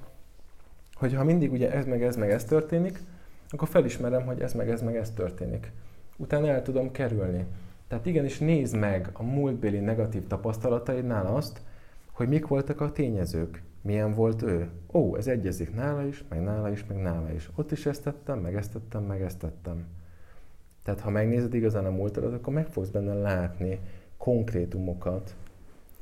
hogy 1.03 1.15
ha 1.15 1.25
mindig 1.25 1.53
ugye 1.53 1.73
ez 1.73 1.87
meg 1.87 2.03
ez 2.03 2.17
meg 2.17 2.31
ez 2.31 2.45
történik, 2.45 3.03
akkor 3.49 3.69
felismerem, 3.69 4.27
hogy 4.27 4.41
ez 4.41 4.53
meg 4.53 4.71
ez 4.71 4.83
meg 4.83 4.97
ez 4.97 5.11
történik. 5.11 5.73
Utána 6.17 6.49
el 6.49 6.63
tudom 6.63 6.91
kerülni. 6.91 7.47
Tehát 7.89 8.07
igenis 8.07 8.39
nézd 8.39 8.77
meg 8.77 9.11
a 9.13 9.23
múltbéli 9.23 9.79
negatív 9.79 10.27
tapasztalataidnál 10.27 11.27
azt, 11.27 11.61
hogy 12.13 12.29
mik 12.29 12.47
voltak 12.47 12.81
a 12.81 12.93
tényezők, 12.93 13.63
milyen 13.81 14.15
volt 14.15 14.43
ő. 14.43 14.69
Ó, 14.93 15.17
ez 15.17 15.27
egyezik 15.27 15.75
nála 15.75 16.05
is, 16.05 16.25
meg 16.29 16.43
nála 16.43 16.71
is, 16.71 16.87
meg 16.87 16.97
nála 16.97 17.33
is. 17.33 17.51
Ott 17.55 17.73
is 17.73 17.87
ezt 17.87 18.03
tettem, 18.03 18.39
meg 18.39 18.55
ezt 18.55 18.73
tettem, 18.73 19.03
meg 19.03 19.23
ezt 19.23 19.39
tettem. 19.39 19.87
Tehát 20.85 21.01
ha 21.01 21.11
megnézed 21.11 21.55
igazán 21.55 21.85
a 21.85 21.91
múltadat, 21.91 22.33
akkor 22.33 22.53
meg 22.53 22.67
fogsz 22.67 22.89
benne 22.89 23.15
látni 23.15 23.79
konkrétumokat, 24.17 25.35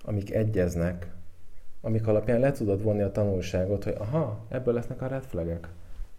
amik 0.04 0.34
egyeznek, 0.34 1.10
amik 1.80 2.06
alapján 2.06 2.40
le 2.40 2.52
tudod 2.52 2.82
vonni 2.82 3.02
a 3.02 3.12
tanulságot, 3.12 3.84
hogy 3.84 3.94
aha, 3.98 4.38
ebből 4.48 4.74
lesznek 4.74 5.02
a 5.02 5.06
red 5.06 5.22
flagek. 5.22 5.68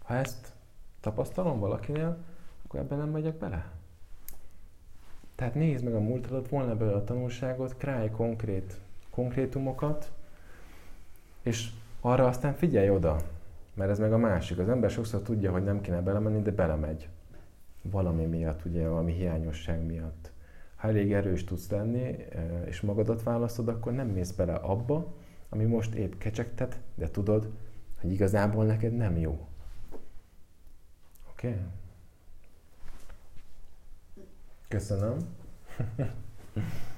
Ha 0.02 0.14
ezt 0.14 0.52
tapasztalom 1.00 1.58
valakinél, 1.58 2.16
akkor 2.64 2.80
ebben 2.80 2.98
nem 2.98 3.08
megyek 3.08 3.34
bele. 3.34 3.70
Tehát 5.34 5.54
nézd 5.54 5.84
meg 5.84 5.94
a 5.94 6.00
múltadat, 6.00 6.48
volna 6.48 6.76
belőle 6.76 6.96
a 6.96 7.04
tanulságot, 7.04 7.76
králj 7.76 8.10
konkrét 8.10 8.80
konkrétumokat, 9.10 10.10
és 11.42 11.68
arra 12.00 12.26
aztán 12.26 12.54
figyelj 12.54 12.90
oda, 12.90 13.16
mert 13.74 13.90
ez 13.90 13.98
meg 13.98 14.12
a 14.12 14.18
másik. 14.18 14.58
Az 14.58 14.68
ember 14.68 14.90
sokszor 14.90 15.22
tudja, 15.22 15.52
hogy 15.52 15.64
nem 15.64 15.80
kéne 15.80 16.00
belemenni, 16.00 16.42
de 16.42 16.50
belemegy 16.50 17.08
valami 17.82 18.24
miatt, 18.24 18.64
ugye 18.64 18.88
valami 18.88 19.12
hiányosság 19.12 19.84
miatt. 19.86 20.30
Ha 20.76 20.88
elég 20.88 21.12
erős 21.12 21.44
tudsz 21.44 21.70
lenni, 21.70 22.26
e, 22.30 22.62
és 22.64 22.80
magadat 22.80 23.22
választod, 23.22 23.68
akkor 23.68 23.92
nem 23.92 24.08
mész 24.08 24.30
bele 24.30 24.54
abba, 24.54 25.12
ami 25.52 25.64
most 25.64 25.94
épp 25.94 26.12
kecsegtet, 26.18 26.80
de 26.94 27.10
tudod, 27.10 27.52
hogy 28.00 28.12
igazából 28.12 28.64
neked 28.64 28.92
nem 28.92 29.16
jó. 29.16 29.48
Oké? 31.30 31.48
Okay? 31.48 31.60
Köszönöm. 34.68 35.18